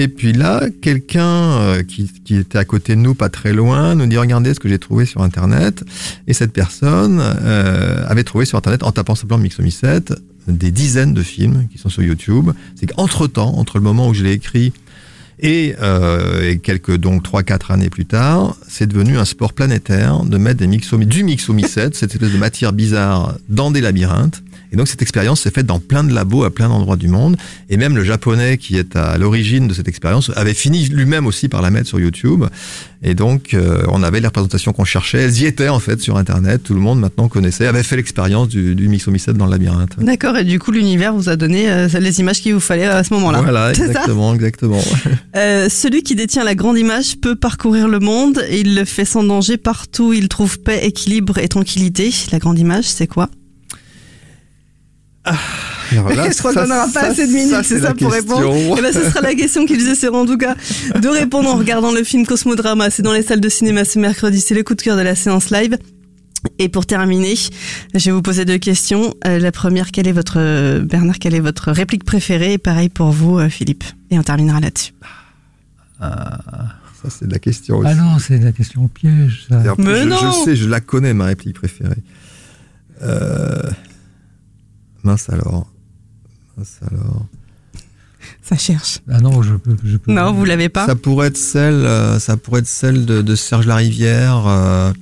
Et 0.00 0.08
puis 0.08 0.32
là, 0.32 0.62
quelqu'un 0.80 1.22
euh, 1.60 1.82
qui, 1.82 2.08
était 2.34 2.56
à 2.56 2.64
côté 2.64 2.96
de 2.96 3.00
nous, 3.02 3.14
pas 3.14 3.28
très 3.28 3.52
loin, 3.52 3.94
nous 3.94 4.06
dit 4.06 4.16
regardez 4.16 4.54
ce 4.54 4.58
que 4.58 4.66
j'ai 4.66 4.78
trouvé 4.78 5.04
sur 5.04 5.20
Internet. 5.20 5.84
Et 6.26 6.32
cette 6.32 6.54
personne 6.54 7.20
euh, 7.20 8.02
avait 8.08 8.24
trouvé 8.24 8.46
sur 8.46 8.56
Internet, 8.56 8.82
en 8.82 8.92
tapant 8.92 9.14
simplement 9.14 9.42
Mixomycète, 9.42 10.14
des 10.48 10.70
dizaines 10.70 11.12
de 11.12 11.22
films 11.22 11.68
qui 11.70 11.76
sont 11.76 11.90
sur 11.90 12.02
YouTube. 12.02 12.48
C'est 12.76 12.86
qu'entre 12.86 13.26
temps, 13.26 13.58
entre 13.58 13.76
le 13.76 13.84
moment 13.84 14.08
où 14.08 14.14
je 14.14 14.24
l'ai 14.24 14.32
écrit 14.32 14.72
et, 15.38 15.74
euh, 15.82 16.56
quelques 16.56 16.96
donc 16.96 17.22
trois 17.22 17.42
quatre 17.42 17.70
années 17.70 17.90
plus 17.90 18.06
tard, 18.06 18.56
c'est 18.68 18.86
devenu 18.86 19.18
un 19.18 19.26
sport 19.26 19.52
planétaire 19.52 20.24
de 20.24 20.38
mettre 20.38 20.60
des 20.60 20.66
mixomy, 20.66 21.04
du 21.04 21.24
mixomycète, 21.24 21.94
cette 21.94 22.14
espèce 22.14 22.32
de 22.32 22.38
matière 22.38 22.72
bizarre, 22.72 23.36
dans 23.50 23.70
des 23.70 23.82
labyrinthes 23.82 24.42
Et 24.72 24.76
donc 24.76 24.88
cette 24.88 25.02
expérience 25.02 25.42
s'est 25.42 25.50
faite 25.50 25.66
dans 25.66 25.78
plein 25.78 26.04
de 26.04 26.12
labos 26.12 26.44
à 26.44 26.50
plein 26.50 26.68
d'endroits 26.68 26.96
du 26.96 27.08
monde. 27.08 27.36
Et 27.68 27.76
même 27.76 27.96
le 27.96 28.04
japonais 28.04 28.58
qui 28.58 28.76
est 28.76 28.96
à 28.96 29.18
l'origine 29.18 29.68
de 29.68 29.74
cette 29.74 29.88
expérience 29.88 30.30
avait 30.36 30.54
fini 30.54 30.88
lui-même 30.88 31.26
aussi 31.26 31.48
par 31.48 31.62
la 31.62 31.70
mettre 31.70 31.88
sur 31.88 32.00
YouTube. 32.00 32.44
Et 33.02 33.14
donc 33.14 33.54
euh, 33.54 33.82
on 33.88 34.02
avait 34.02 34.20
les 34.20 34.26
représentations 34.26 34.72
qu'on 34.72 34.84
cherchait. 34.84 35.22
Elles 35.22 35.40
y 35.40 35.46
étaient 35.46 35.68
en 35.68 35.80
fait 35.80 36.00
sur 36.00 36.16
Internet. 36.16 36.62
Tout 36.62 36.74
le 36.74 36.80
monde 36.80 37.00
maintenant 37.00 37.28
connaissait, 37.28 37.66
avait 37.66 37.82
fait 37.82 37.96
l'expérience 37.96 38.48
du, 38.48 38.74
du 38.74 38.88
Mixomycète 38.88 39.36
dans 39.36 39.46
le 39.46 39.52
labyrinthe. 39.52 39.92
D'accord, 39.98 40.36
et 40.36 40.44
du 40.44 40.58
coup 40.58 40.70
l'univers 40.70 41.14
vous 41.14 41.28
a 41.28 41.36
donné 41.36 41.70
euh, 41.70 41.88
les 41.88 42.20
images 42.20 42.40
qu'il 42.40 42.54
vous 42.54 42.60
fallait 42.60 42.84
à 42.84 43.02
ce 43.02 43.12
moment-là. 43.14 43.40
Voilà, 43.42 43.70
exactement, 43.70 44.34
exactement. 44.34 44.80
Euh, 45.36 45.68
celui 45.68 46.02
qui 46.02 46.16
détient 46.16 46.42
la 46.42 46.54
grande 46.54 46.76
image 46.76 47.16
peut 47.20 47.36
parcourir 47.36 47.86
le 47.86 48.00
monde 48.00 48.44
et 48.48 48.60
il 48.60 48.74
le 48.74 48.84
fait 48.84 49.04
sans 49.04 49.22
danger 49.22 49.56
partout. 49.56 50.12
Il 50.12 50.28
trouve 50.28 50.58
paix, 50.58 50.84
équilibre 50.84 51.38
et 51.38 51.48
tranquillité. 51.48 52.10
La 52.32 52.38
grande 52.38 52.58
image, 52.58 52.84
c'est 52.84 53.06
quoi? 53.06 53.28
Ah, 55.32 56.14
là, 56.14 56.30
je 56.32 56.38
crois 56.38 56.52
qu'on 56.54 56.66
n'aura 56.66 56.88
pas 56.88 57.02
assez 57.02 57.26
de 57.26 57.32
minutes, 57.32 57.64
c'est 57.64 57.80
ça, 57.80 57.94
pour 57.94 58.12
répondre. 58.12 58.54
Et 58.54 58.74
eh 58.78 58.82
ben, 58.82 58.92
ce 58.92 59.02
sera 59.10 59.20
la 59.20 59.34
question 59.34 59.66
qu'il 59.66 59.80
vous 59.80 59.88
essaieront 59.88 60.20
en 60.20 60.26
tout 60.26 60.38
cas 60.38 60.54
de 61.00 61.08
répondre 61.08 61.48
en 61.50 61.56
regardant 61.56 61.92
le 61.92 62.04
film 62.04 62.26
Cosmodrama. 62.26 62.90
C'est 62.90 63.02
dans 63.02 63.12
les 63.12 63.22
salles 63.22 63.40
de 63.40 63.48
cinéma 63.48 63.84
ce 63.84 63.98
mercredi. 63.98 64.40
C'est 64.40 64.54
le 64.54 64.62
coup 64.62 64.74
de 64.74 64.82
cœur 64.82 64.96
de 64.96 65.02
la 65.02 65.14
séance 65.14 65.50
live. 65.50 65.76
Et 66.58 66.68
pour 66.68 66.86
terminer, 66.86 67.34
je 67.94 68.04
vais 68.06 68.12
vous 68.12 68.22
poser 68.22 68.44
deux 68.44 68.58
questions. 68.58 69.14
Euh, 69.26 69.38
la 69.38 69.52
première, 69.52 69.90
quelle 69.90 70.08
est 70.08 70.12
votre 70.12 70.80
Bernard, 70.80 71.18
quelle 71.18 71.34
est 71.34 71.40
votre 71.40 71.70
réplique 71.70 72.04
préférée? 72.04 72.54
Et 72.54 72.58
pareil 72.58 72.88
pour 72.88 73.10
vous, 73.10 73.38
euh, 73.38 73.48
Philippe. 73.48 73.84
Et 74.10 74.18
on 74.18 74.22
terminera 74.22 74.60
là-dessus. 74.60 74.92
Ah, 76.00 76.38
ça 77.02 77.10
c'est 77.10 77.30
la 77.30 77.38
question 77.38 77.78
aussi. 77.78 77.90
Ah 77.90 77.94
non, 77.94 78.18
c'est 78.18 78.38
la 78.38 78.52
question 78.52 78.84
au 78.84 78.88
piège. 78.88 79.46
Ça. 79.48 79.62
Mais 79.78 80.02
je, 80.02 80.08
non. 80.08 80.16
je 80.16 80.44
sais, 80.44 80.56
je 80.56 80.66
la 80.66 80.80
connais 80.80 81.12
ma 81.12 81.26
réplique 81.26 81.56
préférée. 81.56 82.02
Euh... 83.02 83.62
Mince 85.02 85.30
alors. 85.30 85.66
Mince 86.56 86.80
alors. 86.90 87.26
Ça 88.42 88.56
cherche. 88.56 89.00
Ah 89.10 89.20
non, 89.20 89.42
je 89.42 89.54
peux. 89.54 89.76
Je 89.82 89.96
peux 89.96 90.12
non, 90.12 90.32
vous 90.32 90.44
l'avez 90.44 90.68
pas. 90.68 90.86
Ça 90.86 90.94
pourrait 90.94 91.28
être 91.28 91.36
celle, 91.36 91.74
euh, 91.74 92.18
ça 92.18 92.36
pourrait 92.36 92.60
être 92.60 92.66
celle 92.66 93.06
de, 93.06 93.22
de 93.22 93.34
Serge 93.34 93.66
Larivière, 93.66 94.44
euh, 94.46 94.92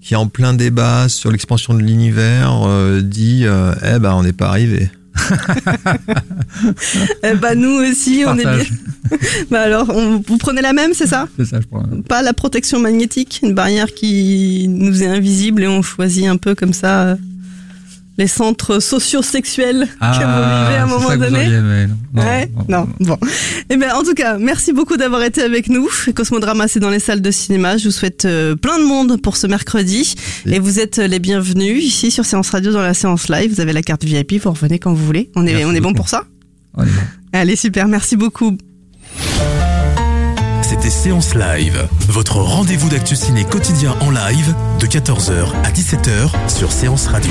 qui 0.00 0.14
est 0.14 0.16
en 0.16 0.28
plein 0.28 0.54
débat 0.54 1.08
sur 1.08 1.30
l'expansion 1.30 1.74
de 1.74 1.80
l'univers, 1.80 2.62
euh, 2.66 3.00
dit 3.00 3.42
euh, 3.44 3.74
Eh 3.82 3.98
ben, 3.98 4.14
on 4.14 4.22
n'est 4.22 4.32
pas 4.32 4.48
arrivé. 4.48 4.90
eh 7.22 7.34
ben, 7.34 7.58
nous 7.58 7.82
aussi, 7.90 8.24
on 8.26 8.36
est 8.38 8.42
bien. 8.42 8.64
bah 9.50 9.62
alors, 9.62 9.88
on, 9.88 10.22
vous 10.26 10.36
prenez 10.36 10.60
la 10.60 10.72
même, 10.72 10.92
c'est 10.94 11.06
ça 11.06 11.26
C'est 11.36 11.46
ça, 11.46 11.60
je 11.60 11.66
prends. 11.66 11.82
Pas 12.08 12.22
la 12.22 12.32
protection 12.34 12.78
magnétique, 12.78 13.40
une 13.42 13.54
barrière 13.54 13.94
qui 13.94 14.66
nous 14.68 15.02
est 15.02 15.06
invisible 15.06 15.62
et 15.62 15.68
on 15.68 15.82
choisit 15.82 16.26
un 16.26 16.36
peu 16.36 16.54
comme 16.54 16.72
ça. 16.72 17.16
Les 18.18 18.26
centres 18.26 18.80
socio-sexuels 18.80 19.88
Ah, 20.00 20.12
que 20.12 20.24
vous 20.24 20.66
vivez 20.66 20.78
à 20.78 20.82
un 20.84 20.86
moment 20.86 21.08
ça 21.08 21.14
que 21.16 21.18
vous 21.18 21.24
donné. 21.26 21.38
auriez 21.44 21.56
aimé, 21.56 21.86
non. 21.86 21.96
Non, 22.14 22.22
ouais, 22.28 22.50
non, 22.68 22.88
non, 23.00 23.06
bon. 23.18 23.18
Eh 23.68 23.76
ben, 23.76 23.90
en 23.92 24.02
tout 24.02 24.14
cas, 24.14 24.38
merci 24.38 24.72
beaucoup 24.72 24.96
d'avoir 24.96 25.22
été 25.22 25.42
avec 25.42 25.68
nous. 25.68 25.88
Cosmodrama, 26.14 26.66
c'est 26.68 26.80
dans 26.80 26.88
les 26.90 26.98
salles 26.98 27.20
de 27.20 27.30
cinéma. 27.30 27.76
Je 27.76 27.84
vous 27.84 27.90
souhaite 27.90 28.24
euh, 28.24 28.56
plein 28.56 28.78
de 28.78 28.84
monde 28.84 29.20
pour 29.20 29.36
ce 29.36 29.46
mercredi. 29.46 30.14
Et 30.46 30.58
vous 30.58 30.80
êtes 30.80 30.98
euh, 30.98 31.06
les 31.06 31.18
bienvenus 31.18 31.84
ici 31.84 32.10
sur 32.10 32.24
Séance 32.24 32.48
Radio 32.50 32.72
dans 32.72 32.80
la 32.80 32.94
séance 32.94 33.28
live. 33.28 33.52
Vous 33.54 33.60
avez 33.60 33.72
la 33.74 33.82
carte 33.82 34.04
VIP, 34.04 34.40
vous 34.42 34.50
revenez 34.50 34.78
quand 34.78 34.92
vous 34.94 35.04
voulez. 35.04 35.30
On 35.36 35.46
est, 35.46 35.52
Merci 35.52 35.64
on 35.66 35.74
est 35.74 35.80
bon 35.80 35.88
beaucoup. 35.88 35.96
pour 35.96 36.08
ça? 36.08 36.24
On 36.74 36.84
est 36.84 36.86
bon. 36.86 36.92
Allez, 37.34 37.56
super, 37.56 37.86
merci 37.86 38.16
beaucoup. 38.16 38.56
C'était 40.62 40.90
Séance 40.90 41.34
Live, 41.34 41.86
votre 42.08 42.36
rendez-vous 42.38 42.88
d'actu 42.88 43.14
ciné 43.14 43.44
quotidien 43.44 43.94
en 44.00 44.10
live 44.10 44.52
de 44.80 44.86
14h 44.86 45.46
à 45.64 45.70
17h 45.70 46.30
sur 46.48 46.72
Séance 46.72 47.06
Radio. 47.06 47.30